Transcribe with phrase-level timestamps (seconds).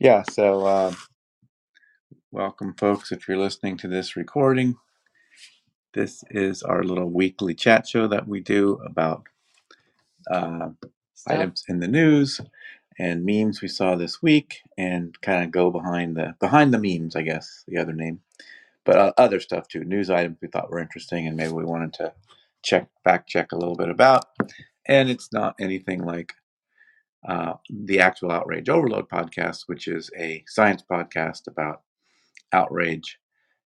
[0.00, 0.94] Yeah, so uh,
[2.32, 3.12] welcome, folks.
[3.12, 4.76] If you're listening to this recording,
[5.94, 9.26] this is our little weekly chat show that we do about
[10.30, 10.70] uh,
[11.14, 11.34] Stuff.
[11.34, 12.40] items in the news
[12.98, 17.16] and memes we saw this week, and kind of go behind the behind the memes,
[17.16, 18.20] I guess the other name,
[18.84, 21.94] but uh, other stuff too, news items we thought were interesting, and maybe we wanted
[21.94, 22.14] to
[22.62, 24.26] check back check a little bit about.
[24.88, 26.34] And it's not anything like
[27.26, 31.82] uh, the actual Outrage Overload podcast, which is a science podcast about
[32.52, 33.18] outrage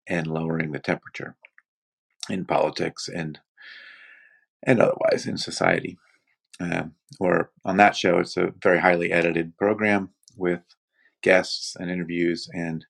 [0.09, 1.37] and lowering the temperature
[2.30, 3.41] in politics and
[4.64, 5.98] and otherwise in society.
[6.60, 10.61] Um, or on that show, it's a very highly edited program with
[11.22, 12.86] guests and interviews and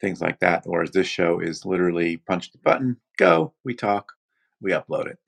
[0.00, 0.62] things like that.
[0.66, 4.12] Whereas this show is literally punch the button, go, we talk,
[4.60, 5.18] we upload it.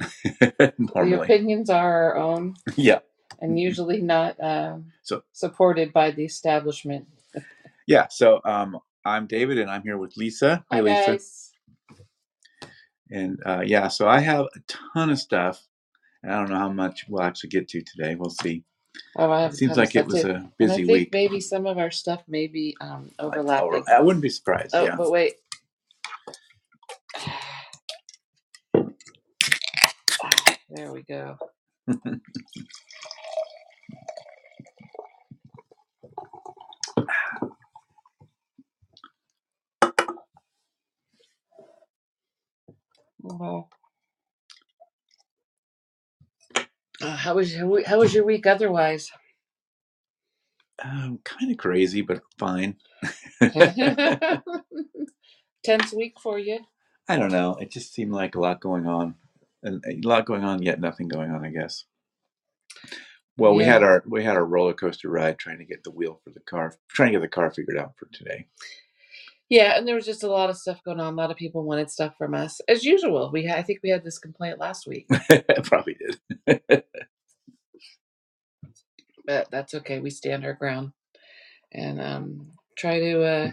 [0.95, 3.01] The Normally, opinions are our own yeah.
[3.45, 7.07] And usually not um, So supported by the establishment.
[7.87, 8.09] yeah.
[8.11, 10.65] So um, I'm David, and I'm here with Lisa.
[10.73, 11.07] Hi, Lisa.
[11.13, 11.53] guys.
[13.11, 15.63] And uh, yeah, so I have a ton of stuff,
[16.23, 18.17] and I don't know how much we'll actually get to today.
[18.17, 18.65] We'll see.
[19.17, 20.31] Oh, I have It seems like it was too.
[20.31, 21.11] a And I busy think week.
[21.13, 23.85] maybe some of our stuff may be um, I, overlapping.
[23.89, 24.75] I wouldn't be surprised.
[24.75, 24.97] Oh, yeah.
[24.97, 25.35] but wait.
[30.71, 31.39] There we go.
[43.25, 43.71] Wow.
[47.03, 49.11] Uh, how was your how was your week otherwise?
[50.85, 52.77] um, kind of crazy, but fine.
[55.65, 56.61] Tense week for you.
[57.09, 57.57] I don't know.
[57.61, 59.17] It just seemed like a lot going on,
[59.63, 61.45] and a lot going on, yet nothing going on.
[61.45, 61.85] I guess.
[63.39, 66.21] Well, we had our we had our roller coaster ride trying to get the wheel
[66.25, 68.47] for the car, trying to get the car figured out for today.
[69.51, 71.15] Yeah, and there was just a lot of stuff going on.
[71.15, 73.31] A lot of people wanted stuff from us, as usual.
[73.33, 75.09] We I think we had this complaint last week,
[75.65, 75.97] Probably
[76.49, 76.65] did.
[79.27, 80.01] but that's okay.
[80.01, 80.93] We stand our ground
[81.73, 82.49] and um,
[82.79, 83.51] try to uh,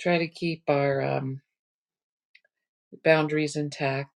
[0.00, 1.42] try to keep our um,
[3.04, 4.10] boundaries intact,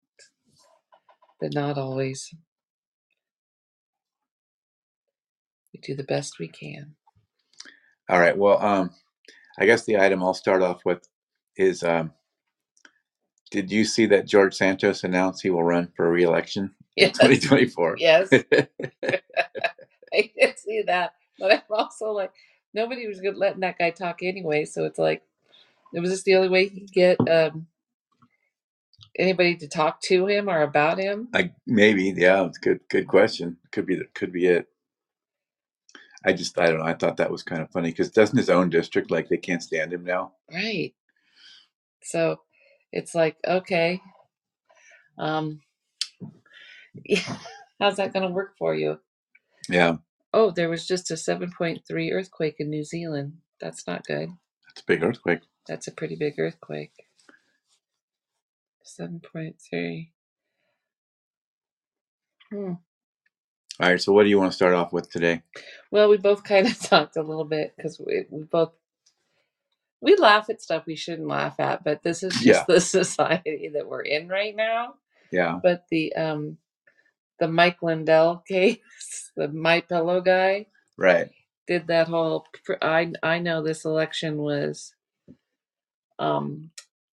[1.41, 2.35] but not always.
[5.75, 6.97] We do the best we can.
[8.11, 8.39] All right.
[8.39, 8.91] Well, um,
[9.59, 11.09] I guess the item I'll start off with
[11.57, 12.13] is: um,
[13.51, 17.97] Did you see that George Santos announced he will run for re-election in 2024?
[17.99, 18.29] yes,
[20.15, 22.33] I did see that, but I'm also like,
[22.75, 24.65] nobody was good letting that guy talk anyway.
[24.65, 25.23] So it's like,
[25.93, 27.67] it was just the only way he could get um,
[29.19, 31.29] anybody to talk to him or about him.
[31.35, 32.45] I maybe, yeah.
[32.45, 33.57] It's good, good question.
[33.73, 34.69] Could be, could be it.
[36.25, 36.85] I just, I don't know.
[36.85, 39.63] I thought that was kind of funny because doesn't his own district like they can't
[39.63, 40.33] stand him now?
[40.53, 40.95] Right.
[42.03, 42.41] So
[42.93, 44.01] it's like, okay,
[45.19, 45.61] um,
[47.05, 47.37] yeah,
[47.81, 48.99] how's that going to work for you?
[49.69, 49.99] Yeah,
[50.33, 53.39] Oh, there was just a 7.3 earthquake in New Zealand.
[53.61, 54.31] That's not good.
[54.67, 55.41] That's a big earthquake.
[55.67, 56.93] That's a pretty big earthquake.
[58.85, 60.11] 7.3.
[62.51, 62.73] Hmm.
[63.81, 64.01] All right.
[64.01, 65.43] So, what do you want to start off with today?
[65.93, 68.73] Well, we both kind of talked a little bit because we, we both
[70.03, 73.71] we laugh at stuff we shouldn't laugh at, but this is just Yeah, the society
[73.75, 74.95] that we're in right now.
[75.33, 76.59] yeah, But the um
[77.41, 80.67] the Mike Lindell case, the My Pillow guy,
[80.99, 81.31] right.
[81.67, 82.47] did that whole.
[82.83, 84.95] I I know this election was
[86.19, 86.71] um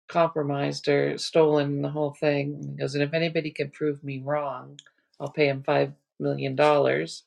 [0.09, 2.61] compromised or stolen, the whole thing.
[2.63, 4.79] He goes, and if anybody can prove me wrong,
[5.19, 7.23] I'll pay him five million dollars.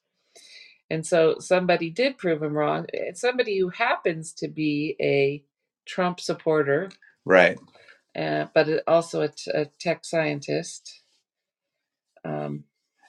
[0.91, 2.87] And so somebody did prove him wrong.
[3.15, 5.45] Somebody who happens to be a
[5.87, 6.91] Trump supporter,
[7.25, 7.59] Right.
[8.17, 11.03] uh, but also a, t- a tech scientist.
[12.25, 12.65] Um,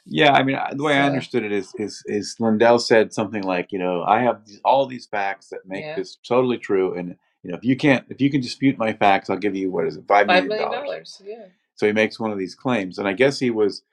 [0.05, 3.71] Yeah, I mean, the way I understood it is, is, is Lindell said something like,
[3.71, 7.15] you know, I have these, all these facts that make yeah, this totally true, and
[7.43, 9.85] you know, if you can't, if you can dispute my facts, I'll give you what
[9.87, 11.21] is it, five million dollars.
[11.25, 11.45] Yeah.
[11.75, 13.83] So he makes one of these claims, and I guess he was,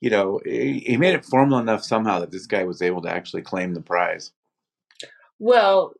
[0.00, 3.10] you know, he, he made it formal enough somehow that this guy was able to
[3.10, 4.32] actually claim the prize.
[5.38, 5.92] Well,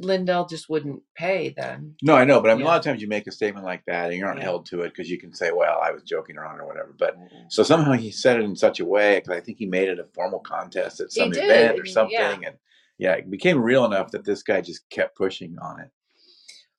[0.00, 1.94] Lindell just wouldn't pay then.
[2.02, 3.82] No, I know, but I mean, a lot of times you make a statement like
[3.86, 4.44] that, and you aren't Yeah.
[4.44, 6.94] held to it because you can say, "Well, I was joking around" or whatever.
[6.98, 7.50] But Mm-mm.
[7.50, 9.98] so somehow he said it in such a way because I think he made it
[9.98, 11.92] a formal contest at some event or and Yeah.
[11.94, 12.56] something, and
[12.98, 15.90] yeah, it became real enough that this guy just kept pushing on it.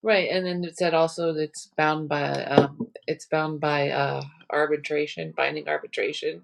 [0.03, 0.29] Right.
[0.29, 4.21] And then it said also that it's bound by um it's bound by uh
[4.51, 6.43] arbitration, binding arbitration.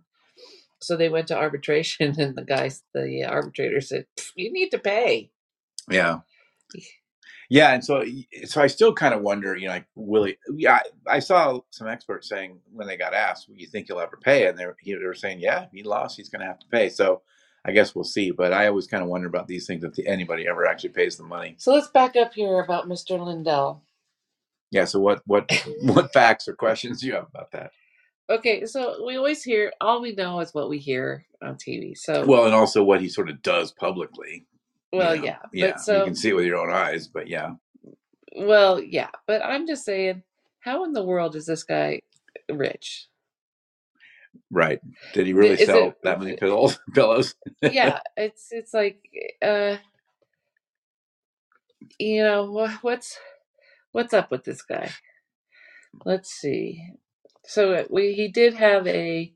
[0.81, 5.31] So they went to arbitration and the guys the arbitrator said, You need to pay.
[5.89, 6.19] Yeah.
[7.49, 8.03] Yeah, and so
[8.45, 10.37] so I still kind of wonder, you know, like Willie.
[10.55, 14.17] Yeah, I, I saw some experts saying when they got asked, "You think he'll ever
[14.17, 16.67] pay?" and they were, they were saying, "Yeah, he lost, he's going to have to
[16.71, 17.21] pay." So
[17.63, 18.31] I guess we'll see.
[18.31, 21.23] But I always kind of wonder about these things if anybody ever actually pays the
[21.23, 21.55] money.
[21.59, 23.23] So let's back up here about Mr.
[23.23, 23.83] Lindell.
[24.71, 24.85] Yeah.
[24.85, 25.51] So what what
[25.83, 27.71] what facts or questions do you have about that?
[28.29, 31.97] Okay, so we always hear all we know is what we hear on TV.
[31.97, 34.45] So Well, and also what he sort of does publicly.
[34.91, 35.23] you well, know.
[35.23, 35.71] yeah, yeah.
[35.73, 37.51] but so you can see it with your own eyes, but yeah,
[38.37, 40.23] well, yeah, but I'm just saying,
[40.61, 42.01] how in the world is this guy
[42.51, 43.07] rich?
[44.51, 44.79] right.
[45.13, 46.79] Did he really Is sell it- that many pillows?
[46.93, 47.35] Pillows?
[47.61, 49.03] yeah, it's it's like,
[49.41, 49.77] uh,
[51.99, 53.19] you know, what's
[53.91, 54.91] what's up with this guy?
[56.05, 56.83] Let's see.
[57.47, 59.33] So uh, we he did have a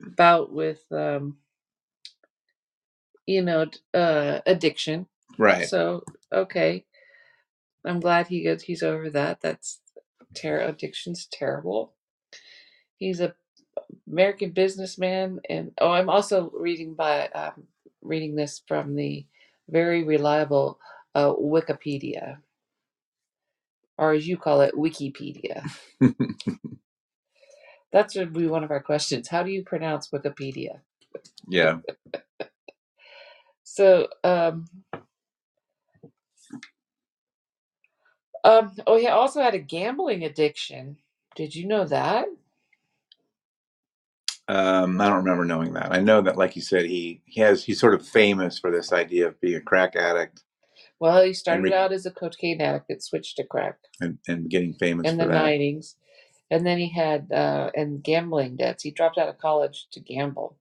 [0.00, 1.38] bout with, um,
[3.26, 5.06] you know, d- uh, addiction.
[5.38, 5.68] Right.
[5.68, 6.84] So okay,
[7.84, 9.40] I'm glad he gets he's over that.
[9.42, 9.80] That's
[10.34, 11.94] ter- addiction's terrible.
[12.98, 13.34] He's a
[14.10, 17.64] American businessman, and oh, I'm also reading by um,
[18.02, 19.26] reading this from the
[19.68, 20.78] very reliable
[21.14, 22.38] uh, Wikipedia,
[23.98, 25.70] or as you call it, Wikipedia.
[27.94, 29.28] That's would be one of our questions.
[29.28, 30.80] How do you pronounce Wikipedia?
[31.48, 31.78] yeah.
[33.62, 34.66] So, um,
[38.42, 40.96] um, oh, he also had a gambling addiction.
[41.36, 42.26] Did you know that?
[44.48, 45.92] Um, I don't remember knowing that.
[45.92, 48.92] I know that, like you said, he he has he's sort of famous for this
[48.92, 50.42] idea of being a crack addict
[50.98, 54.50] Well, he started re- out as a cocaine addict that switched to crack and, and
[54.50, 55.32] getting famous in the that.
[55.32, 55.96] nineties,
[56.50, 58.84] and then he had uh, and gambling debts.
[58.84, 60.58] He dropped out of college to gamble.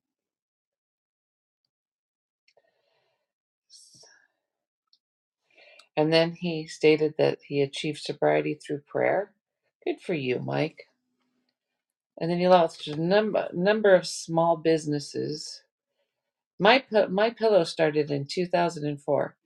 [5.98, 9.34] And then he stated that he achieved sobriety through prayer.
[9.86, 10.88] Good for you, Mike.
[12.20, 15.64] And then he lost a number number of small businesses.
[16.60, 19.38] My My Pillow started in 2004.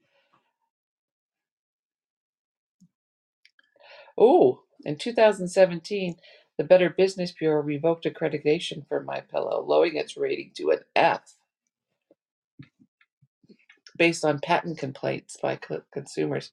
[4.18, 6.16] Oh, in 2017,
[6.56, 11.34] the Better Business Bureau revoked accreditation for My Pillow, lowering its rating to an F
[13.98, 16.52] based on patent complaints by co- consumers.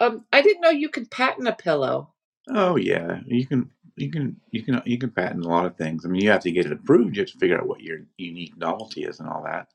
[0.00, 2.14] Um, I didn't know you could patent a pillow.
[2.48, 6.06] Oh yeah, you can you can you can you can patent a lot of things.
[6.06, 7.16] I mean, you have to get it approved.
[7.16, 9.68] You have to figure out what your unique novelty is and all that.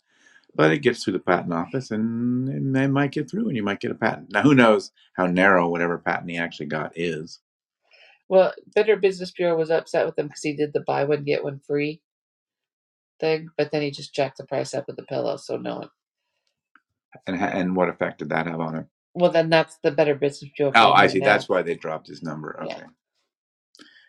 [0.56, 3.82] But it gets through the patent office, and may- might get through, and you might
[3.82, 4.32] get a patent.
[4.34, 7.40] Now, who knows how narrow whatever patent he actually got is?
[8.30, 11.44] Well, Better Business Bureau was upset with him because he did the buy one get
[11.44, 12.02] one free
[13.20, 15.90] thing, but then he just jacked the price up with the pillow, so no one.
[17.26, 18.88] And and what effect did that have on him?
[19.16, 20.72] Well, then that's the Better Business Bureau.
[20.76, 21.20] Oh, I see.
[21.20, 21.26] now.
[21.26, 22.56] That's why they dropped his number.
[22.66, 22.76] Yeah.
[22.76, 22.86] Okay.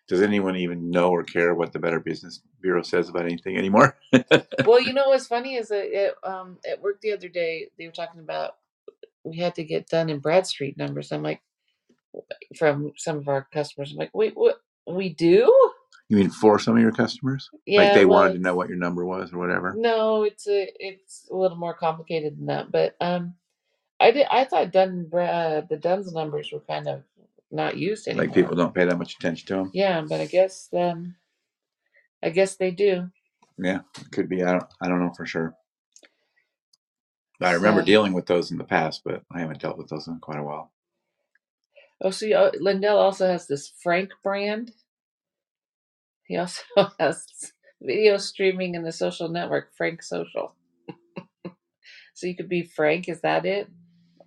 [0.06, 3.96] Does anyone even know or care what the Better Business Bureau says about anything anymore?
[4.66, 7.86] well, you know what's funny is that it, um, at work the other day they
[7.86, 8.56] were talking about
[9.24, 11.12] we had to get Dun and Bradstreet numbers.
[11.12, 11.40] I'm like,
[12.56, 14.60] from some of our customers, I'm like, wait, what?
[14.86, 15.52] We do?
[16.08, 17.48] You mean for some of your customers?
[17.66, 17.82] Yeah.
[17.82, 19.74] like they well, wanted to know what your number was or whatever?
[19.76, 22.72] No, it's a it's a little more complicated than that.
[22.72, 23.34] But um,
[24.00, 27.04] I did I thought Dun uh, the Duns numbers were kind of
[27.52, 28.26] not used anymore.
[28.26, 29.70] Like people don't pay that much attention to them?
[29.72, 31.14] Yeah, but I guess um,
[32.22, 33.08] I guess they do.
[33.56, 34.42] Yeah, it could be.
[34.42, 34.64] I don't.
[34.80, 35.54] I don't know for sure.
[37.40, 40.08] I remember So- dealing with those in the past, but I haven't dealt with those
[40.08, 40.72] in quite a while.
[42.02, 44.72] Oh, see, uh, Lindell also has this Frank brand.
[46.24, 46.62] He also
[47.00, 47.26] has
[47.82, 50.54] video streaming in the social network Frank Social.
[52.14, 53.08] so you could be Frank.
[53.08, 53.68] Is that it?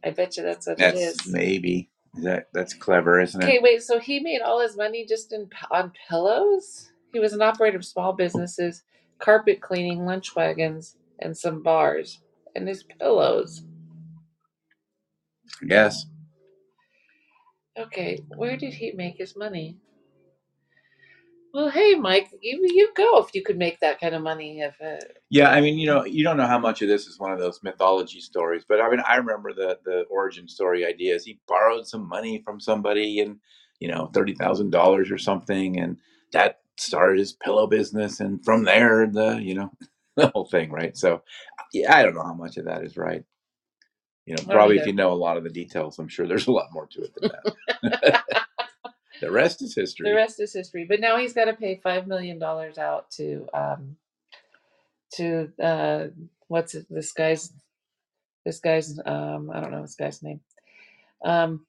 [0.03, 1.33] I bet you that's what it That's is.
[1.33, 1.89] maybe
[2.21, 3.45] that that's clever, isn't it?
[3.45, 3.83] Okay, wait.
[3.83, 6.91] So he made all his money just in on pillows.
[7.13, 8.83] He was an operator of small businesses,
[9.19, 12.19] carpet cleaning, lunch wagons, and some bars,
[12.55, 13.63] and his pillows.
[15.67, 16.05] Guess.
[17.77, 19.77] Okay, where did he make his money?
[21.53, 24.61] Well, hey, Mike, you you go if you could make that kind of money.
[24.61, 27.19] If uh, Yeah, I mean, you know, you don't know how much of this is
[27.19, 31.25] one of those mythology stories, but I mean, I remember the the origin story ideas.
[31.25, 33.39] He borrowed some money from somebody, and
[33.81, 35.97] you know, thirty thousand dollars or something, and
[36.33, 39.71] that started his pillow business, and from there, the you know,
[40.17, 40.97] the whole thing, right?
[40.97, 41.23] So,
[41.73, 43.25] yeah, I don't know how much of that is right.
[44.25, 46.51] You know, probably if you know a lot of the details, I'm sure there's a
[46.51, 48.23] lot more to it than that.
[49.21, 50.09] the rest is history.
[50.09, 50.85] the rest is history.
[50.89, 53.97] But now he's got to pay five million dollars out to um
[55.15, 56.07] to uh
[56.47, 57.53] what's it, this guy's
[58.45, 60.41] this guy's um I don't know this guy's name
[61.23, 61.65] Um,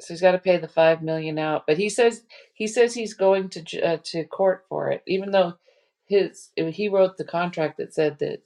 [0.00, 1.66] so he's got to pay the five million out.
[1.66, 2.24] But he says
[2.54, 5.54] he says he's going to uh, to court for it, even though
[6.06, 8.42] his he wrote the contract that said that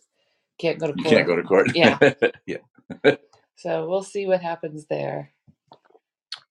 [0.61, 1.71] can't go to You can't go to court.
[1.75, 1.99] Yeah.
[2.47, 2.59] yeah.
[3.57, 5.31] So we'll see what happens there.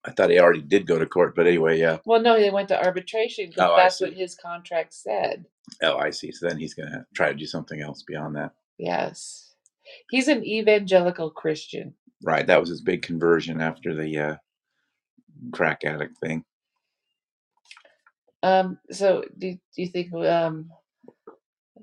[0.04, 1.98] I thought he already did go to court, but anyway, yeah.
[2.04, 5.46] Well, no, they went to arbitration because Oh, that's what his contract said.
[5.82, 6.32] Oh, I see.
[6.32, 8.52] So then he's going to try to do something else beyond that.
[8.78, 9.54] Yes,
[10.10, 11.94] he's an evangelical Christian.
[12.22, 12.46] Right.
[12.46, 14.36] That was his big conversion after the uh,
[15.52, 16.44] crack addict thing.
[18.42, 20.70] Um, so do, do you think um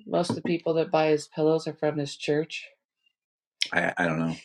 [0.06, 2.68] most of the people that buy his pillows are from his church?
[3.74, 4.36] I, I don't know.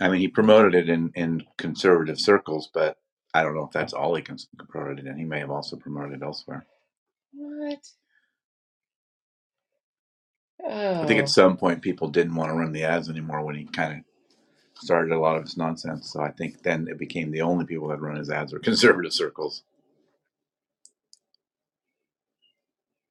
[0.00, 2.98] I mean, he promoted it in, in conservative circles, but
[3.34, 4.24] I don't know if that's all he
[4.68, 5.18] promoted it in.
[5.18, 6.66] He may have also promoted it elsewhere.
[7.32, 7.88] What?
[10.64, 11.26] Oh, I think at oh.
[11.26, 14.04] some point people didn't want to run the ads anymore when he kind of
[14.82, 16.12] started a lot of his nonsense.
[16.12, 19.12] So I think then it became the only people that run his ads were conservative
[19.12, 19.62] circles.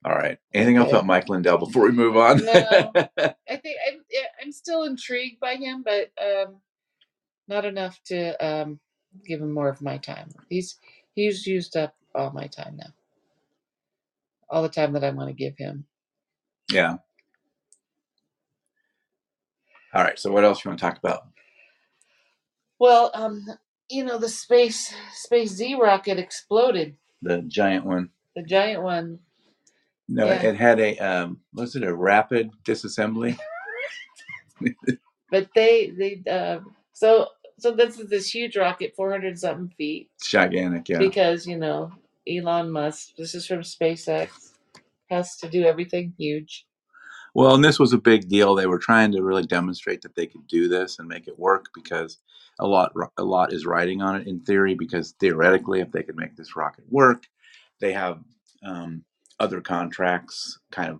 [0.07, 0.37] All right.
[0.53, 2.45] Anything else about Mike Lindell before we move on?
[2.45, 2.93] No.
[2.95, 3.99] I think I'm
[4.41, 6.61] I'm still intrigued by him, but um,
[7.49, 8.79] not enough to um
[9.25, 10.29] give him more of my time.
[10.47, 10.79] He's
[11.13, 12.93] he's used up all my time now.
[14.49, 15.85] All the time that I want to give him.
[16.71, 16.95] yeah.
[19.93, 20.17] All right.
[20.17, 21.23] So what else you want to talk about?
[22.79, 23.45] Well, um,
[23.89, 26.95] you know, the space space Z rocket exploded.
[27.21, 28.11] The giant one.
[28.37, 29.19] The giant one.
[30.09, 30.41] No, Yeah.
[30.41, 33.37] it had a um, was it a rapid disassembly?
[35.29, 36.59] But they they uh,
[36.93, 37.27] so
[37.59, 40.99] so this is this huge rocket, four hundred something feet, gigantic, yeah.
[40.99, 41.91] because you know
[42.27, 43.15] Elon Musk.
[43.17, 44.29] This is from SpaceX.
[45.09, 46.65] Has to do everything huge.
[47.33, 48.55] Well, and this was a big deal.
[48.55, 51.65] They were trying to really demonstrate that they could do this and make it work
[51.75, 52.17] because
[52.59, 54.75] a lot a lot is riding on it in theory.
[54.75, 57.23] Because theoretically, if they could make this rocket work,
[57.79, 58.19] they have
[58.63, 59.03] um,
[59.39, 60.99] other contracts kind of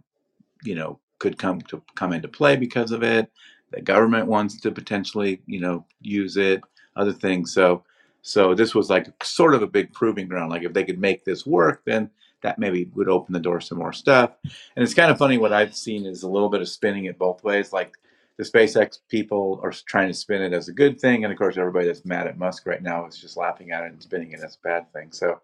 [0.64, 3.32] you know could come to come into play because of it.
[3.72, 6.62] The government wants to potentially you know use it,
[6.96, 7.54] other things.
[7.54, 7.84] So
[8.22, 10.52] so this was like sort of a big proving ground.
[10.52, 12.10] Like if they could make this work, then
[12.42, 14.32] that maybe would open the door to more stuff.
[14.44, 17.18] And it's kind of funny what I've seen is a little bit of spinning it
[17.18, 17.74] both ways.
[17.74, 17.94] Like
[18.38, 21.58] the SpaceX people are trying to spin it as a good thing, and of course
[21.58, 24.42] everybody that's mad at Musk right now is just laughing at it and spinning it
[24.42, 25.12] as a bad thing.
[25.12, 25.42] So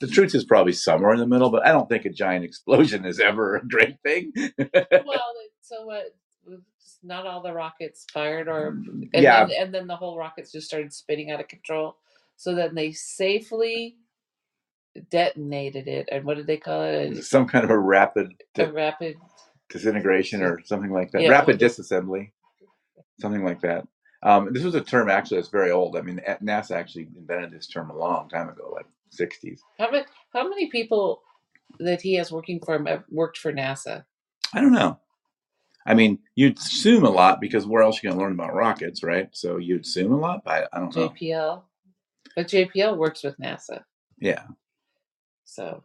[0.00, 3.04] the truth is probably somewhere in the middle, but I don't think a giant explosion
[3.04, 4.32] is ever a great thing.
[4.58, 6.14] well, so what?
[7.02, 10.66] Not all the rockets fired, or and yeah, then and then the whole rockets just
[10.66, 11.96] started spinning out of control.
[12.36, 13.96] So then they safely
[15.10, 17.24] detonated it, and what did they call it?
[17.24, 19.16] some kind of a rapid di- a rapid.
[19.70, 21.22] disintegration or something like that.
[21.22, 21.30] Yeah.
[21.30, 22.32] Rapid disassembly,
[23.20, 23.86] something like that.
[24.22, 25.96] Um, this was a term actually that's very old.
[25.96, 28.86] I mean, NASA actually invented this term a long time ago, like
[29.18, 29.60] 60s.
[29.78, 30.04] How many?
[30.32, 31.22] How many people
[31.78, 34.04] that he has working for him have worked for NASA?
[34.54, 34.98] I don't know.
[35.86, 38.54] I mean, you'd assume a lot because where else are you going to learn about
[38.54, 39.28] rockets, right?
[39.32, 41.08] So you'd assume a lot, but I, I don't know.
[41.08, 41.62] JPL,
[42.36, 43.82] but JPL works with NASA,
[44.18, 44.42] Yeah.
[45.44, 45.82] so.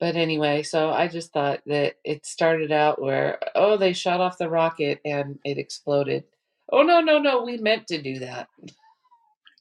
[0.00, 4.38] But anyway, so I just thought that it started out where oh they shot off
[4.38, 6.22] the rocket and it exploded.
[6.70, 8.48] Oh no no no, we meant to do that.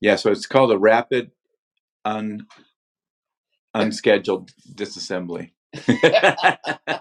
[0.01, 0.15] Yeah.
[0.17, 1.31] So it's called a rapid
[2.05, 2.47] un,
[3.75, 5.51] unscheduled disassembly.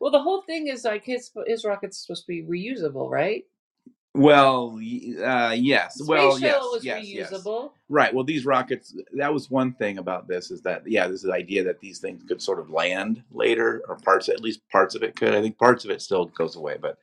[0.00, 3.44] Well, the whole thing is like his his rocket's supposed to be reusable, right?
[4.14, 4.78] well,
[5.24, 5.94] uh, yes.
[5.96, 7.30] Space well, yes, yes, yes.
[7.88, 8.12] Right.
[8.12, 11.32] Well, these rockets, that was one thing about this is that, yeah, this is the
[11.34, 15.02] idea that these things could sort of land later, or parts, at least parts of
[15.04, 15.34] it could.
[15.34, 16.98] I think parts of it still goes away, but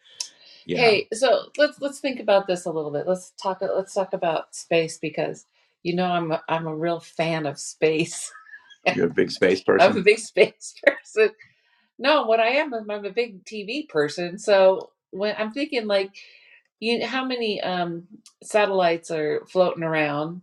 [0.68, 0.78] yeah.
[0.80, 3.08] Hey, so let's let's think about this a little bit.
[3.08, 5.46] Let's talk let's talk about space because
[5.82, 8.32] you know I'm a, I'm a real fan of space.
[8.96, 9.90] You're a big space person.
[9.90, 11.32] I'm a big space person.
[11.98, 14.38] No, what I am, I'm a big TV person.
[14.38, 16.12] So when I'm thinking like,
[16.82, 18.08] you how many um,
[18.44, 20.42] satellites are floating around?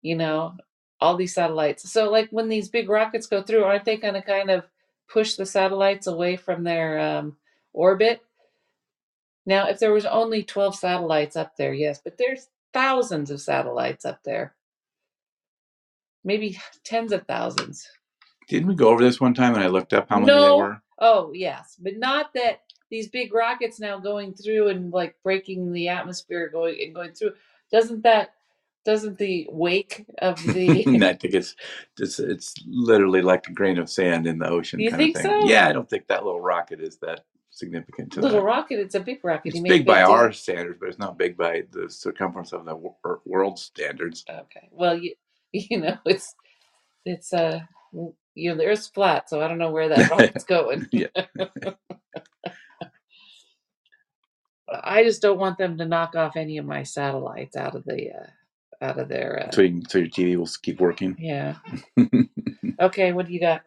[0.00, 0.54] You know,
[1.02, 1.90] all these satellites.
[1.92, 4.64] So like when these big rockets go through, aren't they going to kind of
[5.06, 7.36] push the satellites away from their um,
[7.74, 8.22] orbit?
[9.50, 14.04] Now, if there was only 12 satellites up there, yes, but there's thousands of satellites
[14.04, 14.54] up there.
[16.22, 17.84] Maybe tens of thousands.
[18.46, 20.40] Didn't we go over this one time and I looked up how many No.
[20.44, 20.82] there were?
[21.00, 25.88] Oh, yes, but not that these big rockets now going through and like breaking the
[25.88, 27.32] atmosphere going and going through.
[27.72, 28.34] Doesn't that
[28.84, 31.56] doesn't the wake of the I think it's,
[31.98, 34.78] it's it's literally like a grain of sand in the ocean.
[34.78, 35.40] You kind think of thing.
[35.42, 35.48] so?
[35.48, 37.24] Yeah, I don't think that little rocket is that
[37.60, 38.44] significant to Little that.
[38.46, 39.50] rocket, it's a big rocket.
[39.50, 42.74] It's He big by our standards, but it's not big by the circumference of the
[42.76, 44.24] wor- world standards.
[44.28, 44.68] Okay.
[44.72, 45.14] Well, you
[45.52, 46.34] you know it's
[47.04, 47.60] it's uh
[48.34, 50.88] you know the Earth's flat, so I don't know where that rocket's going.
[50.92, 51.06] Yeah.
[54.72, 58.10] I just don't want them to knock off any of my satellites out of the
[58.12, 59.46] uh, out of their.
[59.48, 61.16] Uh, So, you so your TV will keep working.
[61.18, 61.56] yeah.
[62.80, 63.12] Okay.
[63.12, 63.62] What do you got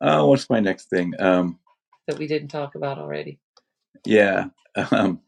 [0.00, 1.14] Oh, what's my next thing?
[1.20, 1.60] Um,
[2.06, 3.38] that we didn't talk about already?
[4.06, 4.46] yeah.
[4.90, 5.20] Um,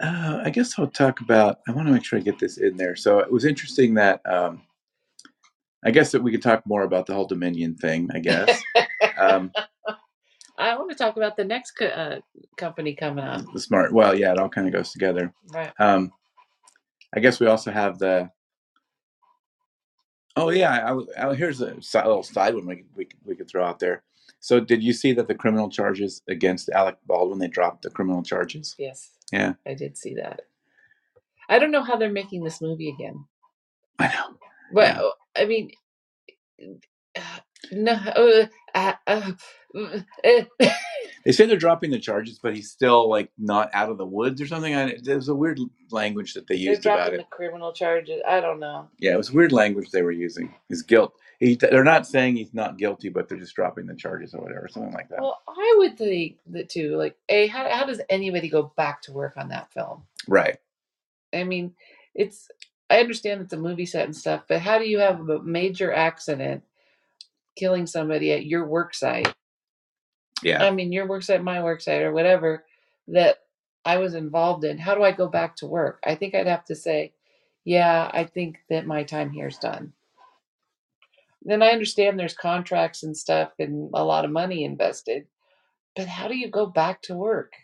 [0.00, 1.60] uh, I guess I'll talk about.
[1.68, 2.96] I want to make sure I get this in there.
[2.96, 4.20] So it was interesting that.
[4.26, 4.62] Um,
[5.84, 8.08] I guess that we could talk more about the whole Dominion thing.
[8.14, 8.62] I guess.
[9.18, 9.52] um,
[10.58, 12.20] I want to talk about the next co- uh,
[12.58, 13.46] company coming on.
[13.54, 13.92] the smart.
[13.94, 15.32] Well, yeah, it all kind of goes together.
[15.54, 15.72] Right.
[15.78, 16.12] Um,
[17.14, 18.30] I guess we also have the.
[20.36, 23.78] Oh yeah, I, I- here's a little side one we, we we could throw out
[23.78, 24.02] there.
[24.40, 27.38] So, did you see that the criminal charges against Alec Baldwin?
[27.38, 28.74] They dropped the criminal charges.
[28.78, 29.10] Yes.
[29.30, 29.54] Yeah.
[29.66, 30.40] I did see that.
[31.48, 33.26] I don't know how they're making this movie again.
[33.98, 34.36] I know.
[34.72, 35.70] Well, I mean,
[37.16, 37.20] uh,
[37.72, 37.92] no.
[37.92, 40.70] Uh, uh, uh, uh,
[41.24, 44.40] They say they're dropping the charges, but he's still like not out of the woods
[44.40, 44.74] or something.
[44.74, 45.60] I, there's a weird
[45.90, 47.18] language that they they're used about dropping it.
[47.18, 48.20] the criminal charges.
[48.26, 48.88] I don't know.
[48.98, 50.54] Yeah, it was weird language they were using.
[50.68, 51.14] His guilt.
[51.38, 54.68] He, they're not saying he's not guilty, but they're just dropping the charges or whatever,
[54.68, 55.20] something like that.
[55.20, 56.96] Well, I would think that too.
[56.96, 60.02] Like, a how how does anybody go back to work on that film?
[60.28, 60.58] right.
[61.32, 61.74] I mean,
[62.14, 62.48] it's.
[62.88, 65.92] I understand it's a movie set and stuff, but how do you have a major
[65.92, 66.64] accident,
[67.56, 69.32] killing somebody at your work site?
[70.42, 70.64] Yeah.
[70.64, 72.64] I mean, your work site, my work site, or whatever
[73.08, 73.38] that
[73.84, 74.78] I was involved in.
[74.78, 76.00] How do I go back to work?
[76.04, 77.12] I think I'd have to say,
[77.64, 79.92] yeah, I think that my time here is done.
[81.42, 85.26] Then I understand there's contracts and stuff and a lot of money invested,
[85.96, 87.54] but how do you go back to work?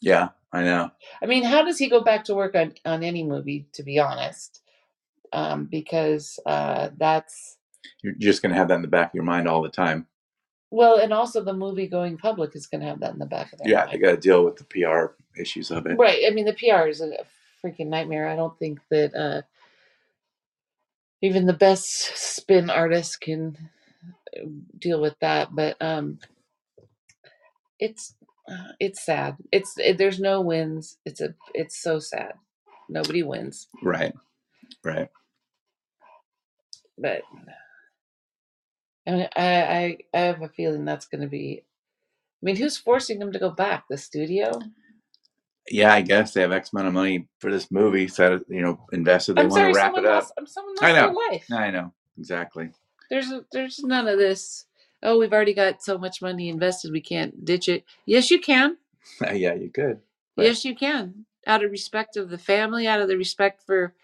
[0.00, 0.90] Yeah, I know.
[1.22, 3.98] I mean, how does he go back to work on, on any movie, to be
[3.98, 4.60] honest?
[5.32, 7.58] Um, because uh, that's,
[8.02, 10.06] You're just going to have that in the back of your mind all the time.
[10.74, 13.52] Well, and also the movie going public is going to have that in the back
[13.52, 13.70] of their head.
[13.70, 13.92] Yeah, mind.
[13.92, 15.96] they got to deal with the PR issues of it.
[15.96, 16.24] Right.
[16.26, 17.12] I mean, the PR is a
[17.64, 18.26] freaking nightmare.
[18.26, 19.42] I don't think that uh,
[21.22, 23.56] even the best spin artist can
[24.36, 25.54] uh, deal with that.
[25.54, 26.18] But um,
[27.78, 28.14] it's
[28.50, 29.36] uh, it's sad.
[29.52, 30.98] It's it, there's no wins.
[31.04, 32.32] It's a it's so sad.
[32.88, 33.68] Nobody wins.
[33.80, 34.12] Right.
[34.82, 35.08] Right.
[36.98, 37.22] But
[39.06, 41.62] I mean, I I, I have a feeling that's going to be.
[41.62, 43.84] I mean, who's forcing them to go back?
[43.88, 44.60] The studio?
[45.70, 48.80] Yeah, I guess they have X amount of money for this movie, so you know,
[48.92, 49.36] invested.
[49.36, 50.22] They I'm want sorry, to wrap it up.
[50.22, 50.32] lost.
[50.38, 51.20] I'm someone I lost their know.
[51.30, 51.46] life.
[51.52, 52.70] I know exactly.
[53.10, 54.66] There's there's none of this.
[55.02, 57.84] Oh, we've already got so much money invested, we can't ditch it.
[58.06, 58.78] Yes, you can.
[59.20, 60.00] yeah, you could.
[60.36, 60.46] Right.
[60.46, 61.26] Yes, you can.
[61.46, 63.94] Out of respect of the family, out of the respect for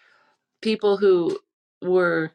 [0.60, 1.38] people who
[1.80, 2.32] were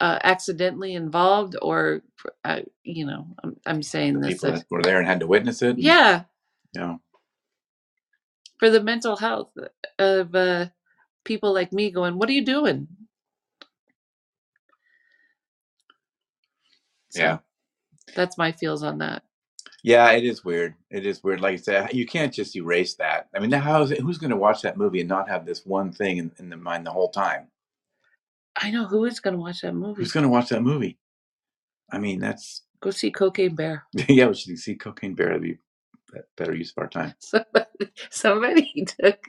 [0.00, 2.02] uh, accidentally involved, or
[2.44, 4.34] uh, you know, I'm, I'm saying The this.
[4.34, 5.78] people that were there and had to witness it.
[5.78, 6.24] yeah,
[6.74, 7.00] You
[8.58, 9.52] for the mental health
[9.98, 10.66] of uh,
[11.24, 12.88] people like me, going, "What are you doing?"
[17.10, 17.38] So, yeah.
[18.14, 19.24] that's my feels on that.
[19.82, 20.74] Yeah, it is weird.
[20.90, 21.40] It is weird.
[21.40, 23.28] Like I said, you can't just erase that.
[23.34, 24.00] I mean, how is it?
[24.00, 26.58] Who's going to watch that movie and not have this one thing in, in their
[26.58, 27.48] mind the whole time?
[28.60, 30.02] I know who is going to watch that movie.
[30.02, 30.98] Who's going to watch that movie?
[31.90, 33.84] I mean, that's Go see Cocaine Bear.
[34.08, 34.26] yeah.
[34.26, 35.28] We should see Cocaine Bear.
[35.28, 35.58] That'd be
[36.36, 37.14] better use of our time.
[37.20, 39.20] Somebody, somebody took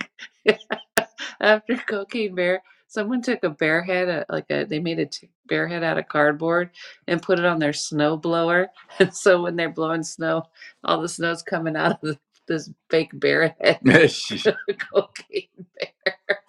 [1.41, 2.61] after Cocaine Bear.
[2.87, 5.99] Someone took a bear head, uh, like a they made a t- bear head out
[5.99, 6.71] of cardboard
[7.07, 8.69] and put it on their snow blower.
[8.97, 10.45] And so when they're blowing snow,
[10.83, 13.79] all the snow's coming out of the, this fake bear head.
[13.83, 16.39] Cocaine Bear.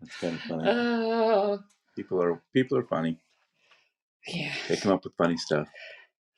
[0.00, 0.68] That's kind of funny.
[0.68, 1.58] Oh,
[2.00, 3.18] People are people are funny.
[4.26, 4.54] yeah.
[4.68, 5.68] They come up with funny stuff.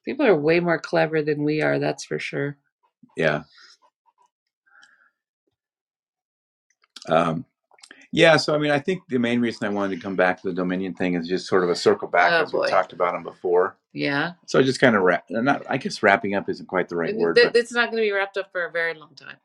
[0.05, 1.79] People are way more clever than we are.
[1.79, 2.57] That's for sure.
[3.17, 3.45] Yeah.
[7.09, 7.45] Um,
[8.11, 8.37] yeah.
[8.39, 10.55] So I mean, I think the main reason I wanted to come back to the
[10.55, 13.23] Dominion thing is just sort of a circle back Oh, as we talked about them
[13.23, 13.77] before.
[13.93, 14.33] Yeah.
[14.47, 15.25] So I just kind of wrap.
[15.31, 18.07] Not, I guess wrapping up isn't quite the right word, Th- it's not going to
[18.09, 19.37] be wrapped up for a very long time.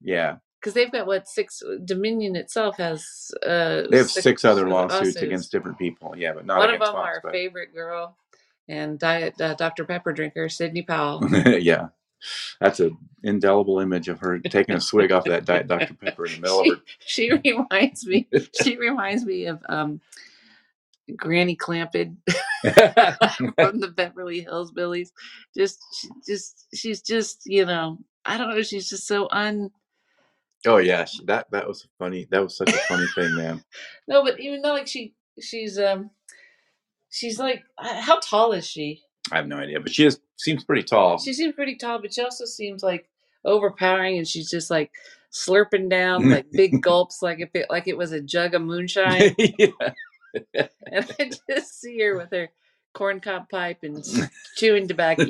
[0.00, 3.30] yeah, because they've got what six Dominion itself has.
[3.44, 5.22] Uh, they have six, other lawsuits, lawsuits.
[5.22, 6.14] against different people.
[6.16, 6.96] Yeah, but not One of them, Fox.
[6.96, 8.16] our but- favorite girl,
[8.66, 11.22] and diet uh, Dr Pepper drinker Sidney Powell.
[11.46, 11.88] yeah,
[12.60, 16.36] that's an indelible image of her taking a swig off that Diet Dr Pepper in
[16.36, 17.38] the middle of she, her.
[17.42, 18.26] she reminds me.
[18.62, 20.00] She reminds me of um,
[21.14, 22.16] Granny Clampett
[22.62, 25.10] from the Beverly Hillbillies.
[25.54, 25.82] Just,
[26.26, 28.62] just, she's just, you know, I don't know.
[28.62, 29.70] She's just so un.
[30.66, 32.26] Oh yeah, she- that that was funny.
[32.30, 33.64] That was such a funny thing, man.
[34.08, 36.10] No, but even though like she, she's um,
[37.10, 39.02] she's like, how tall is she?
[39.32, 41.18] I have no idea, but she is seems pretty tall.
[41.18, 43.08] She seems pretty tall, but she also seems like
[43.44, 44.90] overpowering, and she's just like
[45.32, 49.34] slurping down like big gulps, like if it like it was a jug of moonshine.
[49.58, 49.68] yeah.
[50.54, 52.50] and I just see her with her
[52.94, 54.04] corncob pipe and
[54.56, 55.24] chewing tobacco.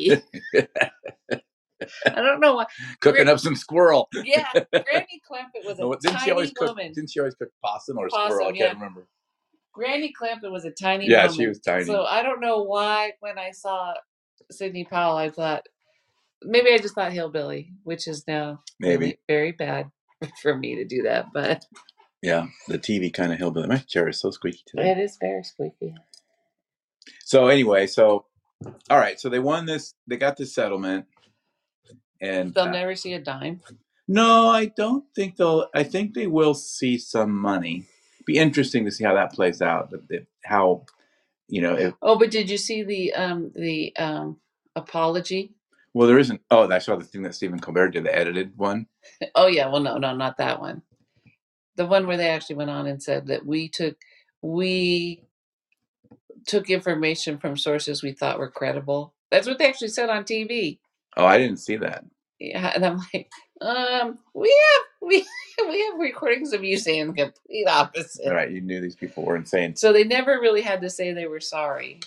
[2.06, 2.66] I don't know why.
[3.00, 4.08] Cooking up some squirrel.
[4.24, 6.68] Yeah, Granny Clampett was a No, didn't she tiny always cook?
[6.70, 6.92] woman.
[6.92, 8.48] Didn't she always cook possum or Possum, squirrel?
[8.48, 8.66] I yeah.
[8.66, 9.06] can't remember.
[9.72, 11.36] Granny Clampett was a tiny Yeah, woman.
[11.36, 11.84] she was tiny.
[11.84, 13.94] So I don't know why when I saw
[14.50, 15.66] Sidney Powell, I thought
[16.42, 18.96] maybe I just thought hillbilly, which is now Maybe.
[19.06, 19.90] really very bad
[20.42, 21.64] for me to do that, but
[22.22, 23.66] Yeah, the TV kind of hillbilly.
[23.68, 24.90] My chair is so squeaky today.
[24.90, 25.94] it is very squeaky.
[27.24, 28.26] So anyway, so
[28.90, 29.94] all right, so they won this.
[30.06, 31.06] They got this settlement,
[32.20, 33.62] and They'll uh, never see a dime.
[34.08, 35.68] no, I don't think they'll.
[35.74, 37.86] I think they will see some money.
[38.26, 39.90] Be interesting to see how that plays out.
[40.44, 40.86] How
[41.48, 44.38] you know if Oh, but did you see the um the um
[44.76, 45.54] apology?
[45.94, 46.42] well there isn't.
[46.50, 48.86] Oh, I saw the thing that Stephen Colbert did, the edited one.
[49.34, 50.82] Oh yeah, well no, no, not that one.
[51.76, 53.96] The one where they actually went on and said that we took
[54.42, 55.22] we
[56.46, 59.14] took information from sources we thought were credible.
[59.30, 60.78] That's what they actually said on TV.
[61.16, 62.04] Oh, I didn't see that.
[62.40, 65.26] Yeah, and I'm like, um, we have we
[65.68, 68.26] we have recordings of you saying the complete opposite.
[68.26, 69.76] All right, you knew these people were insane.
[69.76, 72.00] So they never really had to say they were sorry.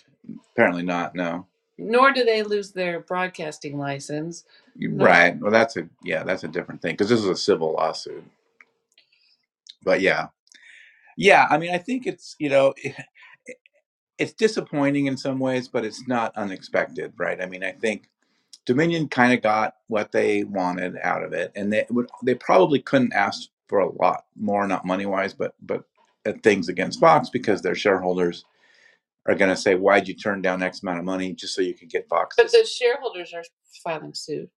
[0.54, 1.16] Apparently not.
[1.16, 1.48] No.
[1.78, 4.44] Nor do they lose their broadcasting license.
[4.76, 4.96] You-.
[4.96, 5.40] Right.
[5.40, 8.24] Well, that's a yeah, that's a different thing because this is a civil lawsuit.
[9.84, 10.28] But yeah,
[11.16, 11.48] yeah.
[11.50, 12.74] I mean, I think it's you know,
[14.18, 17.42] it's disappointing in some ways, but it's not unexpected, right?
[17.42, 18.10] I mean, I think
[18.68, 22.80] Dominion kind of got what they wanted out of it, and they would they probably
[22.80, 25.86] couldn't ask for a lot more, not money wise, but but
[26.26, 28.44] uh, things against Fox because their shareholders
[29.26, 31.74] are going to say, "Why'd you turn down X amount of money just so you
[31.74, 33.44] could get Fox?" But the shareholders are
[33.84, 34.50] filing suit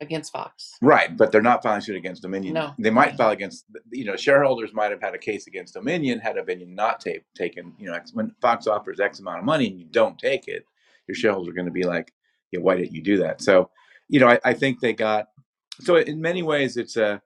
[0.00, 0.76] against Fox.
[0.80, 2.54] Right, but they're not filing suit against Dominion.
[2.54, 2.72] No.
[2.78, 6.36] They might file against, you know, shareholders might have had a case against Dominion had
[6.36, 9.86] Dominion not ta- taken, you know, when Fox offers X amount of money and you
[9.86, 10.66] don't take it,
[11.08, 12.12] your shareholders are going to be like,
[12.52, 13.42] yeah, why didn't you do that?
[13.42, 13.70] So,
[14.08, 15.28] you know, I, I think they got,
[15.80, 17.20] so in many ways it's a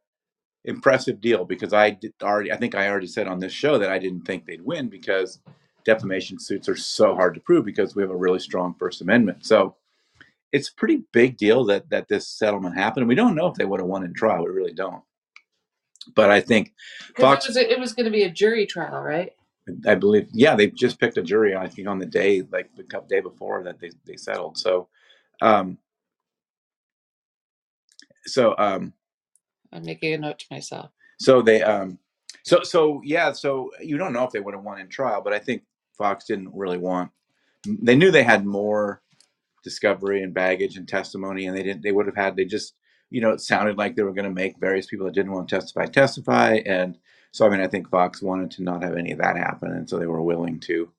[0.65, 3.91] impressive deal because I did already, I think I already said on this show that
[3.91, 5.41] I didn't think they'd win because
[5.85, 9.47] defamation suits are so hard to prove because we have a really strong First Amendment.
[9.47, 9.77] So,
[10.53, 13.09] it's a pretty big deal that that this settlement happened.
[13.09, 14.45] We don't know if they would have won in trial.
[14.45, 15.03] We really don't.
[16.15, 16.73] But I think
[17.17, 19.33] Fox- it was, it was going to be a jury trial, right?
[19.87, 21.55] I believe yeah they just picked a jury.
[21.55, 24.59] I think on the day like the day before that they they settled.
[24.59, 24.89] So,
[25.41, 25.79] um,
[28.27, 28.93] so um,
[29.73, 30.91] I'm making a note to myself.
[31.19, 31.99] so they um,
[32.45, 33.33] so so yeah.
[33.33, 35.63] So you don't know if they would have won in trial, but I think
[35.97, 37.11] Fox didn't really want.
[37.67, 39.03] They knew they had more
[39.63, 41.83] discovery and baggage and testimony, and they didn't.
[41.83, 42.37] They would have had.
[42.37, 42.75] They just
[43.11, 45.49] you know it sounded like they were going to make various people that didn't want
[45.49, 46.99] to testify testify, and
[47.33, 49.89] so I mean I think Fox wanted to not have any of that happen, and
[49.89, 50.91] so they were willing to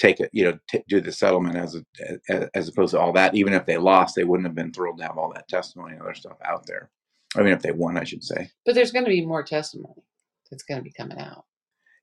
[0.00, 1.84] take it, you know, t- do the settlement as a,
[2.28, 3.34] as, as opposed to all that.
[3.34, 6.02] Even if they lost, they wouldn't have been thrilled to have all that testimony and
[6.02, 6.90] other stuff out there.
[7.36, 8.50] I mean, if they won, I should say.
[8.64, 10.02] But there's going to be more testimony
[10.50, 11.44] that's going to be coming out.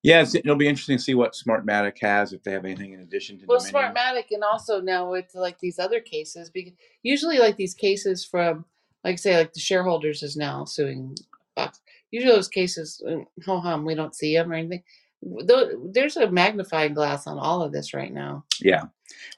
[0.03, 3.01] Yeah, it's, it'll be interesting to see what Smartmatic has if they have anything in
[3.01, 3.45] addition to.
[3.47, 3.93] Well, Dominion.
[3.93, 8.63] Smartmatic, and also now with like these other cases, because usually like these cases from,
[9.03, 11.15] like say, like the shareholders is now suing
[11.55, 11.81] Fox.
[12.11, 14.83] Usually those cases, uh, ho hum, we don't see them or anything.
[15.21, 18.45] There's a magnifying glass on all of this right now.
[18.61, 18.83] Yeah.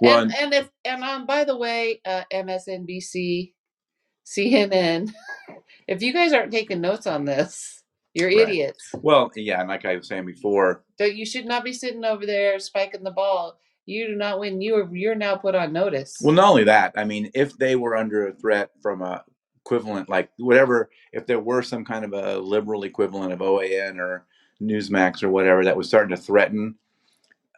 [0.02, 3.54] Well, and, and if and um, by the way, uh, MSNBC,
[4.26, 5.12] CNN,
[5.88, 8.40] if you guys aren't taking notes on this, you're Right.
[8.50, 8.90] idiots.
[9.02, 12.26] well, yeah, and like I was saying before, That you should not be sitting over
[12.26, 13.58] there spiking the ball.
[13.86, 14.62] You do not win.
[14.62, 16.18] You are you're now put on notice.
[16.22, 19.24] well, not only that, I mean, if they were under a threat from a
[19.66, 24.26] equivalent, like whatever, if there were some kind of a liberal equivalent of OAN or
[24.62, 26.76] Newsmax or whatever that was starting to threaten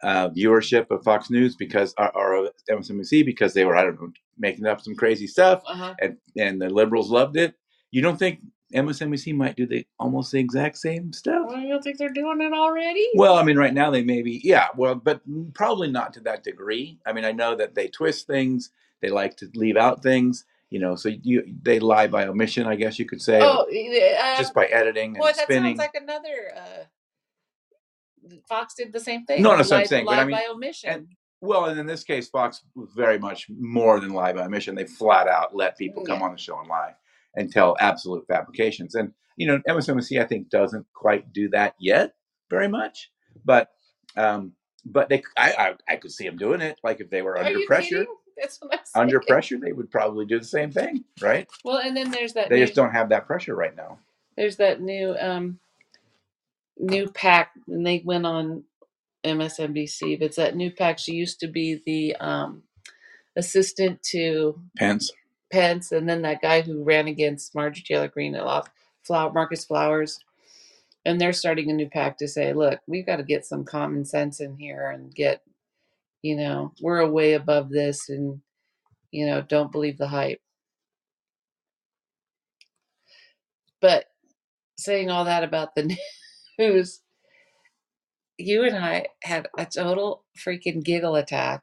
[0.02, 4.12] uh, viewership of Fox News because or, or MSNBC because they were, I don't know,
[4.38, 5.94] making up some crazy stuff, uh-huh.
[6.00, 7.54] and and the liberals loved it.
[7.90, 8.40] You don't think
[8.74, 11.46] MSNBC might do the almost the exact same stuff?
[11.46, 13.06] Well, you don't think they're doing it already?
[13.14, 15.20] Well, I mean, right now they may be, yeah, well, but
[15.54, 16.98] probably not to that degree.
[17.06, 20.78] I mean, I know that they twist things, they like to leave out things, you
[20.78, 24.54] know, so you they lie by omission, I guess you could say, oh, uh, just
[24.54, 25.76] by editing and boy, that spinning.
[25.76, 26.84] sounds like another uh,
[28.48, 29.42] Fox did the same thing.
[29.42, 30.90] No, what I'm saying, but I mean- by omission.
[30.90, 31.08] and-
[31.42, 34.74] Well, and in this case, Fox was very much more than lie by omission.
[34.74, 36.26] They flat out let people come Yeah.
[36.26, 36.94] on the show and lie
[37.36, 38.94] and tell absolute fabrications.
[38.94, 42.14] And you know, MSNBC I think doesn't quite do that yet
[42.48, 43.10] very much,
[43.44, 43.70] but
[44.16, 44.52] um,
[44.84, 46.78] but they I, I I could see them doing it.
[46.82, 48.16] Like if they were Are under pressure, kidding?
[48.40, 49.02] That's what I'm saying.
[49.02, 51.48] under pressure, they would probably do the same thing, right?
[51.64, 52.48] Well, and then there's that.
[52.48, 53.98] They new, just don't have that pressure right now.
[54.36, 55.58] There's that new um,
[56.78, 58.64] new PAC, and they went on
[59.24, 60.18] MSNBC.
[60.18, 60.98] But it's that new PAC.
[60.98, 62.62] She used to be the um,
[63.36, 65.12] assistant to Pence.
[65.50, 68.70] Pence, and then that guy who ran against Marjorie Taylor Greene a lot,
[69.02, 70.18] Flower, Marcus Flowers,
[71.04, 74.04] and they're starting a new PAC to say, look, we've got to get some common
[74.04, 75.42] sense in here and get,
[76.22, 78.40] you know, we're way above this, and
[79.10, 80.40] you know, don't believe the hype.
[83.80, 84.06] But
[84.78, 85.96] saying all that about the
[86.58, 87.00] news,
[88.38, 91.62] you and I had a total freaking giggle attack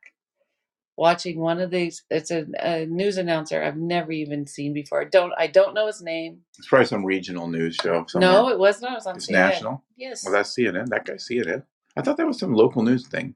[0.99, 2.03] watching one of these.
[2.09, 5.01] It's a, a news announcer I've never even seen before.
[5.01, 6.41] I don't I don't know his name.
[6.57, 8.05] It's probably some regional news show.
[8.07, 8.31] Somewhere.
[8.31, 8.91] No, it was not.
[8.91, 9.33] It was on it's CNN.
[9.33, 9.83] national.
[9.97, 10.87] Yes, Well, that's CNN.
[10.89, 11.63] That guy's CNN.
[11.97, 13.35] I thought that was some local news thing.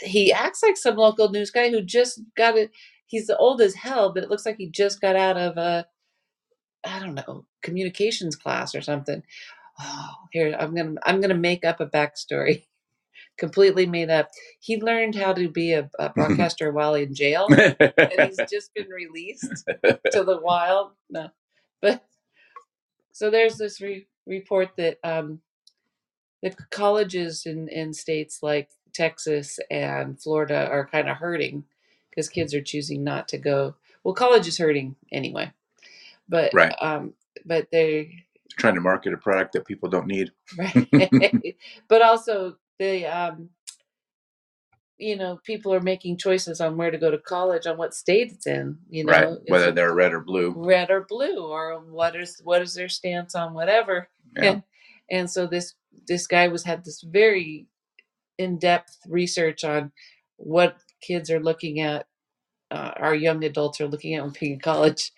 [0.00, 2.70] He acts like some local news guy who just got it.
[3.06, 5.86] He's old as hell, but it looks like he just got out of a,
[6.84, 9.22] I don't know, communications class or something.
[9.80, 12.64] Oh, here I'm gonna I'm gonna make up a backstory,
[13.38, 14.28] completely made up.
[14.60, 17.76] He learned how to be a, a broadcaster while in jail, and
[18.20, 20.92] he's just been released to the wild.
[21.10, 21.28] No,
[21.80, 22.04] but
[23.12, 25.40] so there's this re- report that um,
[26.42, 31.64] the colleges in in states like Texas and Florida are kind of hurting
[32.10, 33.74] because kids are choosing not to go.
[34.04, 35.52] Well, college is hurting anyway,
[36.28, 36.74] but Right.
[36.80, 38.24] um, but they
[38.58, 40.32] Trying to market a product that people don't need.
[40.58, 41.56] right,
[41.88, 43.50] but also the um,
[44.98, 48.32] you know people are making choices on where to go to college on what state
[48.32, 48.78] it's in.
[48.90, 49.38] You know, right.
[49.48, 50.54] Whether they're red or blue.
[50.56, 54.50] red or blue or what is what is their stance on whatever Yeah.
[54.50, 54.62] and
[55.10, 55.74] and so this
[56.08, 57.66] this guy was had this very
[58.38, 59.92] in-depth research on
[60.36, 62.06] what kids are looking at
[62.70, 65.12] uh, our young adults are looking at when being in college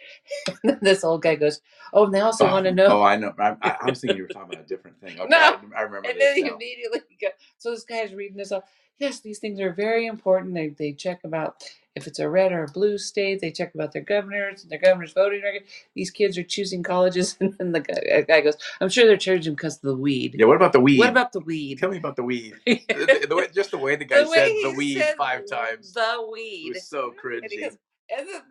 [0.83, 1.61] this old guy goes
[1.95, 3.33] oh and they also Oh, want to know Oh, I know.
[3.39, 5.17] I, I I was thinking you were talking about a different thing.
[5.21, 5.39] Okay, No.
[5.39, 6.55] I, I remember and then he now.
[6.55, 7.29] immediately go,
[7.59, 8.65] so this guy's reading this off.
[8.99, 10.55] Yes, these things are very important.
[10.55, 11.65] They they check about
[11.97, 13.41] if it's a red or a blue state.
[13.41, 15.63] They check about their governors and their governor's voting record.
[15.95, 19.55] These kids are choosing colleges, and then the guy, guy goes, "I'm sure they're choosing
[19.55, 20.47] because of the weed." Yeah.
[20.47, 20.99] What about the weed?
[20.99, 21.79] What about the weed?
[21.79, 22.55] Tell me about the weed.
[22.67, 25.93] the the, the way, just the way the guy said the weed said five times
[25.93, 26.73] The weed.
[26.75, 27.61] was so And cringy.
[27.61, 27.79] goes,
[28.17, 28.43] and the,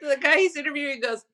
[0.00, 1.24] the, the guy he's interviewing goes,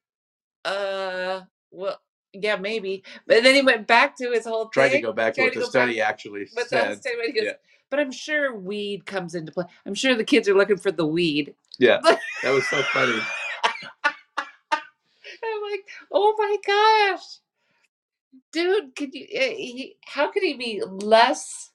[0.64, 2.00] uh, well,
[2.32, 3.02] yeah, maybe.
[3.26, 4.70] But then he went back to his whole thing.
[4.72, 7.12] Tried to go back to what the study actually But the whole said.
[7.26, 7.52] he goes, Yeah.
[7.90, 9.66] But I'm sure weed comes into play.
[9.86, 11.54] I'm sure the kids are looking for the weed.
[11.78, 11.98] Yeah,
[12.42, 13.18] that was so funny.
[15.44, 17.24] I'm like, oh my gosh,
[18.52, 19.26] dude, could you?
[19.32, 21.70] eh, He, how could he be less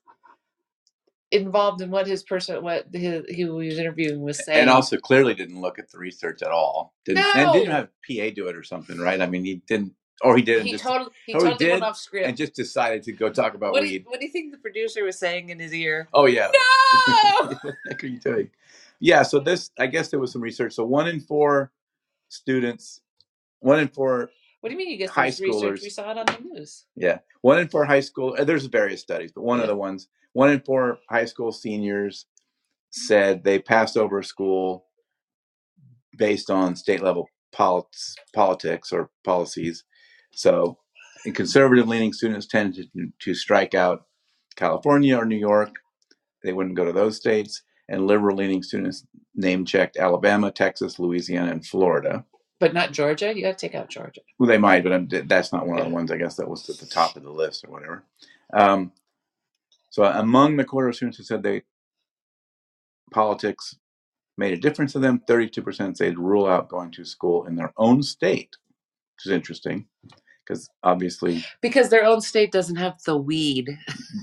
[1.32, 4.62] involved in what his person, what his, who he was interviewing was saying?
[4.62, 6.94] And also clearly didn't look at the research at all.
[7.06, 9.22] Didn't, And didn't have PA do it or something, right?
[9.22, 11.70] I mean, he didn't, or he did, and he just, totally, he oh, he totally
[11.72, 11.84] went did?
[11.84, 12.28] off script.
[12.28, 14.06] and just decided to go talk about what, do you, weed.
[14.08, 16.08] what do you think the producer was saying in his ear?
[16.14, 16.50] Oh yeah.
[17.42, 17.48] No!
[17.86, 18.50] what can you tell you?
[19.00, 19.24] Yeah.
[19.24, 20.74] So this, I guess there was some research.
[20.74, 21.72] So one in four
[22.30, 23.02] students,
[23.60, 24.30] one in four
[24.62, 25.80] what do you mean you get High this research?
[25.80, 25.84] schoolers.
[25.84, 26.86] We saw it on the news.
[26.96, 28.36] Yeah, one in four high school.
[28.40, 29.68] uh, There's various studies, but one of Yeah.
[29.74, 32.26] the ones, one in four high school seniors
[32.90, 34.88] said they passed over school
[36.18, 37.90] based on state level pol-
[38.34, 39.84] politics or policies.
[40.36, 40.78] So,
[41.34, 44.06] conservative leaning students tended to, to strike out
[44.56, 45.76] California or New York.
[46.44, 47.64] They wouldn't go to those states.
[47.88, 52.26] And liberal leaning students name checked Alabama, Texas, Louisiana, and Florida.
[52.60, 53.34] But not Georgia.
[53.36, 54.22] You got to take out Georgia.
[54.40, 56.70] Well, they might, but I'm, that's not one of the ones I guess that was
[56.70, 58.04] at the top of the list or whatever.
[58.54, 58.92] Um,
[59.90, 61.64] so among the quarter of students who said they
[63.12, 63.76] politics
[64.38, 68.04] made a difference to them, 32% said rule out going to school in their own
[68.04, 68.56] state,
[69.16, 69.86] which is interesting
[70.46, 73.78] because obviously Because their own state doesn't have the weed.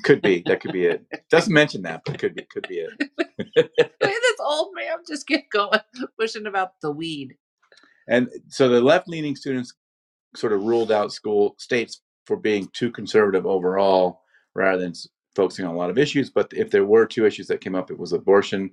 [0.04, 1.04] could be that could be it.
[1.30, 3.10] Doesn't mention that, but could be could be it.
[4.00, 5.80] this old man just get going
[6.18, 7.36] pushing about the weed.
[8.08, 9.74] And so the left leaning students
[10.36, 14.22] sort of ruled out school states for being too conservative overall
[14.54, 14.94] rather than
[15.34, 16.30] focusing on a lot of issues.
[16.30, 18.70] But if there were two issues that came up, it was abortion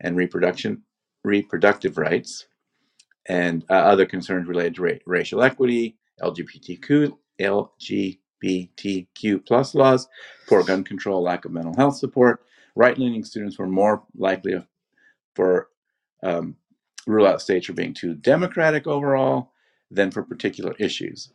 [0.00, 0.82] and reproduction,
[1.24, 2.46] reproductive rights,
[3.26, 10.08] and uh, other concerns related to ra- racial equity, LGBTQ, LGBTQ plus laws,
[10.48, 12.40] poor gun control, lack of mental health support.
[12.74, 14.64] Right-leaning students were more likely
[15.34, 15.68] for
[16.22, 16.56] um,
[17.06, 19.52] rule out states for being too democratic overall
[19.90, 21.32] than for particular issues.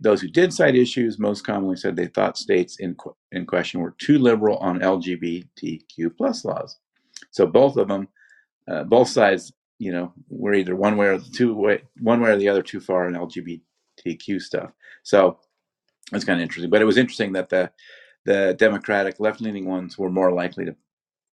[0.00, 2.96] Those who did cite issues most commonly said they thought states in,
[3.32, 6.78] in question were too liberal on LGBTQ plus laws.
[7.30, 8.08] So both of them,
[8.70, 12.30] uh, both sides, you know, were either one way or the two way, one way
[12.30, 13.14] or the other too far in
[14.06, 14.70] LGBTQ stuff.
[15.02, 15.38] So
[16.12, 16.70] it's kind of interesting.
[16.70, 17.70] But it was interesting that the
[18.24, 20.76] the Democratic left leaning ones were more likely to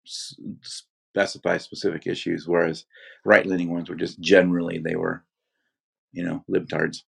[0.04, 2.86] specify specific issues, whereas
[3.26, 5.24] right leaning ones were just generally they were,
[6.12, 7.04] you know, libtards.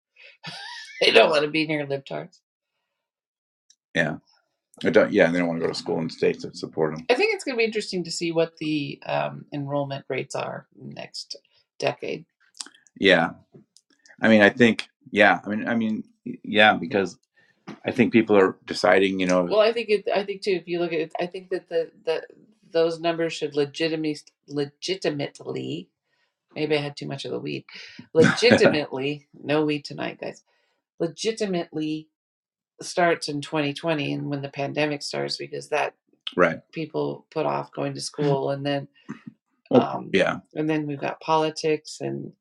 [1.00, 2.38] they don't want to be near libtards.
[3.94, 4.16] Yeah.
[4.84, 7.04] I don't, yeah, they don't want to go to school in states that support them.
[7.10, 10.66] I think it's going to be interesting to see what the um, enrollment rates are
[10.74, 11.36] next
[11.78, 12.24] decade.
[12.98, 13.32] Yeah,
[14.20, 16.04] I mean, I think, yeah, I mean, I mean,
[16.42, 17.18] yeah, because
[17.84, 19.44] I think people are deciding, you know.
[19.44, 20.08] Well, I think it.
[20.12, 20.52] I think too.
[20.52, 22.22] If you look at it, I think that the the
[22.72, 25.90] those numbers should legitimately legitimately.
[26.54, 27.64] Maybe I had too much of the weed.
[28.12, 30.42] Legitimately, no weed tonight, guys.
[30.98, 32.08] Legitimately
[32.82, 35.94] starts in 2020 and when the pandemic starts because that
[36.36, 38.88] right people put off going to school and then
[39.70, 42.32] well, um, yeah and then we've got politics and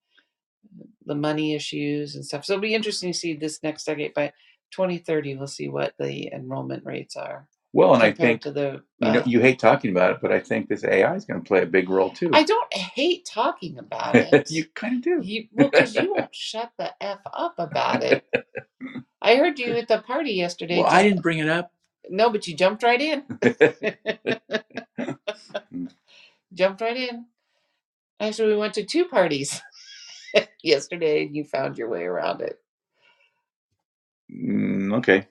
[1.12, 4.30] the money issues and stuff so it'll be interesting to see this next decade by
[4.72, 8.80] 2030 we'll see what the enrollment rates are well and i think to the uh,
[9.08, 11.48] you know you hate talking about it but i think this ai is going to
[11.48, 15.22] play a big role too i don't hate talking about it you kind of do
[15.24, 18.24] you, well because you won't shut the f up about it
[19.22, 20.78] I heard you at the party yesterday.
[20.78, 21.72] Well, I didn't bring it up.
[22.10, 23.24] No, but you jumped right in.
[26.54, 27.26] jumped right in.
[28.20, 29.62] Actually, we went to two parties
[30.64, 32.60] yesterday, and you found your way around it.
[34.34, 35.28] Mm, okay.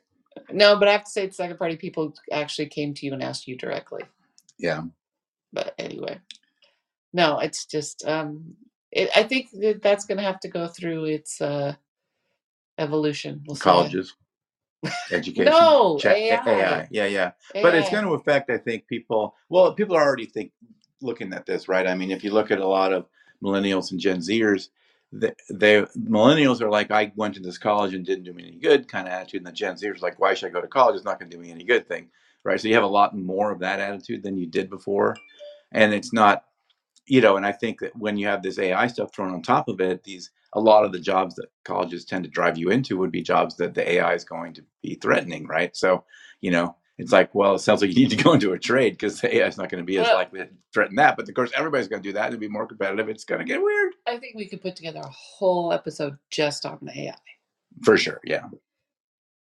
[0.53, 3.23] No, but I have to say, the second party people actually came to you and
[3.23, 4.03] asked you directly.
[4.59, 4.83] Yeah.
[5.53, 6.21] But anyway,
[7.13, 8.07] no, it's just.
[8.07, 8.57] um
[8.93, 11.41] it, I think that that's going to have to go through its.
[11.41, 11.67] uh
[12.79, 13.43] evolution.
[13.47, 14.15] We'll Colleges,
[15.13, 16.41] education, no AI.
[16.47, 16.89] AI.
[16.91, 17.33] Yeah, yeah.
[17.55, 17.63] AI.
[17.63, 19.35] But it's going to affect, I think, people.
[19.49, 20.53] Well, people are already think
[21.03, 21.87] looking at this, right?
[21.87, 23.07] I mean, if you look at a lot of
[23.43, 24.69] millennials and Gen Zers,
[25.13, 28.89] they millennials are like, I went to this college and didn't do me any good
[28.89, 30.97] kind of attitude, and the Gen Zers like, why should I go to college?
[30.97, 32.11] It's not going to do me any good thing,
[32.45, 32.61] right?
[32.61, 35.17] So you have a lot more of that attitude than you did before,
[35.73, 36.45] and it's not,
[37.07, 37.37] you know.
[37.37, 40.05] And I think that when you have this AI stuff thrown on top of it,
[40.05, 43.23] these a lot of the jobs that colleges tend to drive you into would be
[43.23, 45.77] jobs that the AI is going to be threatening, right?
[45.77, 46.05] So,
[46.41, 48.93] you know, it's like, well, it sounds like you need to go into a trade
[48.93, 51.17] because AI is not going to be as well, likely to threaten that.
[51.17, 53.09] But of course, everybody's going to do that to be more competitive.
[53.09, 53.95] It's going to get weird.
[54.07, 57.15] I think we could put together a whole episode just on the AI.
[57.83, 58.49] For sure, yeah.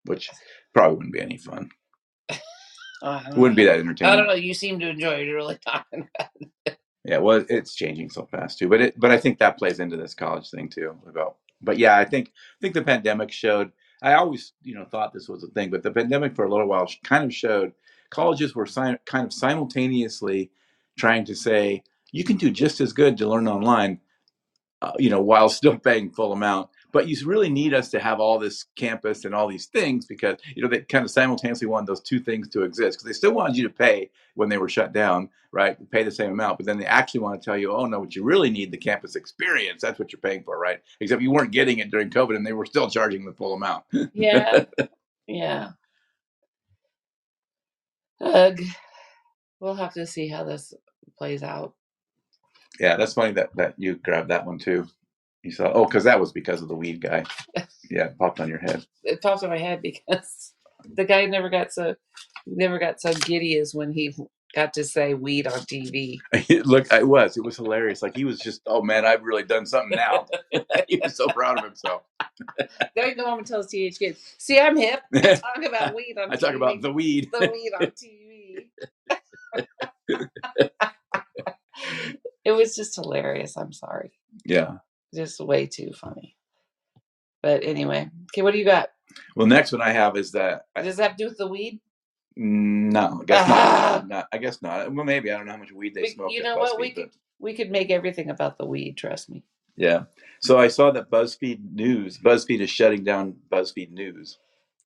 [0.05, 0.31] Which
[0.73, 1.71] probably wouldn't be any fun.
[2.29, 4.13] it wouldn't be that entertaining.
[4.13, 4.35] I don't know.
[4.35, 5.27] You seem to enjoy it.
[5.27, 6.31] You're really talking about
[6.65, 6.79] it.
[7.05, 9.97] Yeah, well, it's changing so fast too, but it, but I think that plays into
[9.97, 11.37] this college thing too about.
[11.61, 13.73] But yeah, I think I think the pandemic showed.
[14.03, 16.69] I always you know thought this was a thing, but the pandemic for a little
[16.69, 17.73] while kind of showed
[18.11, 20.51] colleges were kind of simultaneously
[20.97, 21.83] trying to say
[22.13, 24.01] you can do just as good to learn online,
[24.83, 28.21] uh, you know, while still paying full amount but you really need us to have
[28.21, 31.87] all this campus and all these things because you know they kind of simultaneously want
[31.87, 34.69] those two things to exist because they still wanted you to pay when they were
[34.69, 37.73] shut down right pay the same amount but then they actually want to tell you
[37.73, 39.83] oh no what you really need the campus experience.
[39.83, 42.53] That's what you're paying for right except you weren't getting it during covid and they
[42.53, 43.85] were still charging the full amount.
[44.13, 44.65] Yeah.
[45.31, 45.73] Yeah.
[48.23, 48.59] Ugh.
[49.61, 50.73] we'll have to see how this
[51.19, 51.75] plays out.
[52.81, 54.87] Yeah that's funny that that you grabbed that one too
[55.43, 57.25] you saw, oh, because that was because of the weed guy.
[57.91, 58.85] Yeah, it popped on your head.
[59.03, 60.53] It popped on my head because
[60.95, 61.95] the guy never got so
[62.47, 64.15] never got so giddy as when he
[64.55, 66.19] got to say weed on TV.
[66.67, 67.39] Look, it was.
[67.39, 68.03] It was hilarious.
[68.03, 70.27] Like he was just, oh man, I've really done something now.
[70.87, 72.03] he was so proud of himself.
[72.95, 75.01] He go home and tell his teenage kids, "See, I'm hip.
[75.15, 76.31] I talk about weed on.
[76.31, 76.41] I TV.
[76.41, 77.31] talk about the weed.
[77.33, 78.19] The weed on TV."
[82.45, 83.57] it was just hilarious.
[83.57, 84.13] I'm sorry.
[84.45, 84.77] Yeah.
[85.15, 86.37] Just way too funny.
[87.43, 88.91] But anyway, okay, what do you got?
[89.37, 90.63] Well, next one I have is that.
[90.77, 91.81] Does that have to do with the weed?
[92.37, 94.09] No, I guess not.
[94.09, 94.29] not.
[94.33, 94.93] I guess not.
[94.93, 96.31] Well, maybe I don't know how much weed they we, smoke.
[96.33, 96.79] You know what?
[96.79, 98.97] We could we could make everything about the weed.
[98.97, 99.45] Trust me.
[99.77, 100.05] Yeah.
[100.41, 104.39] So I saw that BuzzFeed News, BuzzFeed is shutting down BuzzFeed News.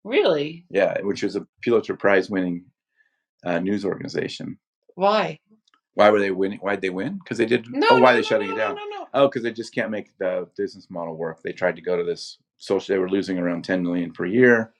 [0.05, 0.67] Really?
[0.71, 2.65] Yeah, which was a Pulitzer Prize winning
[3.45, 4.59] uh, news organization.
[4.95, 5.39] Why?
[5.95, 6.59] Why were they winning?
[6.59, 7.19] Why'd they win?
[7.19, 7.67] Because they did.
[7.71, 8.77] No, oh, why no, they shutting no, it down?
[8.77, 11.43] No, no, Oh, because they just can't make the business model work.
[11.43, 12.95] They tried to go to this social.
[12.95, 14.73] They were losing around ten million per year,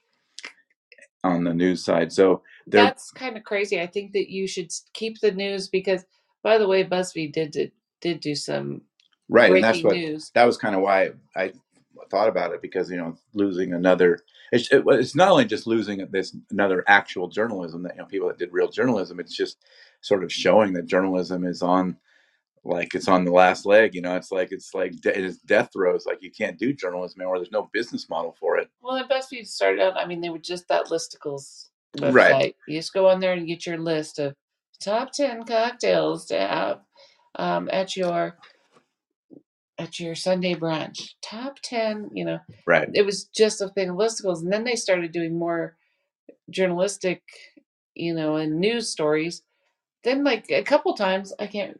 [1.23, 2.11] on the news side.
[2.11, 3.79] So That's kind of crazy.
[3.81, 6.05] I think that you should keep the news because,
[6.43, 8.81] by the way, BuzzFeed did did, did do some
[9.29, 10.31] right, and that's what news.
[10.35, 11.53] that was kind of why I
[12.09, 14.19] thought about it because you know losing another.
[14.51, 18.27] It's, it, it's not only just losing this another actual journalism that you know people
[18.27, 19.19] that did real journalism.
[19.19, 19.57] It's just
[20.03, 21.97] sort of showing that journalism is on
[22.65, 23.95] like it's on the last leg.
[23.95, 26.05] You know, it's like it's like de- it's death throes.
[26.05, 27.39] Like you can't do journalism anymore.
[27.39, 28.69] There's no business model for it.
[28.81, 29.97] Well, and BuzzFeed started out.
[29.97, 32.13] I mean, they were just that listicles website.
[32.13, 32.55] Right.
[32.67, 34.35] You just go on there and get your list of
[34.79, 36.81] top ten cocktails to have
[37.35, 38.37] um, at your
[39.77, 41.11] at your Sunday brunch.
[41.21, 42.39] Top ten, you know.
[42.65, 42.89] Right.
[42.93, 45.75] It was just a thing of listicles, and then they started doing more
[46.49, 47.23] journalistic,
[47.93, 49.41] you know, and news stories.
[50.03, 51.79] Then, like a couple times, I can't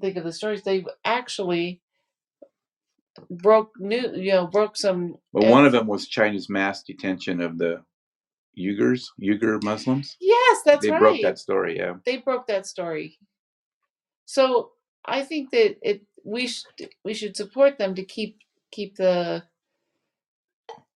[0.00, 0.62] think of the stories.
[0.62, 1.80] they've actually
[3.30, 5.16] broke new, you know, broke some.
[5.32, 7.82] But one of them was China's mass detention of the
[8.58, 10.16] Uyghurs, Uyghur Muslims.
[10.20, 11.00] Yes, that's they right.
[11.00, 11.76] broke that story.
[11.78, 11.94] Yeah.
[12.04, 13.18] they broke that story.
[14.26, 14.70] So
[15.04, 18.38] I think that it we should we should support them to keep
[18.70, 19.44] keep the.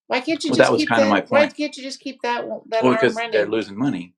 [0.07, 1.99] Why can't you Well, just that was keep kinda that, my Why can't you just
[2.01, 3.33] keep that one- that Well, arm because running?
[3.33, 4.14] they're losing money.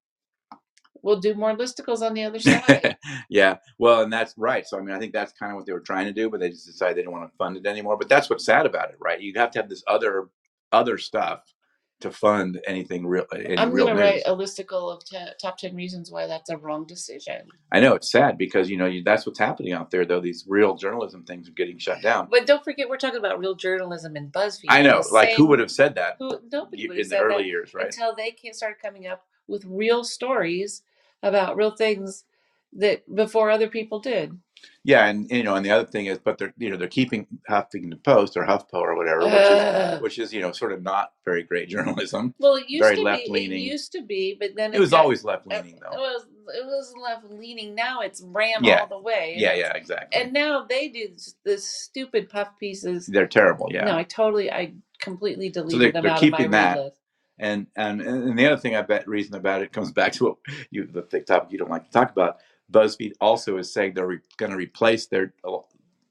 [1.07, 2.97] We'll do more listicles on the other side.
[3.31, 4.67] yeah, well, and that's right.
[4.67, 6.41] So I mean, I think that's kind of what they were trying to do, but
[6.41, 7.97] they just decided they didn't want to fund it anymore.
[7.97, 9.21] But that's what's sad about it, right?
[9.21, 10.29] You have to have this other
[10.73, 11.41] other stuff
[12.01, 13.25] to fund anything real.
[13.33, 16.51] Uh, any I'm real gonna write a listicle of te- top ten reasons why that's
[16.51, 17.37] a wrong decision.
[17.73, 20.05] I know it's sad because you know you, that's what's happening out there.
[20.05, 22.27] Though these real journalism things are getting shut down.
[22.31, 24.67] But don't forget, we're talking about real journalism and BuzzFeed.
[24.71, 27.19] I know, The like who would have said that Who nobody you- would in the
[27.19, 27.87] early years, right?
[27.87, 30.83] until they can start coming up with real stories
[31.23, 32.25] about real things
[32.75, 34.33] that before other people did.
[34.85, 37.27] Yeah, and you know, and the other thing is, but they're you know they're keeping
[37.49, 39.43] Huffington Post or HuffPo or whatever, which Ugh.
[39.43, 39.99] is uh.
[40.01, 42.35] which is you know sort of not very great journalism.
[42.39, 43.05] Well, it used Very to be.
[43.05, 43.59] left-leaning.
[43.59, 45.95] It used to be, but then It was got- always left leaning though.
[45.97, 47.75] It was it was left leaning.
[47.75, 48.81] Now it's ram Yeah.
[48.81, 49.35] all the way.
[49.37, 50.21] Yeah, yeah, exactly.
[50.21, 51.09] And now they do
[51.45, 53.07] this stupid puff pieces.
[53.07, 53.69] they're terrible.
[53.71, 53.85] Yeah.
[53.85, 56.79] No, I totally, I completely deleted they- them they're out of my keeping that.
[56.79, 56.97] list.
[57.39, 60.37] And and and the other thing I bet reason about it comes back to what
[60.70, 62.39] you the thick topic you don't like to talk about.
[62.72, 65.34] BuzzFeed also is saying they're re, going to replace their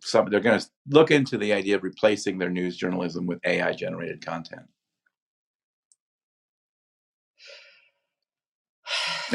[0.01, 3.73] some they're going to look into the idea of replacing their news journalism with AI
[3.73, 4.63] generated content.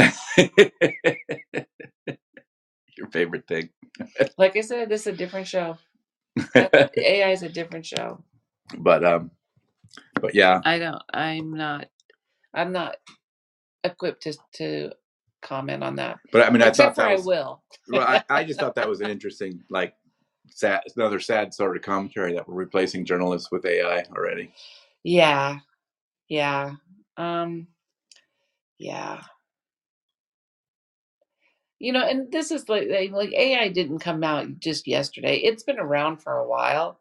[2.98, 3.70] Your favorite thing,
[4.38, 5.78] Like I said, this is a different show.
[6.56, 8.24] AI is a different show.
[8.78, 9.30] but um,
[10.20, 11.02] but yeah, I don't.
[11.12, 11.86] I'm not.
[12.54, 12.96] I'm not
[13.84, 14.92] equipped to to
[15.42, 16.20] comment on that.
[16.32, 17.62] but I mean, I Except thought that I will.
[17.88, 19.94] well, I, I just thought that was an interesting, like,
[20.48, 24.52] sad, another sad sort of commentary that we're replacing journalists with AI already.
[25.04, 25.60] Yeah.
[26.28, 26.74] Yeah.
[27.16, 27.68] Um
[28.78, 29.22] yeah.
[31.80, 35.38] You know, and this is like like AI didn't come out just yesterday.
[35.38, 36.99] It's been around for a while.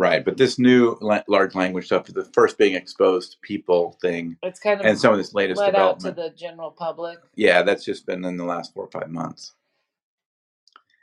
[0.00, 4.36] Right, but this new la- large language stuff, the first being exposed to people thing,
[4.44, 7.18] It's kind of and some of this latest let out to development, the general public.
[7.34, 9.54] yeah, that's just been in the last four or five months,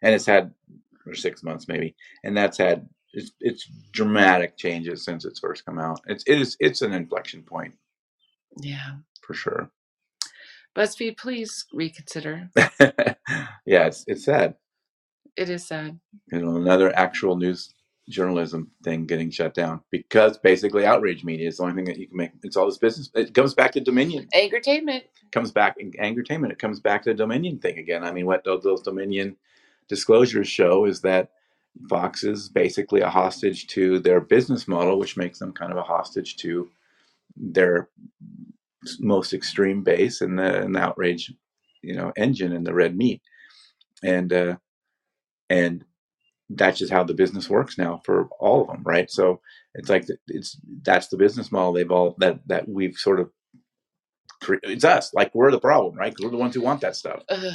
[0.02, 0.54] and it's had
[1.06, 1.94] or six months maybe,
[2.24, 6.00] and that's had it's, it's dramatic changes since it's first come out.
[6.08, 7.74] It's it is it's an inflection point
[8.62, 8.94] Yeah.
[9.22, 9.70] for sure.
[10.76, 12.50] BuzzFeed, please reconsider.
[13.66, 14.56] yeah, it's it's sad.
[15.38, 16.00] It is sad.
[16.32, 17.74] you know, another actual news
[18.10, 22.08] journalism thing getting shut down because basically outrage media is the only thing that you
[22.08, 22.32] can make.
[22.44, 23.10] It's all this business.
[23.16, 24.28] It comes back to Dominion.
[24.34, 25.06] Entertainment.
[25.32, 26.54] Comes back in entertainment.
[26.54, 28.04] It comes back to the Dominion thing again.
[28.04, 29.36] I mean, what those, those Dominion
[29.88, 31.32] disclosures show is that
[31.90, 35.84] Fox is basically a hostage to their business model, which makes them kind of a
[35.84, 36.70] hostage to
[37.36, 37.90] their
[39.00, 41.34] most extreme base and the, and the outrage,
[41.82, 43.22] you know, engine and the red meat,
[44.04, 44.56] and uh,
[45.50, 45.84] and
[46.50, 49.10] that's just how the business works now for all of them, right?
[49.10, 49.42] So
[49.74, 53.32] it's like it's that's the business model they've all that that we've sort of
[54.42, 56.16] cre- it's us like we're the problem, right?
[56.22, 57.24] we're the ones who want that stuff.
[57.30, 57.54] Ugh.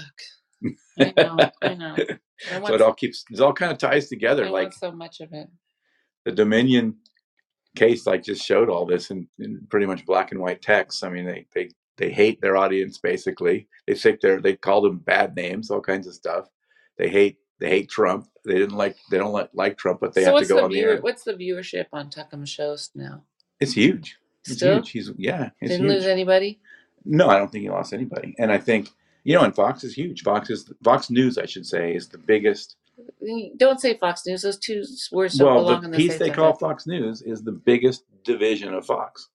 [1.00, 1.38] I know.
[1.62, 1.96] I know.
[2.50, 4.46] I so it all keeps it all kind of ties together.
[4.46, 5.48] I like so much of it.
[6.24, 6.96] the Dominion
[7.76, 11.04] case, like just showed all this in, in pretty much black and white text.
[11.04, 13.68] I mean, they they they hate their audience basically.
[13.86, 16.46] They think they're they call them bad names, all kinds of stuff.
[16.98, 18.28] They hate they hate Trump.
[18.44, 20.62] They didn't like they don't like, like Trump, but they so have to go the
[20.64, 21.00] on the air.
[21.00, 23.22] what's the viewership on Tucker's Shows now?
[23.60, 24.18] It's huge.
[24.44, 24.90] It's Still huge.
[24.90, 25.98] He's yeah, it's didn't huge.
[25.98, 26.58] lose anybody.
[27.04, 28.34] No, I don't think he lost anybody.
[28.38, 28.88] And I think
[29.24, 30.22] you know, and Fox is huge.
[30.22, 32.76] Fox is Fox News, I should say, is the biggest.
[33.56, 34.42] Don't say Fox News.
[34.42, 34.82] Those two
[35.12, 36.54] words don't well, belong the in the piece they call.
[36.54, 39.28] Fox News is the biggest division of Fox.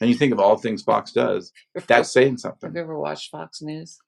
[0.00, 1.52] And you think of all things Fox does,
[1.86, 2.68] that's saying something.
[2.68, 3.98] Have you ever watched Fox News?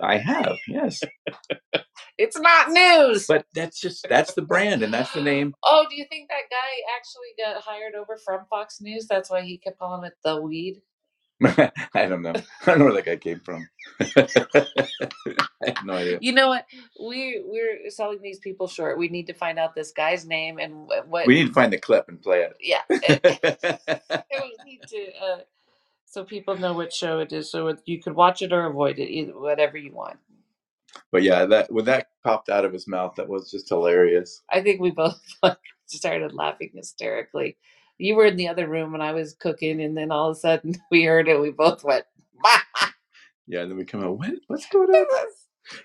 [0.00, 1.00] I have, yes.
[2.18, 3.26] It's not news.
[3.26, 5.54] But that's just that's the brand and that's the name.
[5.64, 9.06] oh, do you think that guy actually got hired over from Fox News?
[9.08, 10.82] That's why he kept calling it the weed.
[11.44, 12.34] I don't know.
[12.62, 13.68] I don't know where that guy came from.
[14.00, 14.28] I
[15.66, 16.18] have no idea.
[16.20, 16.66] You know what?
[17.02, 18.98] We we're selling these people short.
[18.98, 21.26] We need to find out this guy's name and what.
[21.26, 22.56] We need to find the clip and play it.
[22.60, 22.82] yeah.
[22.88, 25.38] we need to uh,
[26.12, 29.10] so people know what show it is, so you could watch it or avoid it,
[29.10, 30.18] either whatever you want.
[31.12, 34.42] but yeah, that when that popped out of his mouth, that was just hilarious.
[34.50, 37.56] I think we both like, started laughing hysterically.
[37.98, 40.40] You were in the other room and I was cooking, and then all of a
[40.40, 41.40] sudden we heard it.
[41.40, 42.06] We both went,
[43.48, 45.06] Yeah, and then we come out, what, what's going on?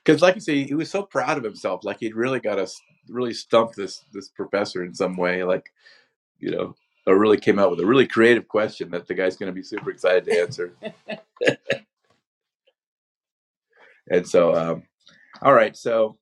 [0.04, 1.86] Because, like I say, he was so proud of himself.
[1.86, 5.44] Like he'd really got us, really stumped this this professor in some way.
[5.44, 5.72] Like,
[6.40, 6.76] you know,
[7.14, 9.90] really came out with a really creative question that the guy's going to be super
[9.90, 10.74] excited to answer.
[14.12, 14.84] and so, um,
[15.42, 16.18] all right, so,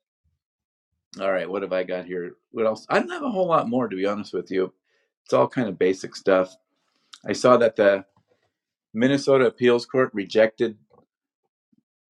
[1.19, 2.33] all right, what have I got here?
[2.51, 2.85] What else?
[2.89, 4.71] I don't have a whole lot more, to be honest with you.
[5.23, 6.55] It's all kind of basic stuff.
[7.27, 8.05] I saw that the
[8.93, 10.77] Minnesota Appeals Court rejected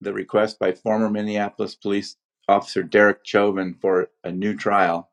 [0.00, 2.16] the request by former Minneapolis police
[2.48, 5.10] officer Derek Chauvin for a new trial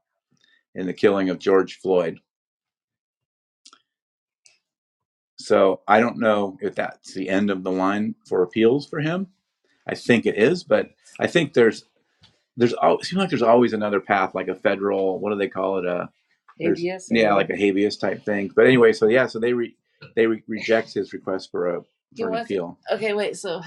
[0.75, 2.19] in the killing of George Floyd.
[5.37, 9.27] So I don't know if that's the end of the line for appeals for him.
[9.87, 11.85] I think it is, but I think there's
[12.55, 15.19] there's al- it seems like there's always another path, like a federal.
[15.19, 15.85] What do they call it?
[15.87, 16.07] Uh,
[16.61, 17.07] a habeas.
[17.11, 18.51] yeah, like a habeas type thing.
[18.55, 19.75] But anyway, so yeah, so they re,
[20.15, 21.81] they re- reject his request for a
[22.17, 22.77] for an appeal.
[22.91, 23.35] okay, wait.
[23.37, 23.61] So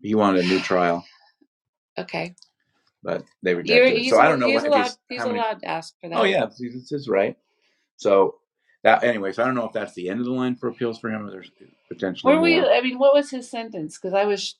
[0.00, 1.04] He wanted a new trial,
[1.98, 2.34] okay,
[3.02, 4.10] but they You're, rejected it.
[4.10, 4.82] So I don't know he's what allowed.
[4.84, 5.38] he's, He's many.
[5.38, 6.18] allowed to ask for that.
[6.18, 7.36] Oh yeah, it's his right.
[7.96, 8.36] So
[8.84, 10.98] that anyway, so I don't know if that's the end of the line for appeals
[10.98, 11.50] for him, or there's
[11.88, 12.60] potentially Were we?
[12.60, 12.70] more.
[12.70, 13.98] I mean, what was his sentence?
[13.98, 14.56] Because I was.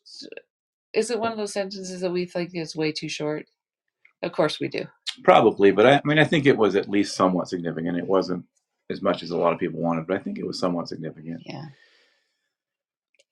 [0.94, 3.46] Is it one of those sentences that we think is way too short?
[4.22, 4.86] Of course we do.
[5.22, 7.98] Probably, but I, I mean, I think it was at least somewhat significant.
[7.98, 8.44] It wasn't
[8.90, 11.42] as much as a lot of people wanted, but I think it was somewhat significant.
[11.44, 11.66] Yeah.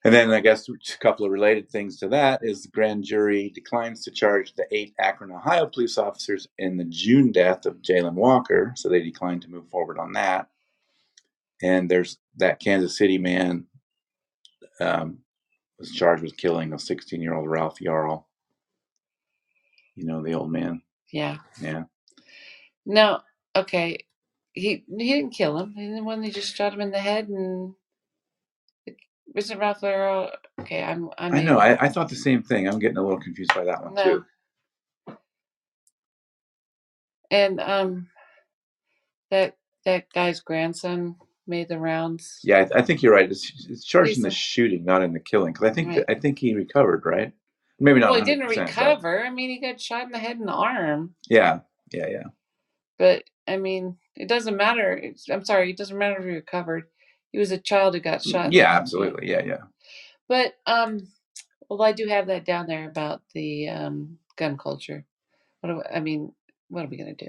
[0.03, 3.51] And then I guess a couple of related things to that is the grand jury
[3.53, 8.13] declines to charge the eight Akron, Ohio police officers in the June death of Jayland
[8.13, 10.47] Walker, so they declined to move forward on that.
[11.63, 13.65] And there's that Kansas City man
[14.81, 15.19] um,
[15.79, 18.25] was charged with killing a 16 year old Ralph Yarl.
[19.95, 20.81] You know the old man,
[21.11, 21.37] Yeah.
[21.61, 21.83] yeah.
[22.85, 23.21] No.
[23.55, 23.99] Okay.
[24.53, 25.73] He he didn't kill him.
[25.75, 27.73] He the one he just shot him in the head and.
[29.35, 30.29] Wasn't Ralph Lauren?
[30.61, 31.09] Okay, I'm.
[31.17, 31.59] I'm I know.
[31.59, 32.67] I, I thought the same thing.
[32.67, 34.03] I'm getting a little confused by that one No.
[34.03, 34.25] too.
[37.31, 38.07] And um,
[39.31, 42.39] that that guy's grandson made the rounds.
[42.43, 43.29] Yeah, I, I think you're right.
[43.29, 45.53] It's, it's charged in the shooting, not in the killing.
[45.53, 46.05] Because I think Right.
[46.09, 47.31] I think he recovered, right?
[47.79, 48.11] Maybe not.
[48.11, 49.23] well, he didn't 100%, but- recover.
[49.25, 51.15] I mean, he got shot in the head and the arm.
[51.29, 51.59] Yeah,
[51.91, 52.23] yeah, yeah.
[52.97, 54.91] But I mean, it doesn't matter.
[54.93, 56.85] It's, I'm sorry, it doesn't matter if he recovered.
[57.31, 58.51] He was a child who got shot.
[58.53, 59.29] Yeah, absolutely.
[59.29, 59.61] Yeah, yeah.
[60.27, 61.07] But um,
[61.69, 65.05] well, I do have that down there about the um gun culture.
[65.61, 66.33] What do I mean?
[66.69, 67.27] What are we gonna do?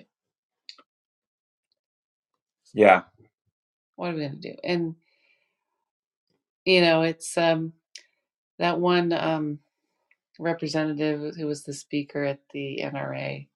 [2.75, 3.03] Yeah.
[3.99, 4.55] What are we gonna do?
[4.63, 4.95] And
[6.65, 7.73] you know, it's um
[8.61, 9.59] that one um
[10.39, 13.49] representative who was the speaker at the NRA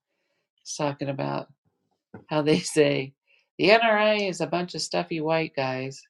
[0.61, 1.47] was talking about
[2.29, 3.15] how they say
[3.57, 6.03] the NRA is a bunch of stuffy white guys,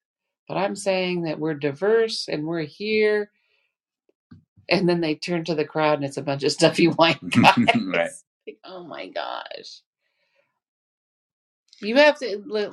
[0.48, 3.30] but I'm saying that we're diverse and we're here.
[4.70, 7.54] And then they turn to the crowd and it's a bunch of stuffy white guys.
[7.58, 8.10] Right.
[8.46, 9.82] Like, oh my gosh.
[11.82, 12.72] You have to look.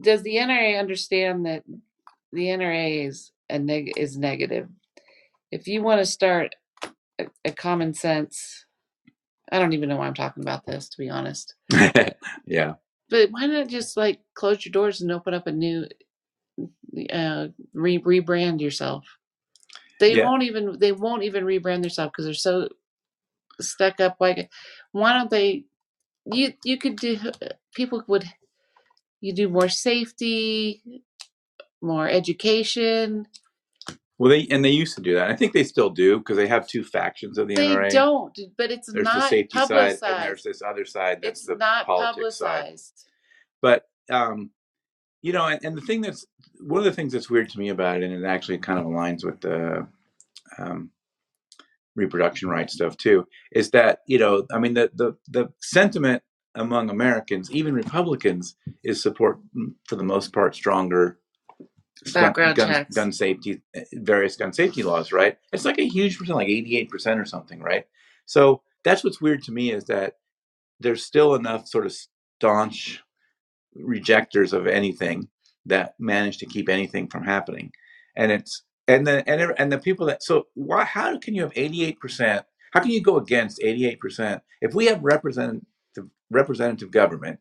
[0.00, 1.64] Does the NRA understand that
[2.32, 4.68] the NRA is a neg- is negative?
[5.52, 6.54] If you want to start
[7.20, 8.66] a, a common sense,
[9.52, 11.54] I don't even know why I'm talking about this to be honest.
[12.46, 12.74] yeah.
[13.10, 15.86] But why not just like close your doors and open up a new,
[17.12, 19.04] uh, re- rebrand yourself?
[20.00, 20.18] They Yeah.
[20.18, 22.68] won't even they won't even rebrand themselves because they're so
[23.60, 24.16] stuck up.
[24.20, 24.50] Like,
[24.92, 25.64] why don't they?
[26.26, 27.18] You you could do.
[27.74, 28.24] People would.
[29.20, 30.82] You do more safety,
[31.82, 33.26] more education.
[34.18, 35.30] Well, they and they used to do that.
[35.30, 37.90] I think they still do because they have two factions of the they NRA.
[37.90, 40.00] don't, but it's There's the safety publicized.
[40.00, 42.46] side, and there's this other side that's it's the not politics side.
[42.64, 43.08] publicized.
[43.62, 44.50] But um,
[45.22, 46.26] you know, and, and the thing that's
[46.60, 48.84] one of the things that's weird to me about it, and it actually kind of
[48.84, 49.86] aligns with the
[50.58, 50.90] um,
[51.96, 56.22] reproduction rights stuff too, is that you know, I mean, the the the sentiment
[56.54, 61.18] among Americans, even Republicans, is support mm, for the most part stronger
[62.14, 62.94] Background gun, checks.
[62.94, 65.36] gun safety, eh, various gun safety laws, right?
[65.52, 67.84] It's like a huge percent, like 88% or something, right?
[68.24, 70.14] So that's what's weird to me is that
[70.80, 71.94] there's still enough sort of
[72.38, 73.02] staunch
[73.74, 75.28] rejectors of anything
[75.66, 77.70] that manage to keep anything from happening.
[78.16, 81.52] And it's, and the, and, and the people that, so why, how can you have
[81.52, 82.42] 88%?
[82.72, 84.40] How can you go against 88%?
[84.62, 85.62] If we have representative,
[86.30, 87.38] representative government,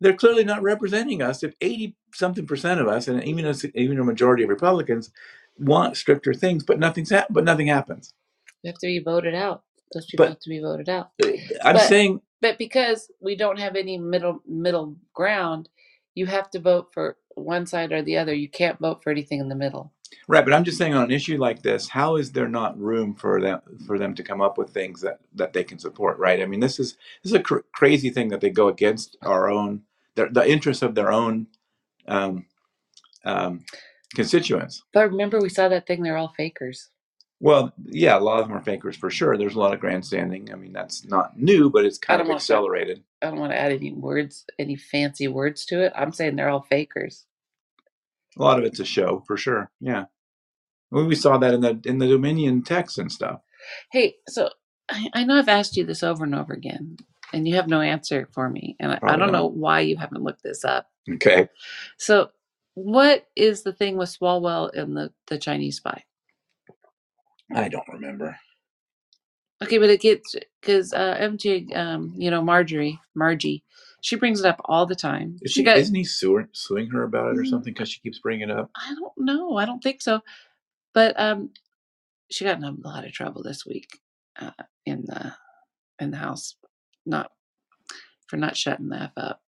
[0.00, 1.42] they're clearly not representing us.
[1.42, 5.10] If 80 something percent of us, and even a, even a majority of Republicans,
[5.58, 8.12] want stricter things, but nothing's hap- but nothing happens.
[8.62, 9.62] You have to be voted out.
[9.94, 11.10] Those people But- have to be voted out.
[11.24, 11.28] Uh,
[11.64, 15.68] I'm But- saying But because we don't have any middle middle ground,
[16.14, 18.34] you have to vote for one side or the other.
[18.34, 19.91] You can't vote for anything in the middle.
[20.28, 23.14] Right, but I'm just saying on an issue like this, how is there not room
[23.14, 26.18] for them for them to come up with things that that they can support?
[26.18, 26.40] Right?
[26.40, 29.50] I mean, this is this is a cr- crazy thing that they go against our
[29.50, 29.82] own
[30.14, 31.46] the, the interests of their own
[32.06, 32.46] um,
[33.24, 33.64] um,
[34.14, 34.82] constituents.
[34.92, 36.02] But remember, we saw that thing.
[36.02, 36.90] They're all fakers.
[37.40, 39.36] Well, yeah, a lot of them are fakers for sure.
[39.36, 40.52] There's a lot of grandstanding.
[40.52, 43.02] I mean, that's not new, but it's kind of don't to- accelerated.
[43.20, 45.92] I don't want to add any words, any fancy words to it.
[45.96, 47.26] I'm saying they're all fakers.
[48.38, 49.70] A lot of it's a show for sure.
[49.80, 50.04] Yeah.
[50.90, 53.40] Well, we saw that in the in the Dominion text and stuff.
[53.90, 54.50] Hey, so
[54.90, 56.96] I, I know I've asked you this over and over again,
[57.32, 58.76] and you have no answer for me.
[58.78, 59.32] And I, I don't not.
[59.32, 60.88] know why you haven't looked this up.
[61.10, 61.48] Okay.
[61.96, 62.30] So,
[62.74, 66.04] what is the thing with Swalwell and the, the Chinese spy?
[67.54, 68.36] I don't remember.
[69.62, 73.62] Okay, but it gets because uh, MJ, um, you know Marjorie, Margie,
[74.02, 75.38] she brings it up all the time.
[75.42, 75.78] Is she he, got.
[75.78, 77.50] isn't he suing, suing her about it or Mm.
[77.50, 78.70] something because she keeps bringing it up?
[78.76, 79.56] I don't know.
[79.58, 80.22] I don't think so.
[80.94, 81.50] But um,
[82.30, 84.00] she got in a lot of trouble this week
[84.40, 84.52] uh,
[84.86, 85.34] in the
[86.00, 86.56] in the house,
[87.06, 87.32] not
[88.28, 89.42] for not shutting the f up.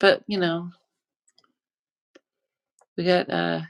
[0.00, 0.70] But you know,
[2.96, 3.62] we got uh,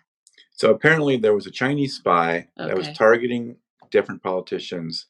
[0.52, 3.56] So apparently there was a Chinese spy that was targeting
[3.90, 5.06] different politicians.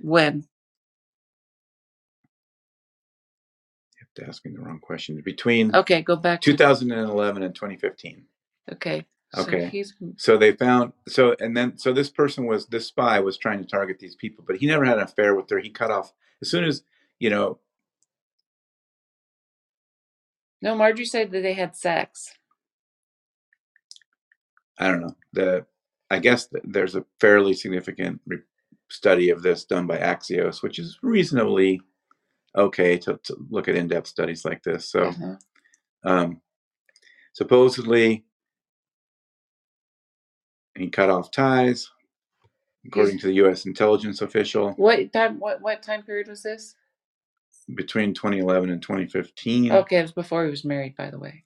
[0.00, 0.46] when
[4.16, 5.20] You have to ask me the wrong question.
[5.24, 8.24] Between okay, go back to 2011 and 2015.
[8.72, 9.06] okay.
[9.32, 9.68] So Okay.
[9.70, 13.60] he's So they found so and then so this person was this spy was trying
[13.60, 15.58] to target these people, but he never had an affair with her.
[15.60, 16.12] He cut off
[16.42, 16.82] as soon as
[17.18, 17.60] you know
[20.62, 20.74] no.
[20.76, 22.32] Marjorie said that they had sex.
[24.78, 25.16] I don't know.
[25.32, 25.66] The
[26.10, 28.38] I guess th- there's a fairly significant re-
[28.90, 31.80] study of this done by Axios, which is reasonably
[32.56, 34.90] okay to, to look at in-depth studies like this.
[34.90, 35.36] So Uh-huh.
[36.04, 36.40] um,
[37.34, 38.24] supposedly
[40.76, 41.90] he cut off ties,
[42.86, 43.66] according to the U.S.
[43.66, 45.38] intelligence official, What time?
[45.38, 46.74] What what time period was this?
[47.74, 49.72] between 2011 and 2015.
[49.72, 51.42] Okay, it was before he was married, by the way.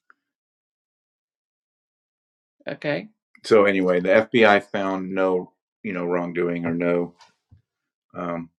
[2.69, 3.09] Okay.
[3.43, 5.53] So anyway, the FBI found no,
[5.83, 7.15] you know, wrongdoing or no.
[8.15, 8.51] Um,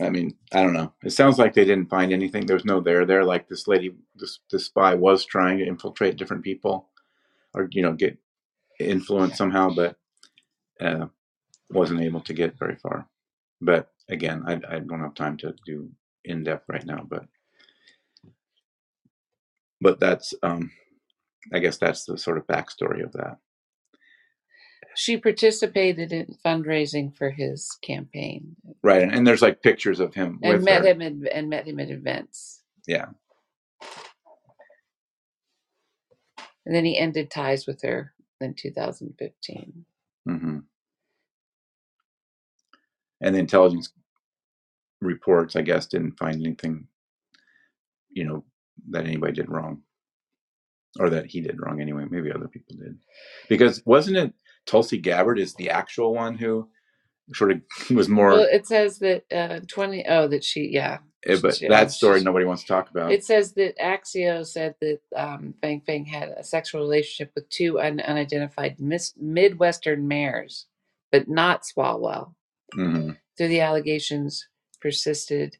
[0.00, 0.92] I mean, I don't know.
[1.04, 2.46] It sounds like they didn't find anything.
[2.46, 3.24] There was no there there.
[3.24, 6.88] Like this lady, this this spy was trying to infiltrate different people,
[7.54, 8.18] or you know, get
[8.80, 9.96] influence somehow, but
[10.80, 11.06] uh,
[11.70, 13.08] wasn't able to get very far.
[13.60, 15.90] But again, I, I don't have time to do
[16.24, 17.06] in depth right now.
[17.08, 17.26] But
[19.80, 20.70] but that's um,
[21.52, 23.38] I guess that's the sort of backstory of that.
[24.94, 30.40] She participated in fundraising for his campaign Right, and, and there's like pictures of him
[30.42, 30.86] and met her.
[30.86, 32.62] him in, and met him at events.
[32.86, 33.06] Yeah,
[36.66, 39.84] And then he ended ties with her in 2015.
[40.26, 40.58] hmm
[43.22, 43.90] and the intelligence
[45.02, 46.88] reports, I guess, didn't find anything,
[48.10, 48.44] you know,
[48.90, 49.82] that anybody did wrong,
[51.00, 52.06] or that he did wrong anyway.
[52.10, 52.98] Maybe other people did,
[53.48, 54.34] because wasn't it
[54.66, 56.68] Tulsi Gabbard is the actual one who
[57.34, 60.06] sort of was more, Well, it says that uh, 20.
[60.08, 60.68] Oh, that she.
[60.72, 60.98] Yeah.
[61.26, 63.12] eh, but yeah, that story she's- nobody wants to talk about.
[63.12, 67.80] It says that Axios said that um, Fang Fang had a sexual relationship with two
[67.80, 70.66] un- unidentified mis- Midwestern mayors,
[71.12, 72.34] but not Swalwell.
[72.72, 74.46] hmm Though the allegations
[74.82, 75.56] persisted,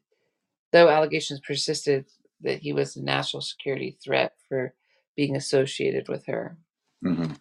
[0.71, 2.05] though allegations persisted
[2.41, 4.73] that he was a national security threat for
[5.15, 6.57] being associated with her.
[7.03, 7.33] hmm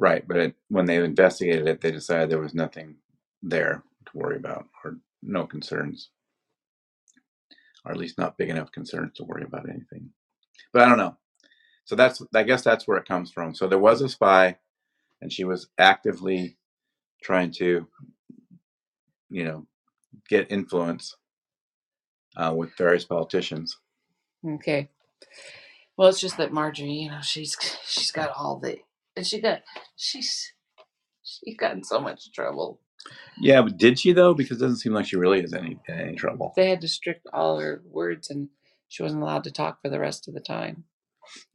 [0.00, 2.96] Right, but it, when they investigated it, they decided there was nothing
[3.42, 6.10] there to worry about, or no concerns,
[7.84, 10.10] or at least not big enough concerns to worry about anything.
[10.72, 11.16] But I don't know.
[11.84, 13.54] So that's, I guess, that's where it comes from.
[13.56, 14.58] So there was a spy,
[15.20, 16.56] and she was actively
[17.20, 17.88] trying to,
[19.30, 19.66] you know,
[20.28, 21.16] get influence
[22.36, 23.76] uh, with various politicians.
[24.46, 24.90] Okay.
[25.96, 28.78] Well, it's just that Marjorie, you know, she's she's got all the
[29.18, 29.60] and she got
[29.96, 30.52] she's
[31.24, 32.80] she got in so much trouble.
[33.40, 34.34] Yeah, but did she though?
[34.34, 36.52] Because it doesn't seem like she really is any in any trouble.
[36.56, 38.48] They had to strict all her words, and
[38.88, 40.84] she wasn't allowed to talk for the rest of the time.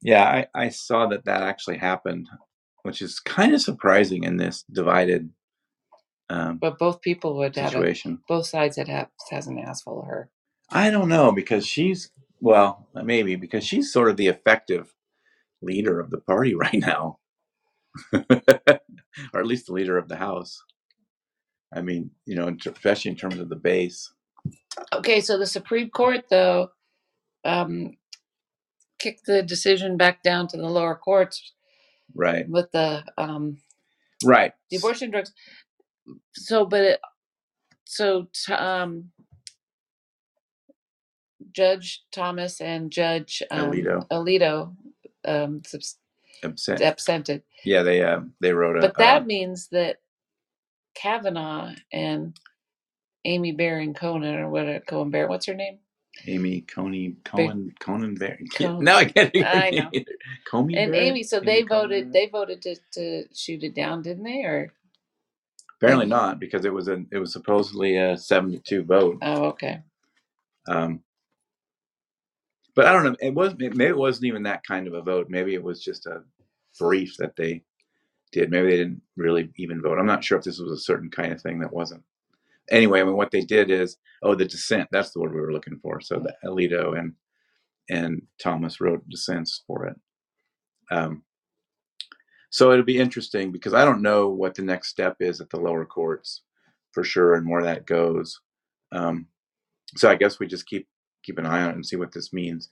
[0.01, 2.29] Yeah, I, I saw that that actually happened,
[2.83, 5.31] which is kind of surprising in this divided
[6.29, 8.19] um, But both people would have a, situation.
[8.27, 10.29] both sides had have, has an ass full of her.
[10.71, 12.11] I don't know because she's
[12.41, 14.93] well, maybe because she's sort of the effective
[15.61, 17.19] leader of the party right now,
[18.13, 20.63] or at least the leader of the House.
[21.73, 24.11] I mean, you know, especially in terms of the base.
[24.93, 26.71] Okay, so the Supreme Court though
[27.45, 27.97] um,
[28.99, 31.53] kicked the decision back down to the lower courts
[32.15, 33.57] Right, with the um,
[34.23, 34.53] right.
[34.71, 35.33] the abortion drugs.
[36.35, 37.01] So, but it,
[37.85, 39.11] so t- um,
[41.53, 44.07] Judge Thomas and Judge um, Alito.
[44.11, 44.75] Alito
[45.25, 45.97] um, subs-
[46.43, 46.81] Absent.
[46.81, 47.43] absented.
[47.65, 48.81] Yeah, they uh, they wrote a.
[48.81, 49.97] But that uh, means that
[50.95, 52.37] Kavanaugh and
[53.25, 55.79] Amy Baron Conan or what Cohen Bear, what's her name?
[56.27, 58.39] Amy Coney Cohen Conan Bear.
[58.55, 59.35] Con- No, I can't.
[59.35, 59.89] I know.
[60.51, 60.95] Comey And Barrett?
[60.95, 61.89] Amy, so they Conan voted.
[62.11, 62.13] Barrett?
[62.13, 64.43] They voted to, to shoot it down, didn't they?
[64.43, 64.71] Or
[65.81, 69.17] Apparently not, because it was a it was supposedly a seven to two vote.
[69.21, 69.81] oh, okay.
[70.67, 71.01] Um,
[72.75, 73.15] but I don't know.
[73.19, 75.27] It was maybe it wasn't even that kind of a vote.
[75.29, 76.23] Maybe it was just a
[76.79, 77.63] brief that they
[78.31, 78.49] did.
[78.49, 79.99] Maybe they didn't really even vote.
[79.99, 82.03] I'm not sure if this was a certain kind of thing that wasn't.
[82.71, 84.87] Anyway, I mean, what they did is oh, the dissent.
[84.91, 86.01] That's the word we were looking for.
[86.01, 87.13] So the Alito and
[87.89, 89.95] and Thomas wrote dissents for it.
[90.89, 91.23] Um,
[92.49, 95.59] so it'll be interesting because I don't know what the next step is at the
[95.59, 96.41] lower courts
[96.91, 98.39] for sure and where that goes.
[98.91, 99.27] Um,
[99.95, 100.87] so I guess we just keep
[101.23, 102.69] keep an eye on it and see what this means.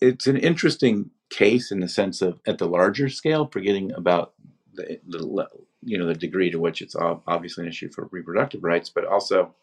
[0.00, 4.32] It's an interesting case in the sense of at the larger scale, forgetting about
[4.74, 5.48] the, the
[5.82, 9.54] you know the degree to which it's obviously an issue for reproductive rights, but also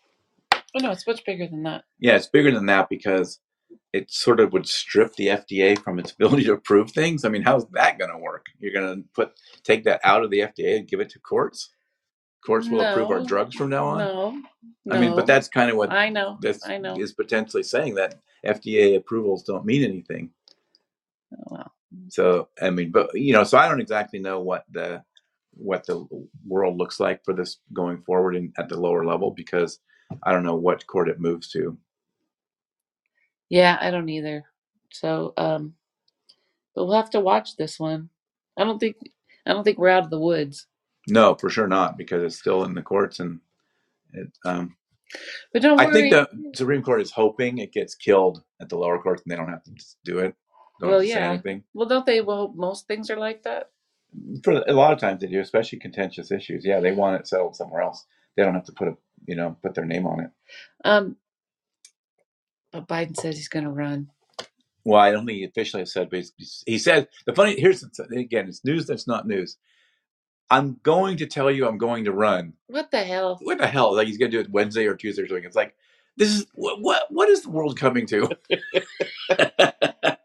[0.53, 1.85] Oh no, it's much bigger than that.
[1.99, 3.39] yeah, it's bigger than that because
[3.93, 7.23] it sort of would strip the FDA from its ability to approve things.
[7.23, 8.47] I mean, how's that going to work?
[8.59, 9.31] You're going to put
[9.63, 11.69] take that out of the FDA and give it to courts.
[12.45, 13.97] Courts will approve our drugs from now on.
[13.99, 14.41] No,
[14.91, 16.37] I mean, but that's kind of what I know.
[16.41, 16.95] this I know.
[16.99, 18.15] is potentially saying that
[18.45, 20.29] FDA approvals don't mean anything.
[21.33, 21.71] Oh, well,
[22.09, 25.03] So I mean, but you know, so I don't exactly know what the
[25.57, 26.05] what the
[26.45, 29.79] world looks like for this going forward in, at the lower level because
[30.23, 31.77] I don't know what court it moves to.
[33.49, 34.43] yeah, I don't either.
[34.91, 35.73] So, um,
[36.75, 38.09] but we'll have to watch this one.
[38.57, 38.97] I don't think.
[39.47, 40.67] I don't think we're out of the woods.
[41.07, 43.39] No, for sure not because it's still in the courts and
[44.13, 44.31] it.
[44.45, 44.75] Um,
[45.53, 46.09] But don't I worry.
[46.09, 46.27] think the
[46.57, 49.63] Supreme Court is hoping it gets killed at the lower courts and they don't have
[49.63, 49.71] to
[50.03, 50.35] do it.
[50.79, 51.37] Don't Well, yeah.
[51.73, 52.21] well, don't they?
[52.21, 53.69] Well, most things are like that.
[54.43, 56.65] For a lot of times they do, especially contentious issues.
[56.65, 58.05] Yeah, they want it settled somewhere else.
[58.35, 58.97] They don't have to put a
[59.27, 60.29] you know put their name on it.
[60.83, 61.17] Um,
[62.71, 64.09] but Biden says he's going to run.
[64.83, 66.25] Well, I don't think he officially said, but
[66.65, 67.59] he said the funny.
[67.59, 67.83] Here's
[68.15, 69.57] again, it's news that's not news.
[70.49, 72.53] I'm going to tell you I'm going to run.
[72.67, 73.39] What the hell?
[73.41, 73.95] What the hell?
[73.95, 75.45] Like he's going to do it Wednesday or Tuesday or something.
[75.45, 75.75] It's like
[76.17, 78.29] this is what what what is the world coming to?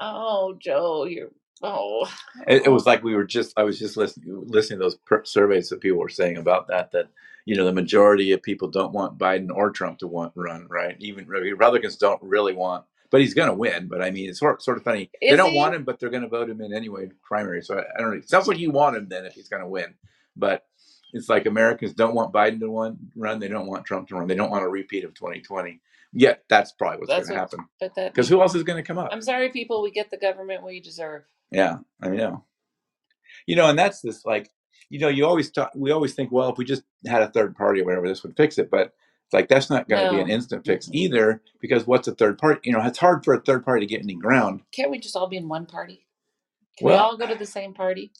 [0.00, 1.30] Oh, Joe, you're.
[1.62, 2.06] Oh,
[2.46, 5.24] it, it was like we were just I was just listening listening to those per-
[5.24, 7.08] surveys that people were saying about that that
[7.46, 10.96] you know the majority of people don't want Biden or Trump to want run right
[11.00, 14.62] even Republicans don't really want but he's going to win but I mean it's sort,
[14.62, 15.56] sort of funny they don't he?
[15.56, 18.10] want him but they're going to vote him in anyway primary so I, I don't
[18.10, 19.94] know it sounds like you want him then if he's going to win
[20.36, 20.64] but
[21.12, 24.28] it's like Americans don't want Biden to one, run they don't want Trump to run
[24.28, 25.80] they don't want a repeat of 2020
[26.12, 28.12] yet that's probably what's going to happen but that.
[28.12, 29.82] because who else is going to come up I'm sorry, people.
[29.82, 31.24] We get the government we deserve.
[31.50, 32.44] yeah, I know.
[33.46, 34.50] You know, and that's this like,
[34.90, 35.72] you know, you always talk.
[35.74, 38.36] We always think, well, if we just had a third party or whatever, this would
[38.36, 38.70] fix it.
[38.70, 38.92] But
[39.28, 42.38] it's like that's not going to be an instant fix either, because what's a third
[42.38, 42.62] party?
[42.64, 44.62] You know, it's hard for a third party to get any ground.
[44.72, 46.06] Can't we just all be in one party?
[46.78, 48.10] Can we all go to the same party?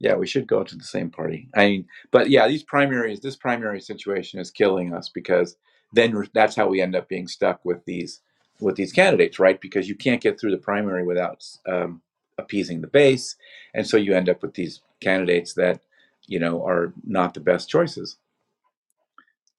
[0.00, 1.48] Yeah, we should go to the same party.
[1.54, 5.56] I mean, but yeah, these primaries, this primary situation is killing us because
[5.92, 8.22] then that's how we end up being stuck with these
[8.60, 9.60] with these candidates, right?
[9.60, 12.02] Because you can't get through the primary without um,
[12.38, 13.36] appeasing the base,
[13.72, 15.80] and so you end up with these candidates that
[16.26, 18.16] you know are not the best choices.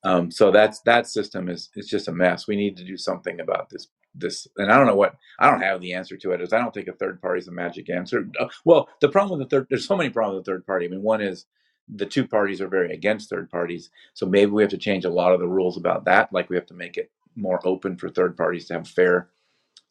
[0.08, 2.48] Um, so that's that system is is just a mess.
[2.48, 3.88] We need to do something about this.
[4.16, 6.42] This and I don't know what I don't have the answer to it.
[6.42, 8.30] Is I don't think a third party is a magic answer.
[8.40, 10.86] Uh, Well, the problem with the third there's so many problems with third party.
[10.86, 11.46] I mean, one is
[11.90, 13.90] the two parties are very against third parties.
[14.14, 16.32] So maybe we have to change a lot of the rules about that.
[16.34, 19.30] Like we have to make it more open for third parties to have fair,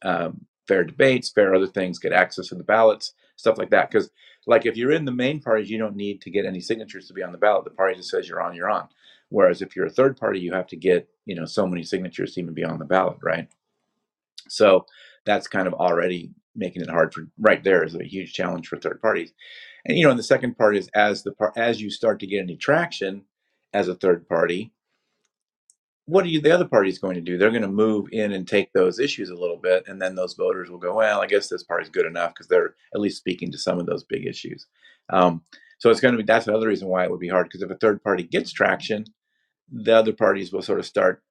[0.02, 3.90] um, fair debates, fair other things, get access to the ballots, stuff like that.
[3.90, 4.10] Because
[4.46, 7.14] like if you're in the main parties, you don't need to get any signatures to
[7.14, 7.64] be on the ballot.
[7.64, 8.88] The party just says you're on, you're on.
[9.28, 12.34] Whereas if you're a third party, you have to get you know so many signatures
[12.34, 13.48] to even be on the ballot, right?
[14.48, 14.86] So
[15.24, 18.78] that's kind of already making it hard for right there is a huge challenge for
[18.78, 19.32] third parties.
[19.84, 22.26] And you know, and the second part is as the part as you start to
[22.26, 23.22] get any traction
[23.72, 24.72] as a third party,
[26.06, 27.36] what are you the other party is going to do?
[27.36, 30.34] They're going to move in and take those issues a little bit, and then those
[30.34, 33.50] voters will go, well, I guess this party's good enough because they're at least speaking
[33.52, 34.66] to some of those big issues.
[35.10, 35.42] Um,
[35.78, 37.70] so it's going to be that's another reason why it would be hard because if
[37.70, 39.04] a third party gets traction,
[39.70, 41.22] the other parties will sort of start,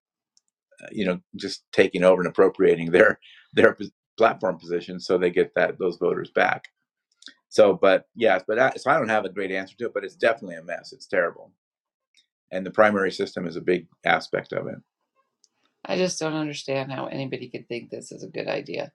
[0.81, 3.19] uh, you know, just taking over and appropriating their
[3.53, 3.77] their
[4.17, 6.65] platform position so they get that those voters back.
[7.49, 10.03] So, but yes, but I, so I don't have a great answer to it, but
[10.03, 10.91] it's definitely a mess.
[10.93, 11.51] It's terrible,
[12.51, 14.75] and the primary system is a big aspect of it.
[15.85, 18.91] I just don't understand how anybody could think this is a good idea.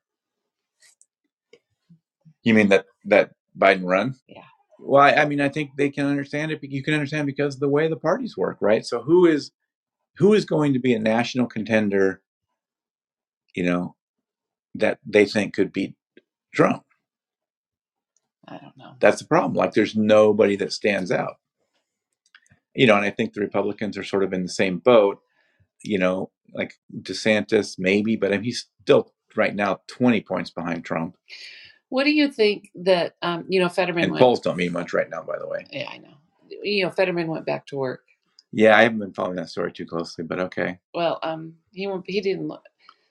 [2.43, 4.15] You mean that that Biden run?
[4.29, 4.45] Yeah.
[4.83, 6.61] Well, I, I mean, I think they can understand it.
[6.63, 8.85] You can understand because of the way the parties work, right?
[8.85, 9.53] So who is
[10.17, 12.23] who is going to be a national contender?
[13.55, 13.97] You know,
[14.75, 15.95] that they think could beat
[16.55, 16.85] Trump.
[18.47, 18.95] I don't know.
[19.01, 19.55] That's the problem.
[19.55, 21.37] Like, there's nobody that stands out.
[22.75, 25.21] You know, and I think the Republicans are sort of in the same boat.
[25.83, 30.85] You know, like DeSantis, maybe, but I mean, he's still right now 20 points behind
[30.85, 31.17] Trump.
[31.91, 34.23] What do you think that um, you know Fetterman And went?
[34.23, 35.67] polls don't mean much right now, by the way.
[35.71, 36.15] Yeah, I know.
[36.63, 38.05] You know, Fetterman went back to work.
[38.53, 40.79] Yeah, I haven't been following that story too closely, but okay.
[40.95, 42.65] Well, um, he won't- he didn't look.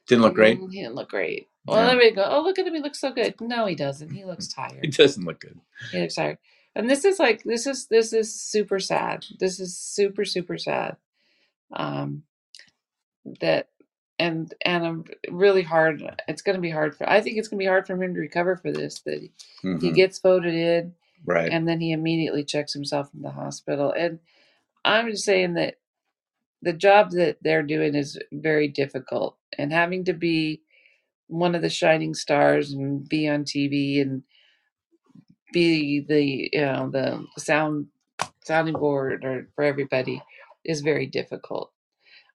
[0.08, 0.60] Didn't look great.
[0.60, 1.48] Mm, He didn't look great.
[1.66, 1.92] Well, Yeah.
[1.92, 3.40] everybody go, oh look at him, he looks so good.
[3.40, 4.10] No, he doesn't.
[4.10, 4.80] He looks tired.
[4.84, 5.60] It doesn't look good.
[5.92, 6.40] He looks tired.
[6.76, 9.26] And this is like this is this is super sad.
[9.40, 10.98] This is super super sad.
[11.74, 12.24] Um,
[13.42, 13.70] that
[14.20, 16.04] and and I'm really hard.
[16.28, 17.10] It's going to be hard for.
[17.10, 19.02] I think it's going to be hard for him to recover for this.
[19.02, 19.32] That he
[19.66, 19.96] Mhm.
[19.96, 20.96] gets voted in,
[21.26, 21.52] Right.
[21.52, 23.92] and then he immediately checks himself in the hospital.
[23.92, 24.20] And
[24.86, 25.80] I'm just saying that
[26.62, 30.62] the job that they're doing is very difficult, and having to be
[31.28, 34.24] one of the shining stars and be on TV and
[35.54, 37.88] be the you know the sound
[38.44, 40.22] sounding board or for everybody
[40.66, 41.72] is very difficult.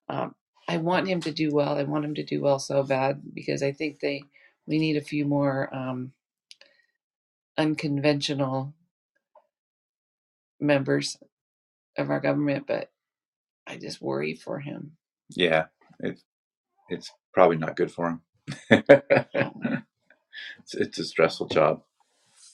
[0.08, 0.34] Um,
[0.68, 1.76] I want him to do well.
[1.78, 4.22] I want him to do well so bad because I think they
[4.66, 6.12] we need a few more um,
[7.58, 8.74] unconventional
[10.60, 11.18] members
[11.98, 12.90] of our government, but
[13.66, 14.96] I just worry for him.
[15.30, 15.66] yeah.
[16.00, 16.24] It's
[16.88, 18.22] it's probably not good for him.
[18.70, 19.84] it's,
[20.74, 21.82] it's a stressful job.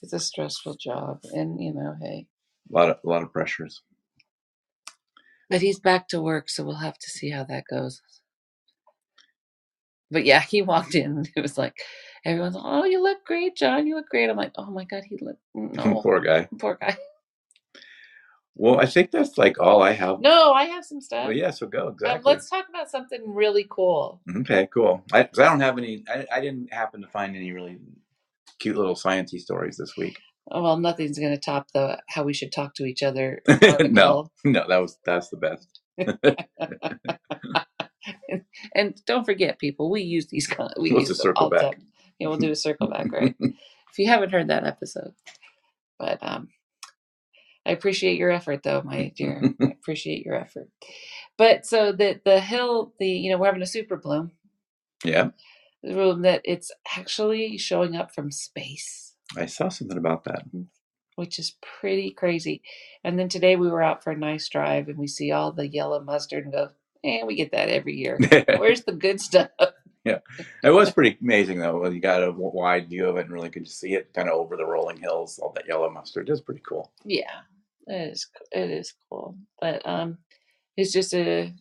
[0.03, 2.27] It's a stressful job, and you know, hey,
[2.71, 3.83] A lot of a lot of pressures.
[5.51, 8.01] But he's back to work, so we'll have to see how that goes.
[10.11, 11.17] But yeah, he walked in.
[11.19, 11.75] and It was like
[12.25, 13.87] everyone's, like, "Oh, you look great, John.
[13.87, 16.47] You look great." I'm like, "Oh my god, he look no, Poor guy.
[16.59, 16.97] poor guy."
[18.55, 20.19] Well, I think that's like all I have.
[20.21, 21.25] No, I have some stuff.
[21.27, 22.33] Well, yeah, so go Um, exactly.
[22.33, 24.21] let's talk about something really cool.
[24.41, 25.03] Okay, cool.
[25.13, 26.03] I, I don't have any.
[26.09, 27.79] I, I didn't happen to find any really
[28.59, 30.19] cute little sciencey stories this week.
[30.47, 33.41] Well, nothing's going to top the how we should talk to each other.
[33.81, 35.79] no, no, that was that's the best.
[38.75, 40.47] and don't forget, people, we use these.
[40.79, 41.53] We What's use them circle all back?
[41.53, 41.87] time.
[42.19, 43.35] Yeah, we'll do a circle back, right?
[43.91, 45.13] if you haven't heard that episode,
[45.99, 46.49] but um,
[47.65, 49.41] I appreciate your effort, though, my dear.
[49.65, 50.69] I appreciate your effort.
[51.37, 54.33] But so the the hill, the you know, we're having a super bloom.
[55.05, 55.29] yeah,
[55.83, 60.43] The room that it's actually showing up from space, I saw something about that.
[61.15, 62.61] which is pretty crazy.
[63.03, 65.67] And then today we were out for a nice drive, and we see all the
[65.67, 66.69] yellow mustard, and go,
[67.03, 68.17] "Eh, we get that every year.
[68.57, 69.49] Where's the good stuff?"
[70.03, 70.19] Yeah,
[70.63, 71.85] it was pretty amazing though.
[71.87, 74.35] You got a wide view of it and really could just see it kind of
[74.35, 76.27] over the rolling hills, all that yellow mustard.
[76.27, 76.91] It was pretty cool.
[77.05, 77.41] Yeah,
[77.87, 78.27] it is.
[78.51, 80.17] It is cool, but um,
[80.77, 81.53] it's just a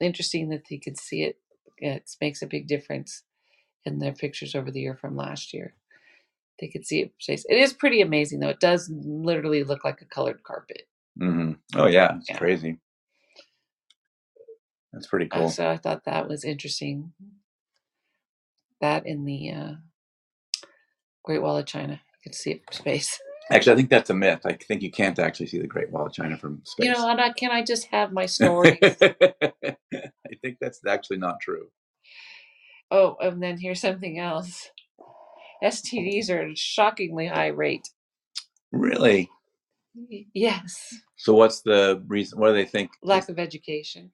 [0.00, 1.38] interesting that they could see it.
[1.78, 3.22] It makes a big difference
[3.84, 5.74] in their pictures over the year from last year.
[6.60, 7.12] They could see it.
[7.48, 8.50] It is pretty amazing, though.
[8.50, 10.82] It does literally look like a colored carpet.
[11.18, 12.38] hmm Oh yeah, it's Yeah.
[12.38, 12.78] crazy.
[14.92, 15.48] That's pretty Uh, cool.
[15.48, 17.12] so I thought that was interesting.
[18.80, 19.72] That in the uh,
[21.24, 23.20] Great Wall of China, you could see it from space.
[23.50, 24.40] Actually, I think that's a myth.
[24.46, 26.86] I think you can't actually see the Great Wall of China from space.
[26.86, 28.80] You know, I, can I just have my story?
[29.02, 31.68] I think that's actually not true.
[32.90, 34.70] Oh, and then here's something else.
[35.64, 37.88] STDs are at a shockingly high rate.
[38.72, 39.30] Really?
[40.34, 42.38] Yes, So what's the reason?
[42.40, 42.92] What do they think?
[43.02, 44.12] lack of education.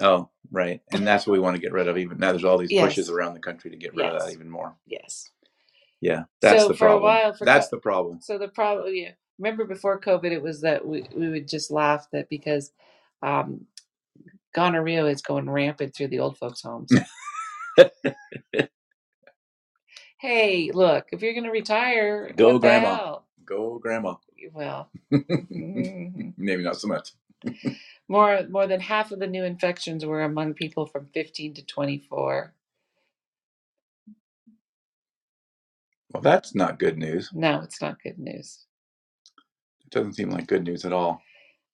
[0.00, 0.80] Oh, right.
[0.92, 1.98] And that's what we want to get rid of.
[1.98, 2.92] Even now, there's all these Yes.
[2.94, 4.76] pushes around the country to get rid of that even more.
[4.86, 5.30] Yes.
[6.00, 7.04] Yeah, that's So the for a problem.
[7.04, 8.20] while, for that's co- the problem.
[8.22, 9.12] So the problem, yeah.
[9.38, 12.72] Remember before COVID, it was that we, we would just laugh that because
[13.22, 13.66] um,
[14.54, 16.92] gonorrhea is going rampant through the old folks' homes.
[20.18, 23.18] hey, look, if you're going to retire, Go, Grandma.
[23.44, 24.16] Go, grandma.
[24.52, 26.30] Well, mm-hmm.
[26.36, 27.12] Maybe not so much.
[28.08, 32.52] more more than half of the new infections were among people from 15 to 24.
[36.12, 37.30] Well, that's not good news.
[37.32, 38.64] No, it's not good news.
[39.84, 41.22] It doesn't seem like good news at all.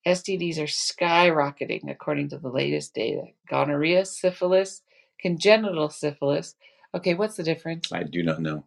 [0.06, 3.24] STDs are skyrocketing according to the latest data.
[3.48, 4.82] Gonorrhea, syphilis,
[5.20, 6.56] congenital syphilis.
[6.94, 7.92] Okay, what's the difference?
[7.92, 8.64] I do not know.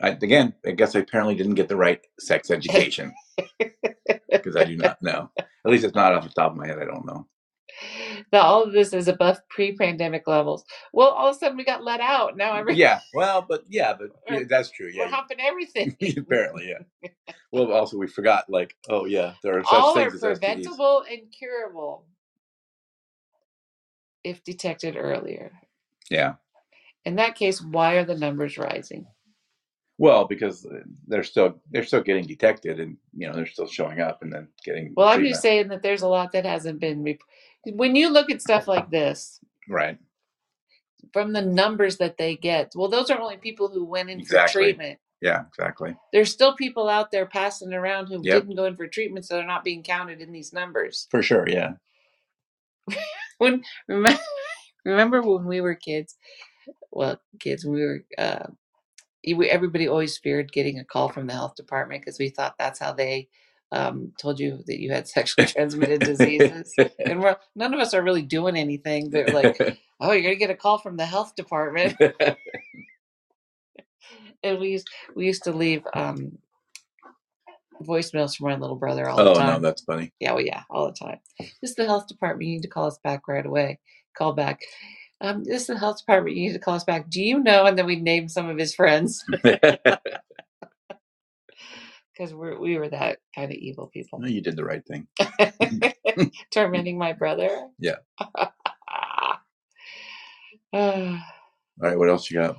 [0.00, 3.14] I, again, I guess I apparently didn't get the right sex education
[4.30, 5.30] because I do not know.
[5.38, 6.78] At least it's not off the top of my head.
[6.78, 7.26] I don't know.
[8.32, 10.64] Now all of this is above pre-pandemic levels.
[10.92, 12.36] Well, all of a sudden we got let out.
[12.36, 14.90] Now every Yeah, well, but yeah, but yeah, that's true.
[14.94, 15.96] we're Yeah, humping everything.
[16.16, 17.10] apparently, yeah.
[17.52, 20.38] Well, also we forgot, like, oh yeah, there are such all are things STDs.
[20.40, 22.06] preventable and curable
[24.24, 25.52] if detected earlier.
[26.10, 26.34] Yeah.
[27.06, 29.06] In that case, why are the numbers rising?
[29.96, 30.66] Well, because
[31.06, 34.48] they're still they're still getting detected, and you know they're still showing up, and then
[34.64, 34.92] getting.
[34.94, 37.02] Well, I'm just saying that there's a lot that hasn't been.
[37.02, 37.20] Rep-
[37.74, 39.96] when you look at stuff like this, right.
[41.12, 44.48] from the numbers that they get, well, those are only people who went in Exactly.
[44.52, 44.98] for treatment.
[45.22, 45.96] Yeah, exactly.
[46.12, 48.42] There's still people out there passing around who Yep.
[48.42, 51.06] didn't go in for treatment, so they're not being counted in these numbers.
[51.10, 51.48] For sure.
[51.48, 51.72] Yeah.
[53.38, 54.20] When remember,
[54.84, 56.16] remember when we were kids?
[56.90, 58.04] Well, kids, we were.
[58.18, 58.46] Uh,
[59.34, 62.78] we- everybody always feared getting a call from the health department because we thought that's
[62.78, 63.28] how they
[63.72, 66.74] um, told you that you had sexually transmitted diseases.
[67.04, 69.10] And we're, none of us are really doing anything.
[69.10, 69.60] They're like,
[70.00, 71.96] "Oh, you're gonna get a call from the health department."
[74.42, 76.38] and we used we used to leave um,
[77.82, 79.48] voicemails from my little brother all the oh time.
[79.48, 80.12] Oh, no, that's funny.
[80.20, 81.18] Yeah, well, yeah, all the time.
[81.38, 82.48] This is the health department.
[82.48, 83.78] You need to call us back right away.
[84.16, 84.60] Call back.
[85.20, 86.36] Um, this is the health department.
[86.36, 87.08] You need to call us back.
[87.10, 87.64] Do you know?
[87.66, 89.98] And then we name some of his friends because
[92.34, 94.20] we're we were that kind of evil people.
[94.20, 95.06] No, you did the right thing.
[96.52, 97.68] Tormenting my brother.
[97.78, 97.96] Yeah.
[98.20, 99.40] Ah.
[101.82, 102.58] All right, what else you got?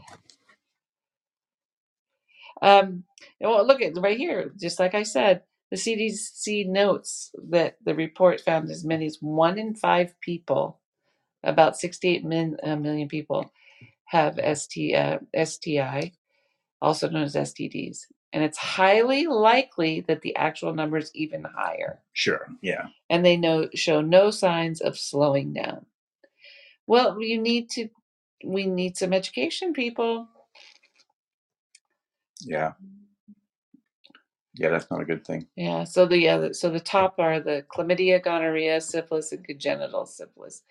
[2.61, 3.03] Um,
[3.39, 4.51] well, look at right here.
[4.59, 9.57] Just like I said, the CDC notes that the report found as many as one
[9.59, 10.79] in five people,
[11.43, 13.51] about 68 min, uh, million people,
[14.05, 16.11] have ST, uh, STI,
[16.81, 18.05] also known as STDs.
[18.33, 21.99] And it's highly likely that the actual number is even higher.
[22.13, 22.47] Sure.
[22.61, 22.87] Yeah.
[23.09, 25.85] And they know show no signs of slowing down.
[26.85, 27.89] Well, you need to.
[28.43, 30.27] We need some education, people.
[32.41, 32.73] Yeah.
[34.55, 35.47] Yeah, that's not a good thing.
[35.55, 35.83] Yeah.
[35.83, 40.63] So the uh, so the top are the chlamydia, gonorrhea, syphilis, and congenital syphilis.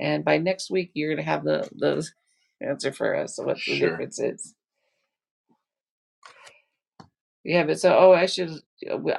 [0.00, 2.08] And by next week, you're gonna have the the
[2.62, 3.36] answer for us.
[3.36, 3.90] So what the Sure.
[3.90, 4.54] difference is.
[7.44, 8.50] Yeah, but so oh, I should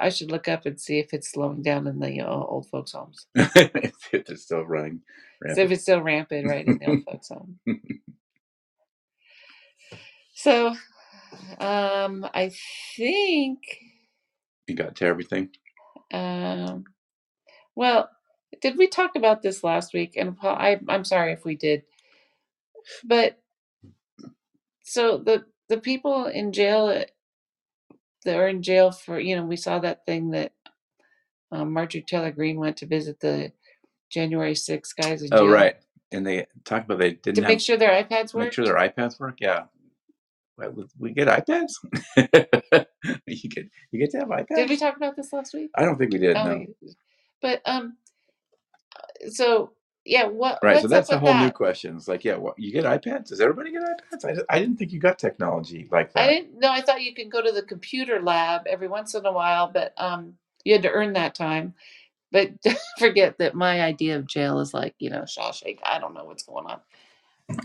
[0.00, 2.92] I should look up and see if it's slowing down in the uh, old folks'
[2.92, 3.26] homes.
[3.36, 5.02] if they're still running.
[5.48, 7.58] So if it's still rampant, right, in the old folks' home.
[10.34, 10.68] So,
[11.60, 12.52] um, I
[12.96, 13.60] think
[14.68, 15.50] You got to everything.
[16.12, 16.84] Um,
[17.76, 18.10] well,
[18.64, 20.14] did we talk about this last week?
[20.16, 21.82] And Paul, I, I'm sorry if we did,
[23.04, 23.38] but
[24.82, 26.86] so the the people in jail
[28.24, 30.52] that are in jail for you know we saw that thing that
[31.52, 33.52] um, Marjorie Taylor Greene went to visit the
[34.10, 35.76] January 6 guys in jail Oh, right.
[36.10, 38.44] And they talked about they didn't to have, make sure their iPads work.
[38.44, 39.36] make sure their iPads work.
[39.40, 39.64] Yeah.
[40.56, 41.72] Well, we get iPads.
[43.26, 44.56] you get you get to have iPads.
[44.56, 45.70] Did we talk about this last week?
[45.76, 46.36] I don't think we did.
[46.36, 46.66] Oh, no.
[47.42, 47.98] But um,
[49.30, 49.72] so
[50.04, 50.58] yeah, what?
[50.62, 50.82] Right.
[50.82, 51.96] So that's a whole new question.
[51.96, 53.28] It's like, yeah, what you get iPads?
[53.28, 54.24] Does everybody get iPads?
[54.24, 56.22] I, I didn't think you got technology like that.
[56.22, 59.24] I didn't no I thought you could go to the computer lab every once in
[59.24, 61.74] a while, but um, you had to earn that time.
[62.32, 62.50] But
[62.98, 65.78] forget that my idea of jail is like you know Shawshank.
[65.84, 66.80] I don't know what's going on.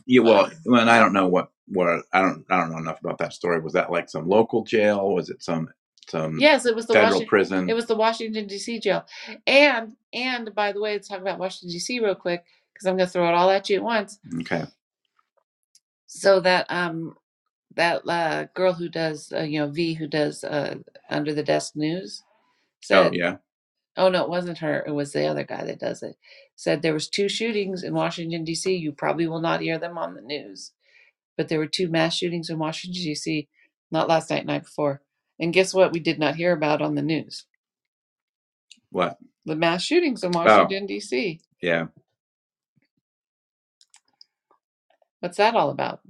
[0.06, 3.02] Yeah, well, well, and I don't know what what I don't I don't know enough
[3.02, 3.60] about that story.
[3.60, 5.14] Was that like some local jail?
[5.14, 5.70] Was it some
[6.10, 7.28] some Yes, it was the federal Washington.
[7.28, 7.70] prison?
[7.70, 8.80] It was the Washington D.C.
[8.80, 9.06] jail.
[9.48, 12.00] And and by the way, let's talk about Washington D.C.
[12.00, 12.44] real quick
[12.74, 14.20] because I'm going to throw it all at you at once.
[14.42, 14.66] okay.
[16.08, 17.16] So that um
[17.76, 20.76] that uh, girl who does uh, you know V who does uh,
[21.10, 22.24] under the desk news,
[22.82, 23.38] said, oh yeah.
[23.96, 24.84] oh no, it wasn't her.
[24.86, 26.16] It was the other guy that does it.
[26.56, 28.76] Said there was two shootings in Washington D.C.
[28.76, 30.72] You probably will not hear them on the news,
[31.38, 33.48] but there were two mass shootings in Washington D.C.
[33.92, 35.02] Not last night, night before.
[35.40, 35.94] And guess what?
[35.94, 37.46] We did not hear about on the news
[38.92, 39.18] What?
[39.46, 40.28] the mass shootings Oh.
[40.28, 41.42] in Washington D.C.
[41.62, 41.88] Yeah.
[45.22, 46.02] What's that all about?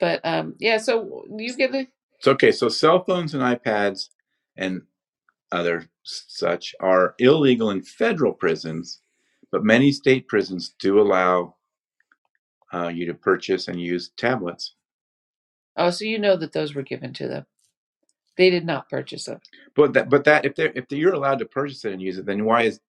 [0.00, 2.52] But um, yeah, so you get the It's okay.
[2.52, 4.08] So cell phones and iPads
[4.56, 4.82] and
[5.52, 9.00] other such are illegal in federal prisons,
[9.52, 11.56] but many state prisons do allow
[12.72, 14.74] uh, you to purchase and use tablets.
[15.76, 17.46] Oh, so you know that those were given to them.
[18.36, 19.40] They did not purchase it.
[19.74, 22.18] But that, but that if they are if you're allowed to purchase it and use
[22.18, 22.80] it, then why is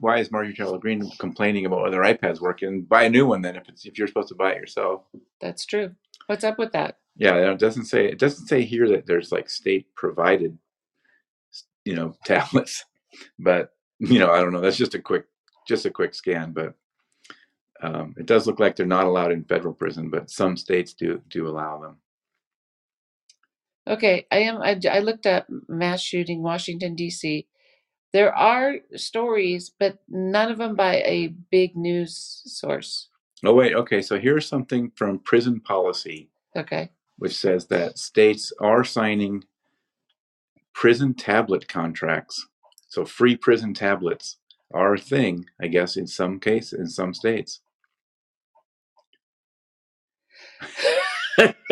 [0.00, 2.82] why is Marjorie Taylor Greene complaining about other iPads working?
[2.82, 5.02] Buy a new one then if it's if you're supposed to buy it yourself.
[5.40, 5.92] That's true.
[6.26, 6.98] What's up with that?
[7.16, 10.58] Yeah, it doesn't say it doesn't say here that there's like state provided,
[11.84, 12.84] you know, tablets.
[13.38, 14.60] But you know, I don't know.
[14.60, 15.26] That's just a quick
[15.68, 16.74] just a quick scan, but
[17.82, 21.20] um, it does look like they're not allowed in federal prison, but some states do
[21.28, 21.96] do allow them.
[23.88, 24.62] Okay, I am.
[24.62, 27.46] I, I looked up mass shooting, Washington D.C.
[28.12, 33.08] There are stories, but none of them by a big news source.
[33.44, 34.02] Oh wait, okay.
[34.02, 39.44] So here's something from prison policy, Okay, which says that states are signing
[40.74, 42.46] prison tablet contracts.
[42.88, 44.36] So free prison tablets
[44.72, 47.60] are a thing, I guess, in some cases, in some states.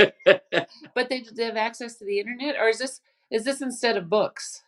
[0.95, 3.01] but they, they have access to the internet, or is this
[3.31, 4.63] is this instead of books?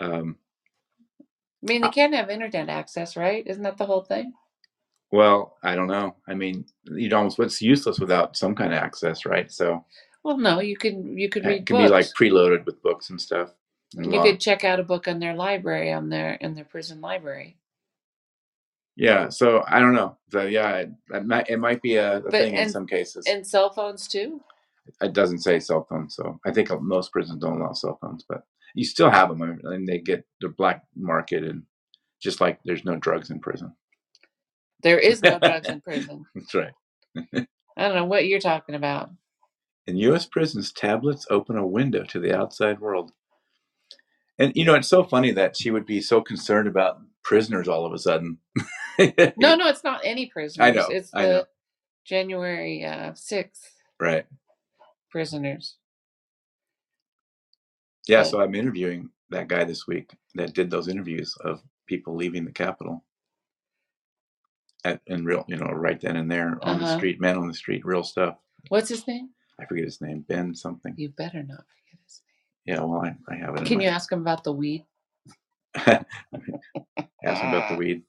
[0.00, 0.36] um,
[1.62, 3.46] I mean, they can't have internet access, right?
[3.46, 4.32] Isn't that the whole thing?
[5.12, 6.16] well, I don't know.
[6.28, 9.50] I mean, you'd almost it's useless without some kind of access, right?
[9.52, 9.84] So
[10.24, 11.84] Well, no, you can you can read it can books.
[11.84, 13.50] be like preloaded with books and stuff.
[13.96, 14.22] and you law.
[14.22, 17.56] could check out a book on their library on their in their prison library.
[18.96, 19.28] Yeah.
[19.28, 20.16] So I don't know.
[20.32, 23.26] So yeah, it, it might it might be a, a thing in some cases.
[23.28, 24.40] And cell phones too.
[25.00, 28.24] it doesn't say cell phones, so I think uh, most prisons don't allow cell phones,
[28.28, 28.42] but
[28.74, 31.62] you still have them, and they get the black market, and
[32.20, 33.74] just like there's no drugs in prison.
[34.82, 36.24] There is no drugs in prison.
[36.34, 36.72] That's right.
[37.16, 39.10] I don't know what you're talking about.
[39.86, 40.26] In U.S.
[40.26, 43.12] prisons, tablets open a window to the outside world.
[44.38, 47.86] And you know, it's so funny that she would be so concerned about prisoners all
[47.86, 48.38] of a sudden.
[49.36, 50.66] No, no, it's not any prisoners.
[50.66, 51.44] I know, It's the know.
[52.06, 53.60] January uh, 6th
[54.00, 54.24] right?
[55.10, 55.76] prisoners.
[58.08, 58.22] Yeah.
[58.22, 62.44] But- So I'm interviewing that guy this week that did those interviews of people leaving
[62.46, 63.04] the Capitol.
[64.84, 66.96] At, in real, you know, right then and there on the Uh-huh.
[66.96, 68.36] street, men on the street, real stuff.
[68.68, 69.30] What's his name?
[69.60, 70.94] I forget his name, Ben something.
[70.96, 71.64] You better not
[72.66, 73.64] Yeah, well, I, I have it.
[73.64, 74.84] Can you ask him about the weed?
[75.76, 76.04] ask
[77.24, 78.02] him about the weed?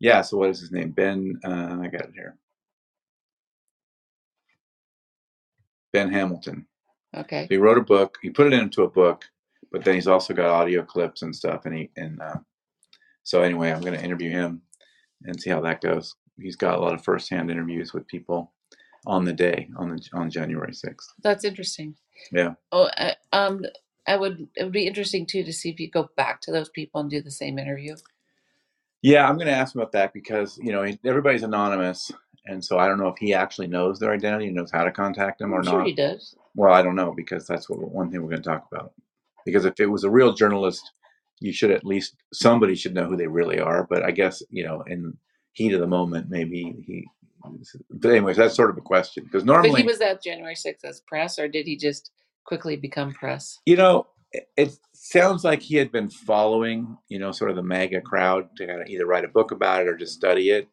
[0.00, 0.22] Yeah.
[0.22, 0.90] So what is his name?
[0.90, 1.38] Ben.
[1.44, 2.36] Uh, I got it here.
[5.92, 6.66] Ben Hamilton.
[7.16, 7.46] Okay.
[7.48, 8.18] He wrote a book.
[8.22, 9.24] He put it into a book,
[9.70, 11.66] but then he's also got audio clips and stuff.
[11.66, 12.36] And he and uh,
[13.22, 14.62] so anyway, I'm going to interview him
[15.24, 16.14] and see how that goes.
[16.40, 18.52] He's got a lot of firsthand interviews with people
[19.06, 21.06] on the day on the on January 6th.
[21.22, 21.96] That's interesting.
[22.32, 22.54] Yeah.
[22.72, 23.64] Oh, uh, um,
[24.06, 24.48] I would.
[24.56, 27.10] It would be interesting too to see if you go back to those people and
[27.10, 27.96] do the same interview.
[29.02, 32.10] Yeah, I'm going to ask him about that because you know everybody's anonymous,
[32.46, 35.38] and so I don't know if he actually knows their identity knows how to contact
[35.38, 35.86] them or I'm sure not.
[35.86, 36.34] he does.
[36.54, 38.92] Well, I don't know because that's what one thing we're going to talk about.
[39.44, 40.92] Because if it was a real journalist,
[41.40, 43.86] you should at least somebody should know who they really are.
[43.88, 45.16] But I guess you know, in
[45.52, 47.06] heat of the moment, maybe he.
[47.90, 49.70] But anyways, that's sort of a question because normally.
[49.70, 52.10] But he was at January 6th as press, or did he just
[52.44, 53.58] quickly become press?
[53.66, 57.62] you know, it, it sounds like he had been following, you know, sort of the
[57.62, 60.68] MAGA crowd to kind of either write a book about it or just study it.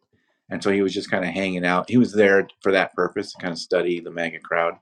[0.49, 1.89] And so he was just kind of hanging out.
[1.89, 4.73] He was there for that purpose to kind of study the MAGA crowd.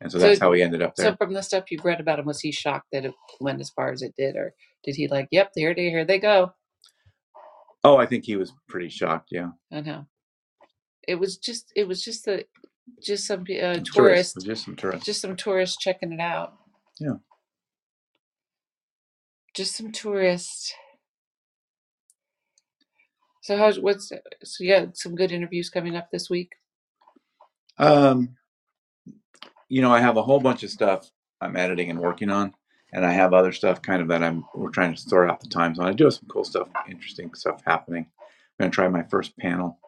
[0.00, 1.06] And so So- that's how he ended up there.
[1.12, 3.70] So from the stuff you've read about him, was he shocked that it went as
[3.70, 4.54] far as it did, or
[4.84, 6.52] did he like, "Yep, here they here they go"?
[7.84, 9.28] oh, I think he was pretty shocked.
[9.30, 9.50] Yeah.
[9.72, 10.06] I know.
[11.08, 12.44] It was just it was just the
[13.02, 15.06] just some uh, Tourists, tourists, just some tourists.
[15.06, 16.54] just some tourists checking it out.
[17.00, 17.14] Yeah.
[19.54, 20.74] Just some tourists.
[23.42, 24.12] So how's what's
[24.44, 26.52] so you got some good interviews coming up this week?
[27.78, 28.36] Um,
[29.70, 31.10] you know, I have a whole bunch of stuff
[31.40, 32.52] I'm editing and working on,
[32.92, 35.48] and I have other stuff kind of that I'm we're trying to sort out the
[35.48, 35.86] times on.
[35.86, 38.06] I do have some cool stuff, interesting stuff happening.
[38.60, 39.78] I'm gonna try my first panel,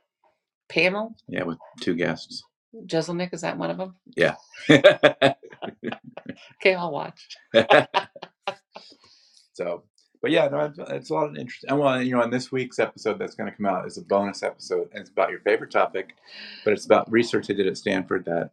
[0.70, 1.14] Panel?
[1.28, 2.42] yeah, with two guests.
[2.86, 3.96] Jeselnik, is that one of them?
[4.16, 4.36] Yeah.
[6.60, 7.28] Okay, I'll watch.
[9.52, 9.84] so,
[10.22, 11.64] but yeah, no, it's, it's a lot of interest.
[11.68, 14.02] And well, you know, on this week's episode that's going to come out is a
[14.02, 16.14] bonus episode, and it's about your favorite topic,
[16.64, 18.50] but it's about research they did at Stanford that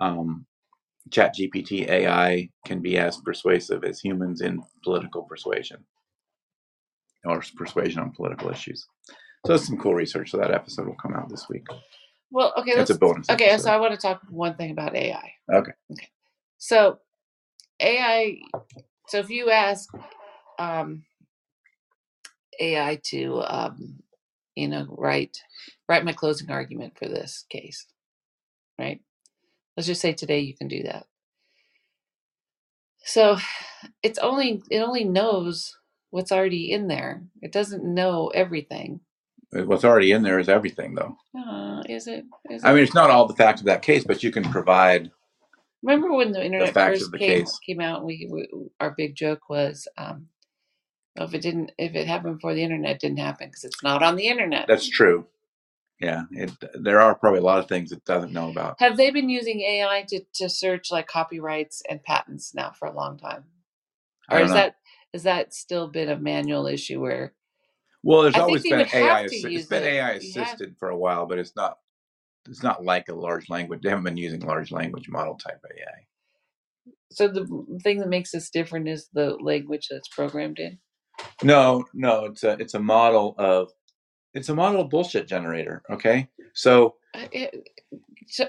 [0.00, 0.46] um,
[1.10, 5.84] Chat GPT AI can be as persuasive as humans in political persuasion
[7.24, 8.86] or persuasion on political issues.
[9.46, 10.30] So it's some cool research.
[10.30, 11.66] So that episode will come out this week.
[12.30, 13.28] Well, okay, that's a bonus.
[13.30, 13.64] Okay, episode.
[13.64, 15.32] so I want to talk one thing about AI.
[15.52, 15.72] Okay.
[15.92, 16.08] Okay.
[16.58, 16.98] So
[17.80, 18.38] AI
[19.08, 19.88] so if you ask
[20.58, 21.04] um
[22.60, 24.00] AI to um
[24.54, 25.38] you know write
[25.88, 27.86] write my closing argument for this case.
[28.78, 29.00] Right?
[29.76, 31.06] Let's just say today you can do that.
[33.04, 33.38] So
[34.02, 35.76] it's only it only knows
[36.10, 37.22] what's already in there.
[37.40, 39.00] It doesn't know everything.
[39.50, 41.16] What's already in there is everything, though.
[41.36, 42.26] Uh, is it?
[42.50, 45.10] Is I mean, it's not all the facts of that case, but you can provide.
[45.82, 47.58] Remember when the internet facts first the came case.
[47.64, 48.04] came out?
[48.04, 48.48] We, we
[48.80, 50.26] our big joke was, um,
[51.16, 54.02] if it didn't, if it happened before the internet, it didn't happen because it's not
[54.02, 54.66] on the internet.
[54.68, 55.26] That's true.
[56.00, 58.76] Yeah, it, there are probably a lot of things it doesn't know about.
[58.78, 62.94] Have they been using AI to, to search like copyrights and patents now for a
[62.94, 63.44] long time,
[64.30, 64.54] or is know.
[64.54, 64.76] that
[65.12, 67.32] is that still been a manual issue where
[68.02, 69.24] Well, there's I always been AI.
[69.24, 69.94] assi- It's been it.
[69.94, 71.78] AI assisted for a while, but it's not.
[72.48, 73.80] It's not like a large language.
[73.82, 76.06] They haven't been using large language model type AI.
[77.12, 77.46] so the
[77.82, 80.78] thing that makes this different is the language that's programmed in.
[81.44, 83.70] No, no, it's a it's a model of
[84.34, 85.82] it's a model of bullshit generator.
[85.90, 87.68] Okay, so Uh, it-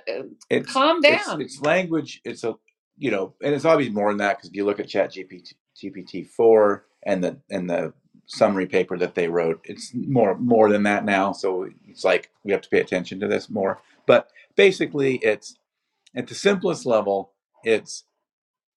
[0.09, 1.41] uh, it's calm it's- down.
[1.41, 2.21] It's, language.
[2.25, 2.55] It's a
[2.97, 5.53] you know, and it's obviously more than that because if you look at Chat GPT
[5.81, 7.93] GPT four and the and the
[8.29, 11.31] summary paper that they wrote, it's more more than that now.
[11.31, 13.81] So it's like we have to pay attention to this more.
[14.05, 15.57] But basically, it's
[16.15, 17.33] at the simplest level,
[17.63, 18.05] it's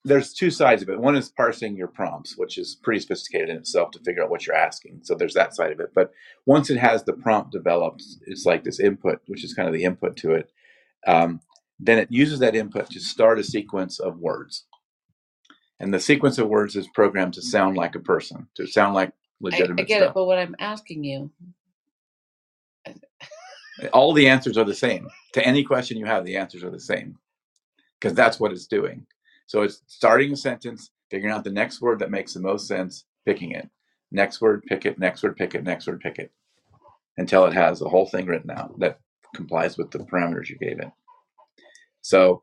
[0.05, 0.99] there's two sides of it.
[0.99, 4.47] One is parsing your prompts, which is pretty sophisticated in itself to figure out what
[4.47, 5.01] you're asking.
[5.03, 5.93] So there's that side of it.
[5.95, 6.11] But
[6.45, 9.85] once it has the prompt developed, it's like this input, which is kind of the
[9.85, 10.51] input to it.
[11.07, 11.41] Um,
[11.79, 14.65] then it uses that input to start a sequence of words.
[15.79, 19.13] And the sequence of words is programmed to sound like a person, to sound like
[19.43, 21.31] legitimate I get it, but what I'm asking you,
[22.87, 22.95] eh,
[23.93, 25.09] All the answers are the same.
[25.35, 27.19] To any question you have, the answers are the same
[28.01, 29.07] because that's what it's doing.
[29.47, 33.05] So it's starting a sentence, figuring out the next word that makes the most sense,
[33.27, 33.69] picking it.
[34.13, 34.99] Next word, pick it.
[34.99, 35.65] Next word, pick it.
[35.65, 36.33] Next word, pick it.
[37.19, 39.01] Until it has the whole thing written out that
[39.35, 40.91] complies with the parameters you gave it.
[42.03, 42.43] So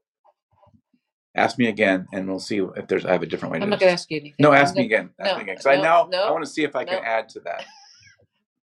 [1.35, 3.05] ask me again, and we'll see if there's.
[3.05, 3.63] I have a different way to.
[3.63, 4.35] I'm not going to ask you anything.
[4.39, 5.11] No, ask me again.
[5.19, 5.55] Ask no, me again.
[5.55, 7.65] Because I no, now no, I want to see if I can add to that.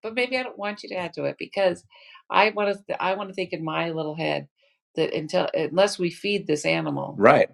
[0.02, 1.82] But maybe I don't want you to add to it because
[2.30, 3.02] I want to.
[3.02, 4.46] I want to think in my little head
[4.94, 7.50] that until unless we feed this animal, Right.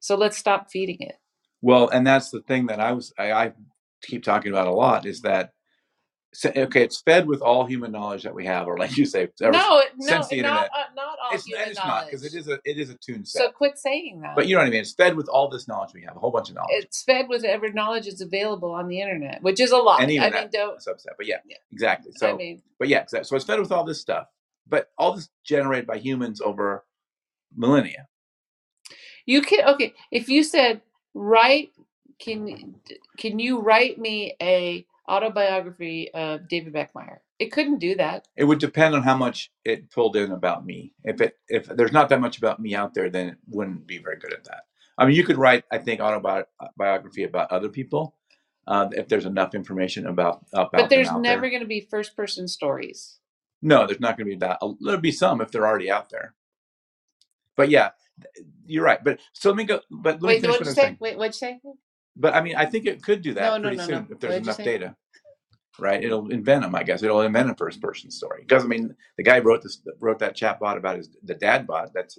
[0.00, 1.14] so let's stop feeding it.
[1.60, 3.52] Well, and that's the thing that I was I, I
[4.02, 5.52] keep talking about a lot is that
[6.44, 9.50] okay, it's fed with all human knowledge that we have, or like you say, no,
[9.50, 10.70] no, not internet.
[10.72, 13.24] uh, not all it's, human it's not because it is a it is a tune
[13.24, 13.42] set.
[13.42, 14.34] so quit saying that.
[14.34, 14.80] but you know what I mean.
[14.80, 17.28] It's fed with all this knowledge we have, a whole bunch of knowledge, it's fed
[17.28, 20.00] with every knowledge that's available on the internet, which is a lot.
[20.00, 20.78] and even I mean, don't.
[20.78, 21.14] subset.
[21.18, 21.56] But yeah, Yeah.
[21.70, 22.12] exactly.
[22.16, 23.26] So, I mean, but yeah, exactly.
[23.26, 24.26] So it's fed with all this stuff,
[24.66, 26.84] but all this generated by humans over
[27.54, 28.08] millennia.
[29.26, 29.92] you can okay.
[30.10, 30.80] If you said
[31.14, 31.72] write,
[32.18, 32.76] can
[33.18, 37.18] can you write me a autobiography of David Beckemeyer?
[37.38, 38.28] It couldn't do that.
[38.36, 40.92] It would depend on how much it pulled in about me.
[41.04, 43.98] If it if there's not that much about me out there, then it wouldn't be
[43.98, 44.62] very good at that.
[44.98, 48.14] I mean, you could write, I think, autobiography about other people
[48.66, 51.50] uh, if there's enough information about about But there's never there.
[51.50, 53.18] going to be first person stories.
[53.60, 54.58] No, there's not going to be that.
[54.80, 56.34] There'll be some if they're already out there.
[57.56, 57.90] But yeah,
[58.66, 59.02] you're right.
[59.02, 59.80] But so let me go.
[59.90, 60.96] But let me Wait, finish what'd you say?
[61.00, 61.60] Wait, what'd you say?
[62.16, 64.20] But I mean, I think it could do that No, no, pretty no, soon if
[64.20, 64.96] there's What'd enough data.
[65.78, 66.04] Right?
[66.04, 67.02] It'll invent them, I guess.
[67.02, 68.42] It'll invent a first person story.
[68.46, 71.66] Because I mean, the guy wrote this wrote that chat bot about his the dad
[71.66, 71.92] bot.
[71.94, 72.18] That's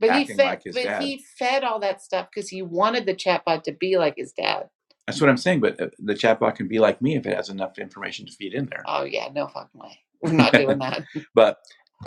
[0.00, 1.02] But he acting fed, like his but dad.
[1.02, 4.68] he fed all that stuff because he wanted the chatbot to be like his dad.
[5.06, 5.60] that's what I'm saying.
[5.60, 8.32] But uh, the chat bot can be like me if it has enough information to
[8.32, 8.82] feed in there.
[8.86, 9.98] Oh yeah, no fucking way.
[10.22, 11.04] We're not doing that.
[11.32, 11.58] But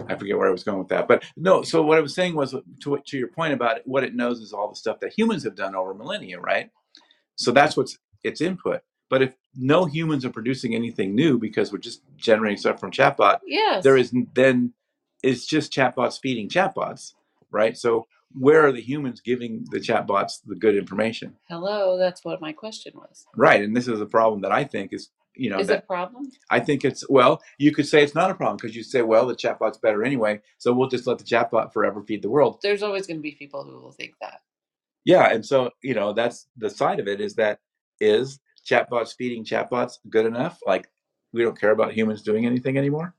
[0.10, 1.08] I forget where I was going with that.
[1.08, 4.04] But no, so what I was saying was to to your point about it, what
[4.04, 6.70] it knows is all the stuff that humans have done over millennia, right?
[7.36, 8.82] So that's what's its input.
[9.10, 13.40] But if no humans are producing anything new because we're just generating stuff from chatbot,
[13.46, 13.84] Yes.
[13.84, 14.74] there is then
[15.22, 17.14] it's just chatbots feeding chatbots,
[17.52, 17.78] right?
[17.78, 18.08] So
[18.38, 22.94] where are the humans giving the chatbots the good information, Hello, that's what my question
[22.96, 23.26] was.
[23.36, 23.62] right?
[23.62, 25.88] And this is a problem that I think is you know Is that it a
[25.88, 26.32] problem?
[26.50, 29.26] I think it's well, you could say it's not a problem because you say, well,
[29.28, 32.60] the chatbot's better anyway, so we'll just let the chatbot forever feed the world.
[32.64, 34.42] There's always going to be people who will think that.
[35.06, 37.60] Yeah, and so you know that's the side of it is that
[38.00, 40.60] is chatbots feeding chatbots good enough?
[40.66, 40.90] Like
[41.34, 43.14] we don't care about humans doing anything anymore.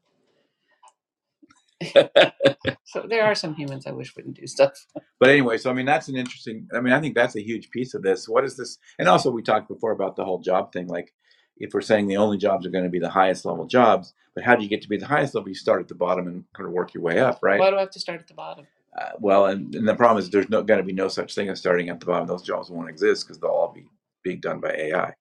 [2.94, 4.86] So there are some humans I wish wouldn't do stuff.
[5.18, 6.68] But anyway, so I mean that's an interesting.
[6.72, 8.28] I mean I think that's a huge piece of this.
[8.28, 8.78] What is this?
[9.00, 10.86] And also we talked before about the whole job thing.
[10.86, 11.12] Like
[11.56, 14.44] if we're saying the only jobs are going to be the highest level jobs, but
[14.44, 15.48] how do you get to be the highest level?
[15.48, 17.58] You start at the bottom and kind of work your way up, right?
[17.58, 18.68] Why do I have to start at the bottom?
[18.98, 21.48] Uh, well, and, and the problem is there's no going to be no such thing
[21.48, 22.26] as starting at the bottom.
[22.28, 23.86] Those jobs won't exist because they'll all be
[24.22, 25.12] being done by AI.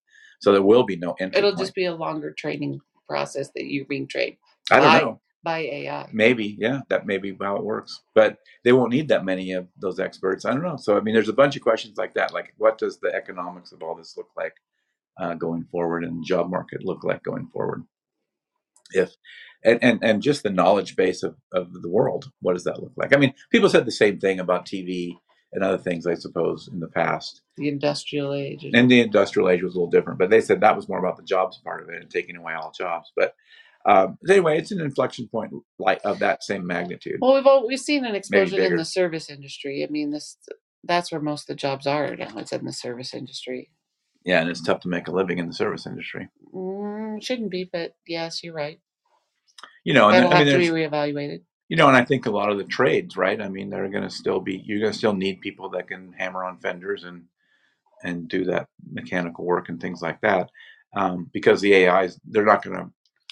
[0.41, 1.38] So there will be no entry.
[1.40, 1.60] It'll point.
[1.60, 2.80] just be a longer training
[3.10, 4.38] process that you're being trained
[4.72, 5.22] I don't by- know.
[5.44, 6.10] by AI.
[6.14, 8.02] Maybe, yeah, that may be how it works.
[8.14, 10.45] But they won't need that many of those experts.
[10.45, 10.78] I don't know.
[10.78, 12.34] So I mean, there's a bunch of questions like that.
[12.34, 14.54] Like, what does the economics of all this look like
[15.20, 17.84] uh, going forward, and job market look like going forward?
[18.94, 19.11] If
[19.64, 22.94] and, and and just the knowledge base of of the world, what does that look
[22.95, 23.14] like?
[23.14, 25.14] I mean, people said the same thing about TV
[25.53, 27.41] and other things, I suppose, in the past.
[27.57, 28.65] The industrial age.
[28.74, 31.18] And the industrial age was a little different, but they said that was more about
[31.18, 33.11] the jobs part of it and taking away all jobs.
[33.15, 33.36] But
[33.86, 37.20] um, anyway, it's an inflection point like of that same magnitude.
[37.22, 39.86] well, we've all, we've seen an explosion in the service industry.
[39.88, 40.38] I mean, this
[40.86, 42.38] that's where most of the jobs are now.
[42.38, 43.70] It's in the service industry.
[44.26, 46.30] Yeah, and it's tough to make a living in the service industry.
[46.54, 48.80] Mm, shouldn't be, but yes, you're right.
[49.84, 51.41] You know, and That'll I have mean, to be reevaluated.
[51.70, 53.41] you know, and I think a lot of the trades, right?
[53.41, 54.62] I mean, they're going to still be.
[54.66, 57.24] You're going to still need people that can hammer on fenders and
[58.04, 60.50] and do that mechanical work and things like that,
[60.95, 62.90] um, because the AIs they're not going to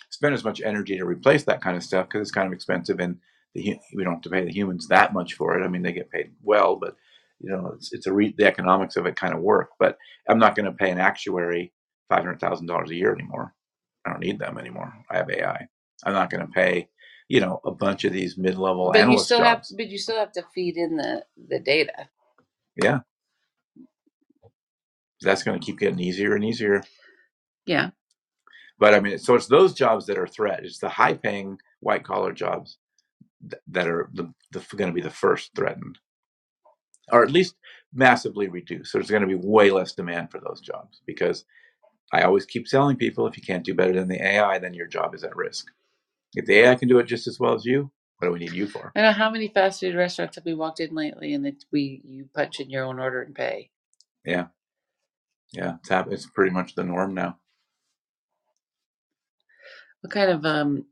[0.10, 3.00] spend as much energy to replace that kind of stuff because it's kind of expensive
[3.00, 3.18] and
[3.56, 5.64] the, we don't have to pay the humans that much for it.
[5.64, 6.96] I mean, they get paid well, but
[7.44, 9.72] you know, it's it's a re- the economics of it kind of work.
[9.80, 9.98] But
[10.30, 11.74] I'm not going to pay an actuary
[12.10, 13.54] five hundred thousand dollars a year anymore.
[14.06, 14.94] I don't need them anymore.
[15.12, 15.68] I have AI.
[16.06, 16.90] I'm not going to pay,
[17.30, 20.34] you know, a bunch of these mid-level But you still have, but you still have
[20.34, 22.10] to feed in the the data.
[22.82, 23.00] Yeah,
[25.22, 26.84] that's going to keep getting easier and easier.
[27.66, 27.92] Yeah,
[28.80, 30.62] But I mean, so it's those jobs that are threat.
[30.66, 32.78] It's the high-paying white-collar jobs
[33.70, 36.00] that are the, the going to be the first threatened,
[37.12, 37.56] or at least
[37.94, 38.94] massively reduced.
[38.94, 41.46] There's going to be way less demand for those jobs because
[42.14, 44.88] I always keep telling people if you can't do better than the AI, then your
[44.88, 45.68] job is at risk.
[46.36, 48.54] If the AI can do it just as well as you, what do we need
[48.54, 48.92] you for?
[48.96, 52.02] I know how many fast food restaurants have we walked in lately, and that we
[52.06, 53.72] you punch in your own order and pay.
[54.24, 54.48] Yeah,
[55.52, 57.38] yeah, it's it's pretty much the norm now.
[60.02, 60.86] What kind of um?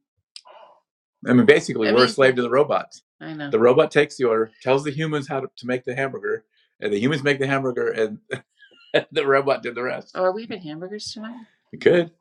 [1.27, 3.03] I mean, basically, I we're a slave to the robots.
[3.21, 3.51] I know.
[3.51, 6.45] The robot takes the order, tells the humans how to, to make the hamburger,
[6.79, 8.19] and the humans make the hamburger, and
[9.11, 10.11] the robot did the rest.
[10.15, 11.35] Oh, are we having hamburgers tonight?
[11.71, 12.11] You could.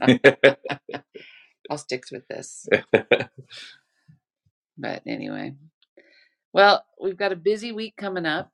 [1.70, 2.68] I'll stick with this.
[4.78, 5.54] But anyway,
[6.52, 8.52] well, we've got a busy week coming up,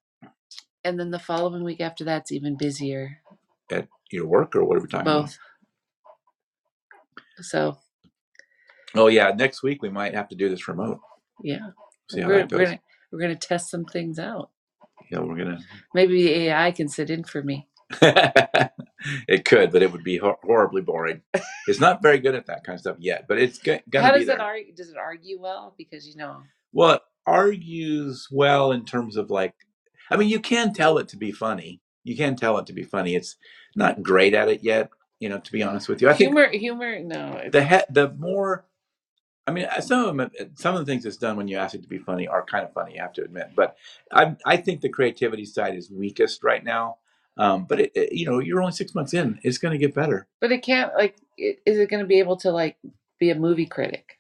[0.83, 3.19] and then the following week after that's even busier.
[3.71, 5.39] At your work, or what are we talking Both.
[7.41, 7.77] So?
[8.95, 11.01] Oh yeah, next week we might have to do this remote.
[11.43, 11.59] Yeah,
[12.11, 12.67] See how we're, that we're goes.
[12.69, 12.81] gonna
[13.13, 14.51] we're gonna test some things out.
[15.11, 15.59] Yeah, we're gonna.
[15.95, 17.69] Maybe the AI can sit in for me.
[19.29, 21.21] it could, but it would be hor- horribly boring.
[21.69, 24.13] It's not very good at that kind of stuff yet, but it's g- gonna How
[24.13, 24.37] be does there.
[24.37, 24.75] it argue?
[24.75, 25.75] Does it argue well?
[25.77, 26.43] Because you know,
[26.73, 29.55] Well, it argues well in terms of like,
[30.11, 31.81] I mean, you can tell it to be funny.
[32.05, 33.15] You can tell it to be funny.
[33.15, 33.37] It's
[33.77, 34.91] not great at it yet,
[35.21, 35.39] you know.
[35.39, 37.01] To be honest with you, I think humor, humor.
[37.01, 38.67] No, it- the he- the more,
[39.47, 41.75] I mean, uh, some of them, some of the things it's done when you ask
[41.75, 42.95] it to be funny are kind of funny.
[42.95, 43.77] You have to admit, but
[44.11, 46.97] I I think the creativity side is weakest right now.
[47.37, 49.41] Um, but it, it- you know, you're only six months in.
[49.43, 50.29] It's going to get better.
[50.41, 50.95] but it can't.
[50.95, 52.77] Like, i- is it going to be able to like
[53.19, 54.19] be a movie critic?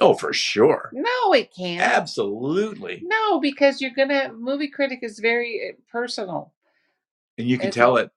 [0.00, 1.80] Oh, for sure, No, it can't.
[1.80, 3.00] absolutely.
[3.04, 6.52] No, because you're gonna movie critic is very uh, personal.
[7.38, 8.10] And you can It's- tell it,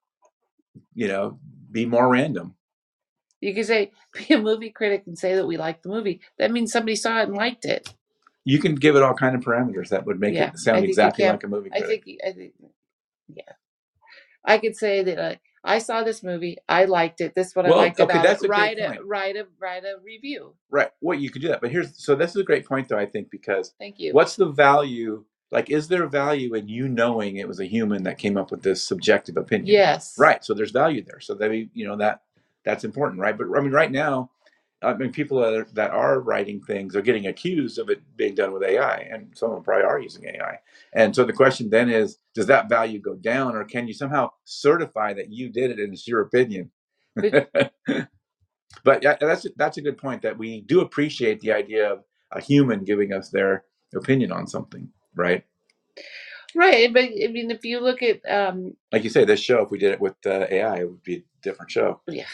[0.96, 1.40] you know,
[1.72, 2.56] be more random.
[3.48, 6.22] You can say be a movie critic and say that we like the movie.
[6.40, 7.94] That means somebody saw it and liked it.
[8.46, 11.26] You can give it all kind of parameters that would make Yeah, it sound exactly
[11.26, 12.04] like a movie I critic.
[12.06, 12.54] think I think
[13.34, 13.44] yeah.
[14.46, 16.58] I could say that uh, I saw this movie.
[16.70, 17.36] I liked it.
[17.36, 18.48] This is what Well, I liked okay, about that's it.
[18.48, 20.54] a Write a write a write a review.
[20.70, 20.90] right.
[21.02, 22.98] Well, you could do that, but here's so this is a great point, though.
[22.98, 24.14] I think because Thank you.
[24.14, 25.26] what's the value?
[25.52, 28.64] Like, is there value in you knowing it was a human that came up with
[28.64, 29.68] this subjective opinion?
[29.68, 30.16] Yes.
[30.18, 30.44] Right.
[30.44, 31.20] So there's value there.
[31.22, 32.22] So that you know that
[32.68, 33.38] that's important, right?
[33.38, 34.30] But I mean, right now,
[34.82, 38.36] I mean, people that are, that are writing things are getting accused of it being
[38.36, 40.60] done with AI, and some of them probably are using AI.
[40.94, 44.32] And so the question then is, does that value go down, or can you somehow
[44.44, 46.72] certify that you did it and it's your opinion?
[48.84, 52.42] But- yeah, that's that's a good point that we do appreciate the idea of a
[52.42, 53.64] human giving us their
[53.96, 55.44] opinion on something, right?
[56.56, 59.72] right, but I mean, if you look at, um, Like you say, this show, if
[59.72, 62.02] we did it with uh, AI, it would be a different show.
[62.08, 62.26] yeah,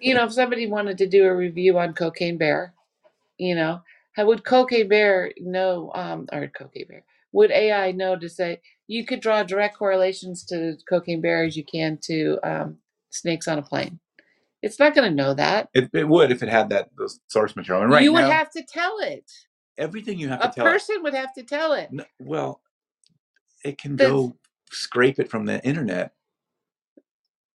[0.00, 2.74] you know, if somebody wanted to do a review on Cocaine Bear,
[3.38, 3.82] you know,
[4.12, 9.04] how would Cocaine Bear know, um, or Cocaine Bear, would AI know to say you
[9.04, 12.78] could draw direct correlations to Cocaine Bear as you can to um,
[13.10, 13.98] snakes on a plane?
[14.62, 15.68] It's not going to know that.
[15.74, 16.88] It, it would if it had that
[17.28, 17.82] source material.
[17.82, 19.30] And right you would now, have to tell it.
[19.76, 20.66] everything you have A to tell.
[20.66, 21.92] it- person would have to tell it.
[21.92, 22.62] No, well,
[23.64, 24.36] it can The- go
[24.70, 26.12] scrape it from the internet,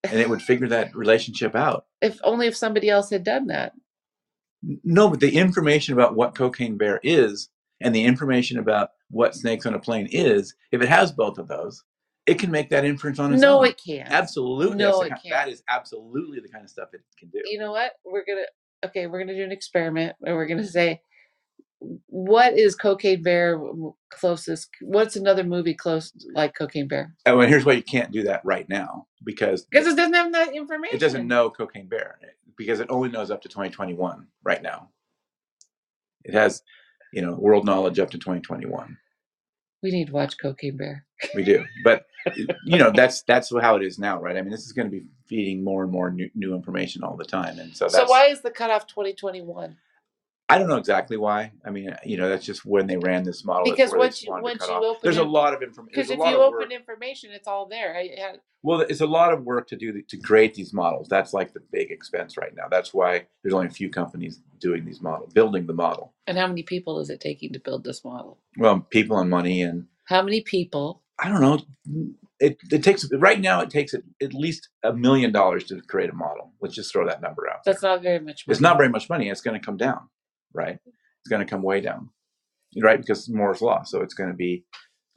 [0.03, 1.85] and it would figure that relationship out.
[2.01, 3.73] If only if somebody else had done that.
[4.83, 7.49] No, but the information about what cocaine bear is,
[7.81, 11.47] and the information about what snakes on a plane is, if it has both of
[11.47, 11.83] those,
[12.25, 13.67] it can make that inference on its No, own.
[13.67, 14.09] it can't.
[14.09, 15.33] Absolutely, No, it kind- can't.
[15.33, 17.41] that is absolutely the kind of stuff it can do.
[17.45, 17.93] You know what?
[18.05, 18.45] We're gonna
[18.85, 19.07] okay.
[19.07, 21.01] We're gonna do an experiment, and we're gonna say,
[22.07, 23.59] what is Cocaine Bear
[24.09, 24.69] closest?
[24.81, 27.15] What's another movie close like Cocaine Bear?
[27.25, 30.31] Oh, and here's why you can't do that right now because Because it doesn't have
[30.33, 30.95] that information.
[30.95, 32.19] it doesn't know cocaine bear
[32.57, 34.89] because it only knows up to 2021 right now.
[36.25, 36.61] It has,
[37.13, 38.97] you know, world knowledge up to 2021.
[39.81, 41.05] We need to watch Cocaine Bear.
[41.35, 42.05] We do, but
[42.65, 44.37] you know that's that's how it is now, right?
[44.37, 47.15] I mean, this is going to be feeding more and more new, new information all
[47.17, 49.77] the time, and so that's So why is the cutoff 2021?
[50.49, 51.51] I don't know exactly why.
[51.63, 53.65] I mean, you know, that's just when they ran this model.
[53.71, 54.83] Because where once you- once you off.
[54.83, 55.91] open there's a lot of information.
[55.93, 56.71] Because if you open work.
[56.71, 57.95] information, it's all there.
[57.95, 61.07] I, I, Well, it's a lot of work to do to create these models.
[61.07, 62.67] That's like the big expense right now.
[62.69, 66.13] That's why there's only a few companies doing these models, building the model.
[66.27, 68.39] and how many people is it taking to build this model?
[68.57, 71.03] Well, people and money, and How many people?
[71.19, 71.59] I don't know.
[72.39, 73.59] It it takes right now.
[73.61, 76.53] It takes at at least a million dollars to create a model.
[76.61, 77.59] Let's just throw that number out.
[77.65, 78.47] That's not very much.
[78.47, 78.53] money.
[78.53, 79.29] It's not very much money.
[79.29, 80.07] It's going to come down,
[80.53, 80.77] right?
[80.85, 82.09] It's going to come way down,
[82.81, 82.99] right?
[82.99, 83.83] Because Moore's law.
[83.83, 84.65] So it's going to be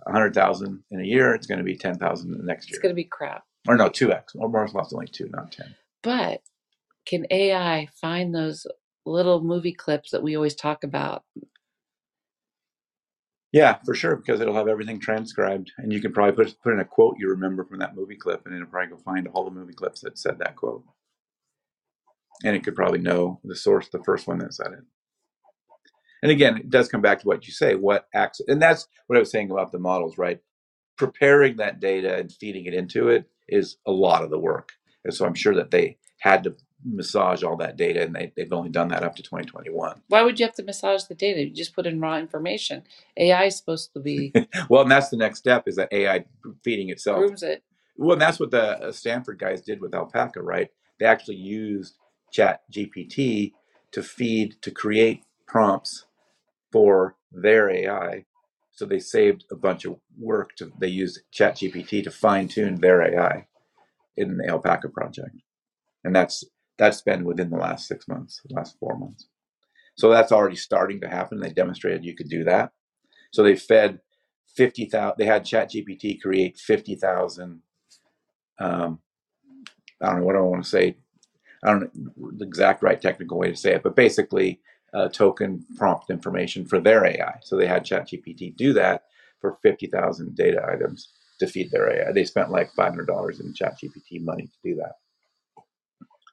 [0.06, 1.34] a hundred thousand in a year.
[1.34, 2.76] It's going to be ten thousand the next year.
[2.76, 3.44] It's going to be crap.
[3.68, 4.34] or no, two x.
[4.36, 5.74] Or Moore's law is only two, not ten.
[6.02, 6.40] But
[7.06, 8.66] can AI find those
[9.06, 11.24] little movie clips that we always talk about?
[13.52, 16.80] Yeah, for sure, because it'll have everything transcribed, and you can probably put put in
[16.80, 19.50] a quote you remember from that movie clip, and it'll probably go find all the
[19.50, 20.84] movie clips that said that quote,
[22.44, 24.84] and it could probably know the source, the first one that said it.
[26.22, 29.16] And again, it does come back to what you say, what acts, and that's what
[29.16, 30.40] I was saying about the models, right?
[30.96, 34.72] Preparing that data and feeding it into it is a lot of the work,
[35.04, 36.54] and so I'm sure that they had to
[36.84, 40.02] massage all that data, and they, they've only done that up to 2021.
[40.08, 41.44] Why would you have to massage the data?
[41.44, 42.84] You just put in raw information.
[43.16, 44.32] AI is supposed to be
[44.68, 46.24] Well, and that's the next step is that AI
[46.64, 47.62] feeding itself grooms it.
[47.96, 50.70] Well, and that's what the uh, Stanford guys did with Alpaca, right?
[50.98, 51.96] They actually used
[52.32, 53.52] Chat GPT
[53.92, 56.06] to feed, to create prompts
[56.72, 58.24] for their AI.
[58.72, 60.56] So they saved a bunch of work.
[60.58, 63.46] To, they used ChatGPT to fine tune their AI
[64.16, 65.36] in the Alpaca project.
[66.04, 66.44] And that's
[66.78, 69.28] that's been within the last six months, last four months.
[69.96, 71.40] So that's already starting to happen.
[71.40, 72.72] They demonstrated you could do that.
[73.32, 74.00] So they fed
[74.56, 77.62] 50,000, they had ChatGPT create 50,000
[78.60, 79.00] um,
[80.02, 80.96] I don't know what I want to say.
[81.64, 84.60] I don't know the exact right technical way to say it, but basically
[84.94, 87.34] uh, token prompt information for their AI.
[87.42, 89.04] So they had ChatGPT do that
[89.40, 91.10] for 50,000 data items
[91.40, 92.12] to feed their AI.
[92.12, 94.94] They spent like $500 in ChatGPT money to do that.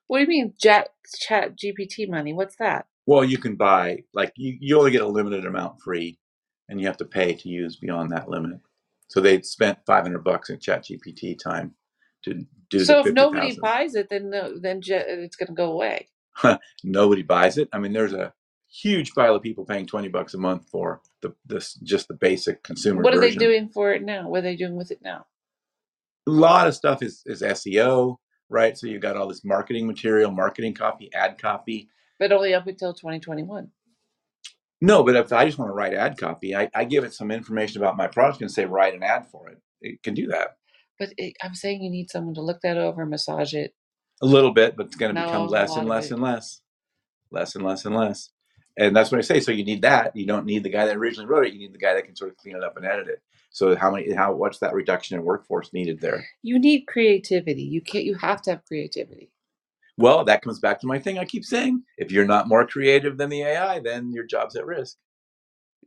[0.08, 2.34] What do you mean, Chat Chat GPT money?
[2.34, 2.88] What's that?
[3.08, 6.20] Well, you can buy, like, you, you only get a limited amount free
[6.70, 8.60] and you have to pay to use beyond that limit.
[9.10, 11.76] So they spent 500 bucks in ChatGPT time
[12.26, 13.62] to do So if nobody 50,000.
[13.62, 16.10] buys it, then no, then it's going to go away.
[16.84, 17.70] nobody buys it.
[17.74, 18.34] I mean, there's a
[18.72, 22.64] huge pile of people paying 20 bucks a month for the this just the basic
[22.64, 24.30] consumer What are they doing for it now?
[24.30, 25.26] What are they doing with it now?
[26.28, 28.18] A lot of stuff is, is SEO,
[28.50, 28.78] right?
[28.78, 31.90] So you've got all this marketing material, marketing copy, ad copy.
[32.20, 33.70] But only up until 2021.
[34.82, 37.32] No, but if I just want to write ad copy, I, I give it some
[37.32, 39.58] information about my product and say write an ad for it.
[39.82, 40.58] It can do that
[41.00, 43.74] But it, I'm saying you need someone to look that over, massage it.
[44.22, 46.62] a little bit, but it's going to become less and less and less,
[47.32, 48.30] less and less and less.
[48.80, 49.42] And that's what I say.
[49.42, 50.16] So you need that.
[50.16, 51.54] You don't need the guy that originally wrote it.
[51.54, 53.22] You need the guy that can sort of clean it up and edit it.
[53.52, 54.14] So how many?
[54.14, 56.26] How what's that reduction in workforce needed there?
[56.44, 57.64] You need creativity.
[57.64, 58.06] You can't.
[58.06, 59.32] You have to have creativity.
[59.98, 61.84] Well, that comes back to my thing I keep saying.
[61.98, 64.96] If you're not more creative than the AI, then your job's at risk.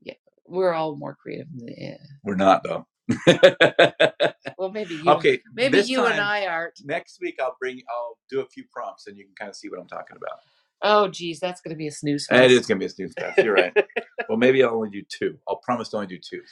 [0.02, 0.14] Yeah,
[0.46, 1.46] we're all more creative.
[1.56, 1.96] Than the, yeah.
[2.22, 2.86] We're not though.
[4.58, 5.10] Well, maybe you.
[5.10, 5.40] okay.
[5.54, 6.78] Maybe you and I aren't.
[6.84, 7.80] Next week I'll bring.
[7.90, 10.38] I'll do a few prompts and you can kind of see what I'm talking about.
[10.82, 12.50] Oh, geez, that's going to be a snooze It fest.
[12.52, 13.38] is going to be a snooze fest.
[13.38, 13.72] You're right.
[14.28, 15.38] well, maybe I'll only do two.
[15.48, 16.42] I'll promise to only do two.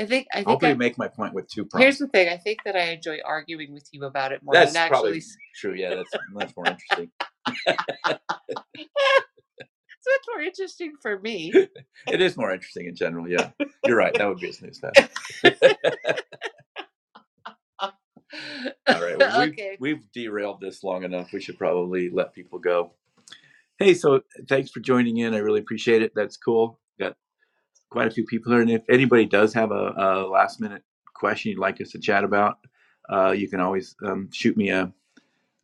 [0.00, 2.28] I think I think hope I, make my point with two here's the thing.
[2.28, 5.18] I think that I enjoy arguing with you about it more That's than probably actually.
[5.18, 5.74] s- true.
[5.74, 7.10] Yeah, that's that's more interesting.
[10.04, 11.52] It's much more interesting for me.
[12.08, 13.28] It is more interesting in general.
[13.28, 13.50] Yeah,
[13.86, 14.12] you're right.
[14.14, 15.08] That would be a snooze fest.
[17.80, 17.92] All
[18.88, 19.16] right.
[19.18, 19.76] Well, we've, okay.
[19.78, 21.32] we've derailed this long enough.
[21.32, 22.92] We should probably let people go.
[23.78, 25.34] Hey, so thanks for joining in.
[25.34, 26.12] I really appreciate it.
[26.14, 26.78] That's cool.
[27.00, 27.16] Got
[27.90, 28.60] quite a few people here.
[28.60, 30.82] And if anybody does have a, a last minute
[31.14, 32.58] question you'd like us to chat about,
[33.10, 34.92] uh, you can always um, shoot me a,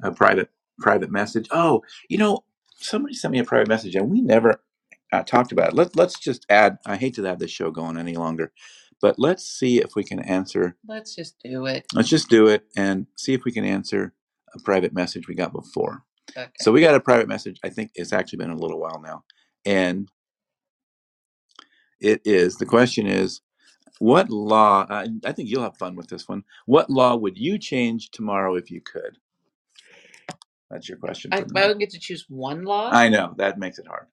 [0.02, 1.48] a private private message.
[1.50, 2.44] Oh, you know,
[2.76, 4.60] somebody sent me a private message and we never
[5.12, 5.74] uh, talked about it.
[5.74, 8.52] Let, let's just add, I hate to have this show going any longer,
[9.00, 11.86] but let's see if we can answer Let's just do it.
[11.94, 14.14] Let's just do it and see if we can answer
[14.54, 16.04] a private message we got before.
[16.36, 16.48] Okay.
[16.60, 17.58] So we got a private message.
[17.64, 19.24] I think it's actually been a little while now,
[19.64, 20.08] and
[22.00, 23.40] it is the question is,
[23.98, 24.86] what law?
[24.88, 26.44] I, I think you'll have fun with this one.
[26.66, 29.18] What law would you change tomorrow if you could?
[30.70, 31.32] That's your question.
[31.32, 31.66] I, For I tonight.
[31.68, 32.90] don't get to choose one law.
[32.92, 34.06] I know that makes it hard.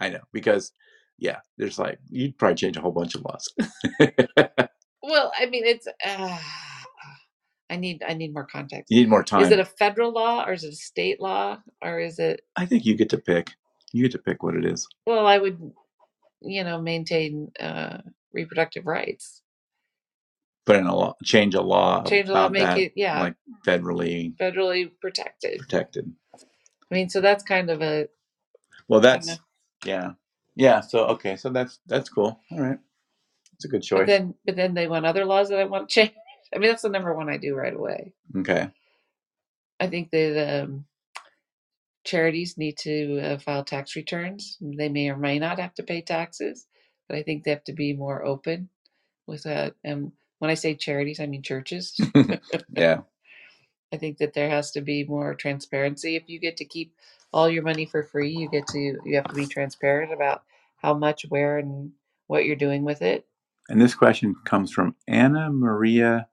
[0.00, 0.72] I know because
[1.18, 3.48] yeah, there's like you'd probably change a whole bunch of laws.
[5.02, 5.86] well, I mean, it's.
[6.06, 6.38] Uh,
[7.70, 8.90] I need I need more context.
[8.90, 9.42] you need more time.
[9.44, 12.42] Is it a federal law or is it a state law or is it?
[12.56, 13.52] I think you get to pick.
[13.92, 14.88] You get to pick what it is.
[15.06, 15.72] Well, I would,
[16.42, 17.98] you know, maintain uh,
[18.32, 19.42] reproductive rights.
[20.66, 23.34] Put in a law, change a law, Change the law, make that, it yeah like
[23.66, 25.58] federally federally protected.
[25.60, 26.12] protected.
[26.90, 28.08] I mean, so that's kind of a
[28.88, 29.38] Well, that's
[29.86, 30.12] yeah,
[30.56, 30.80] yeah.
[30.80, 32.40] So okay, so that's that's cool.
[32.52, 32.78] All right,
[33.54, 34.08] it's a good But choice.
[34.08, 36.12] then, but then they want other laws that I want to change.
[36.54, 38.12] I mean, that's the number one I do right away.
[38.36, 38.70] Okay,
[39.78, 40.84] I think that um,
[42.04, 44.56] charities need to uh, file tax returns.
[44.60, 46.66] They may or may not have to pay taxes,
[47.08, 48.68] but I think they have to be more open
[49.26, 49.74] with that.
[49.84, 51.98] And when I say charities, I mean churches.
[52.72, 53.00] yeah,
[53.92, 56.16] I think that there has to be more transparency.
[56.16, 56.94] If you get to keep
[57.32, 60.42] all your money for free, you get to you have to be transparent about
[60.76, 61.92] how much, where, and
[62.26, 63.26] what you're doing with it.
[63.68, 66.28] and this question comes from Anna Maria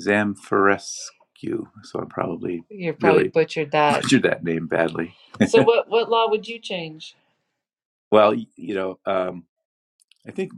[0.00, 1.66] Zamfarescu.
[1.84, 3.28] So I probably You probably Really?
[3.30, 4.02] butchered that.
[4.02, 5.14] butchered that name badly.
[5.48, 7.14] so what what law would you change?
[8.10, 9.44] Well, you know, um,
[10.26, 10.52] I think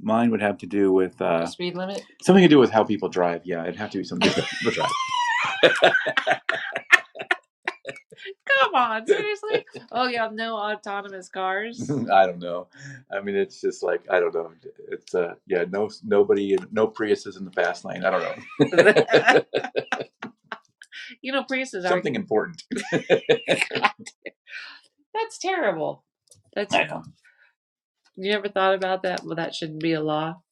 [0.00, 2.02] mine would have to do with uh, speed limit?
[2.22, 3.42] something to do with how people drive.
[3.44, 4.30] Yeah, it'd have to be something
[4.64, 5.92] the drive.
[8.58, 9.64] Come on, seriously?
[9.90, 11.90] Oh yeah, no autonomous cars.
[12.12, 12.68] I don't know.
[13.10, 14.52] I mean, it's just like I don't know.
[14.90, 18.04] It's uh, yeah, no, nobody, no Priuses in the fast lane.
[18.04, 19.44] I don't know.
[21.22, 22.62] you know, Priuses are Something important.
[25.14, 26.04] that's terrible.
[26.54, 27.02] That's I know.
[28.16, 29.22] you ever thought about that?
[29.24, 30.42] Well, that shouldn't be a law.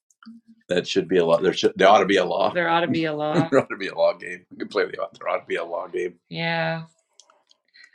[0.68, 1.40] That should be a law.
[1.40, 2.52] There should, there ought to be a law.
[2.52, 3.34] There ought to be a law.
[3.50, 4.46] there ought to be a law game.
[4.50, 4.92] We can play the.
[4.92, 6.14] There ought to be a law game.
[6.28, 6.84] Yeah.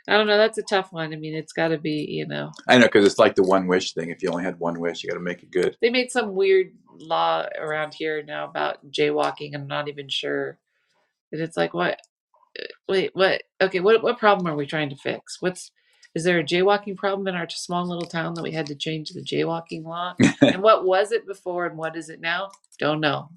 [0.08, 0.38] I don't know.
[0.38, 1.12] That's a tough one.
[1.12, 3.66] I mean, it's got to be, you know, I know because it's like the one
[3.66, 4.10] wish thing.
[4.10, 5.76] If you only had one wish, you got to make it good.
[5.82, 9.54] they made some weird law around here now about jaywalking.
[9.54, 10.58] I'm not even sure.
[11.32, 12.00] And it's like, what?
[12.60, 13.42] uh, Wait, what?
[13.60, 15.42] Okay, what what problem are we trying to fix?
[15.42, 15.72] What's
[16.14, 19.10] is there a jaywalking problem in our small little town that we had to change
[19.10, 20.16] the jaywalking law?
[20.52, 22.50] and what was it before and what is it now?
[22.78, 23.30] Don't know.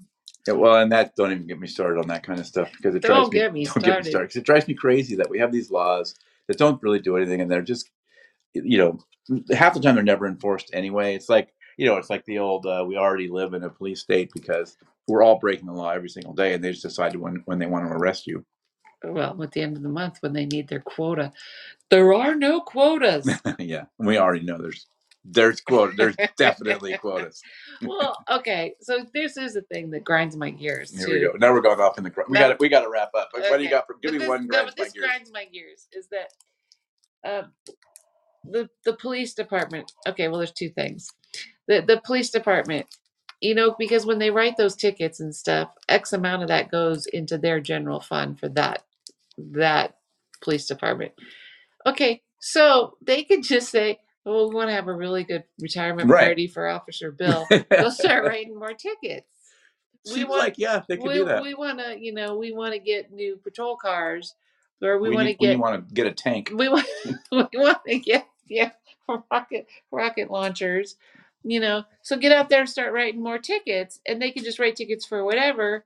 [0.46, 2.94] Yeah, well, and that don't even get me started on that kind of stuff because
[2.96, 3.46] it Don't drives me.
[3.52, 4.10] me don't get me started.
[4.10, 6.16] started 'cause it drives me crazy that we have these laws
[6.50, 7.88] that don't really do anything, and they're just,
[8.54, 8.98] you know,
[9.54, 11.14] half the time they're never enforced anyway.
[11.14, 14.00] It's like you know, it's like the old uh, we already live in a police
[14.00, 17.42] state because we're all breaking the law every single day, and they just decide when
[17.44, 18.44] when they want to arrest you.
[19.04, 21.30] Well, at the end of the month when they need their quota,
[21.88, 23.30] there are no quotas.
[23.60, 24.88] yeah, we already know there's
[25.24, 27.42] there's quota there's definitely quotas.
[27.82, 31.12] well, okay, so this is the thing that grinds my gears Here too.
[31.12, 31.32] we go.
[31.38, 32.10] Now we're going off in the.
[32.10, 33.30] gr- We got we got to wrap up.
[33.32, 33.86] What do you got?
[33.86, 35.06] For, give But me this, one no, but my this gears.
[35.06, 36.32] grinds my gears is that
[37.28, 37.42] uh,
[38.44, 39.92] the the police department.
[40.08, 41.10] Okay, well, there's two things.
[41.68, 42.86] The the police department,
[43.40, 47.06] you know, because when they write those tickets and stuff, X amount of that goes
[47.06, 48.84] into their general fund for that
[49.38, 49.96] that
[50.42, 51.12] police department.
[51.86, 56.08] Okay, so they could just say, "Well, we want to have a really good retirement
[56.10, 56.24] Right.
[56.26, 59.26] party for Officer Bill." They'll start writing more tickets.
[60.06, 61.42] We Seems want- like yeah, they could we, do that.
[61.42, 64.34] we want to, you know, we want to get new patrol cars,
[64.82, 66.50] or we, We want to need- we get want to get a tank.
[66.54, 66.86] we want
[67.32, 68.70] we want to get yeah
[69.30, 70.96] rocket rocket launchers,
[71.44, 71.84] you know.
[72.02, 75.04] So get out there and start writing more tickets, and they can just write tickets
[75.04, 75.84] for whatever,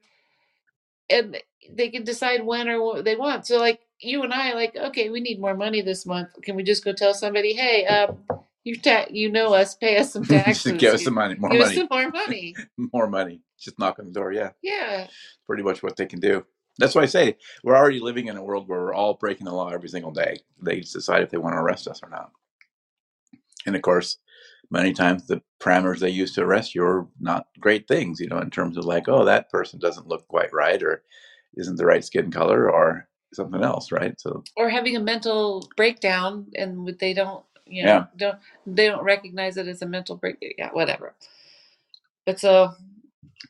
[1.10, 1.36] and
[1.72, 3.46] they can decide when or what they want.
[3.46, 6.30] So like you and I, like okay, we need more money this month.
[6.42, 8.18] Can we just go tell somebody, hey, um,
[8.64, 10.64] You ta- you know us, pay us some taxes.
[10.64, 12.54] Just give us some money, more give us money, some more money.
[12.92, 13.40] more money.
[13.58, 14.32] Just knock on the door.
[14.32, 15.06] Yeah, Yeah.
[15.46, 16.44] pretty much what they can do.
[16.78, 19.54] That's why I say we're already living in a world where we're all breaking the
[19.54, 20.38] law every single day.
[20.62, 22.32] They decide if they want to arrest us or not.
[23.66, 24.18] And of course,
[24.70, 28.38] many times the parameters they use to arrest you are not great things, you know,
[28.38, 31.02] in terms of like, oh, that person doesn't look quite right or
[31.56, 34.18] isn't the right skin color or something else, right?
[34.20, 38.04] So, Or having a mental breakdown and they don't, you know, Yeah.
[38.16, 40.36] don't they don't recognize it as a mental break.
[40.58, 41.14] Yeah, whatever.
[42.26, 42.72] But so,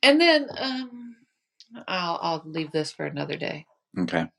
[0.02, 1.16] and then um,
[1.88, 3.66] I'll I'll leave this for another day.
[3.98, 4.18] okay.
[4.18, 4.30] I'm-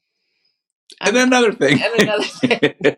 [1.02, 1.82] And then another thing.
[1.82, 2.96] and another thing.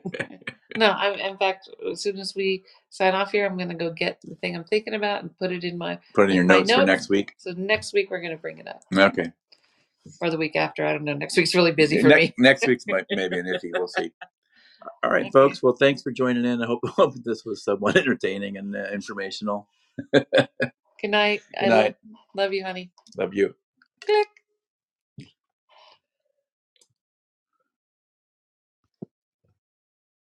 [0.76, 4.22] No, I'm in fact as soon as we sign off here, I'm gonna go get
[4.22, 5.98] the thing I'm thinking about and put it in my.
[6.14, 7.34] Put it in your My notes for next week.
[7.38, 9.32] So next week we're gonna bring it up, Okay.
[10.22, 10.86] Or the week after.
[10.86, 11.14] I don't know.
[11.14, 12.34] Next week's really busy for Ne- me.
[12.40, 13.72] next week's might, maybe an iffy.
[13.74, 14.12] We'll see.
[15.04, 15.32] All right, Okay.
[15.32, 15.64] folks.
[15.64, 16.62] Well, thanks for joining in.
[16.62, 19.70] I hope, hope this was somewhat entertaining and uh, informational.
[21.02, 21.42] Good night.
[21.60, 21.96] I Good night.
[22.10, 22.92] Love, love you, honey.
[23.18, 23.56] Love you.
[24.02, 24.28] Click.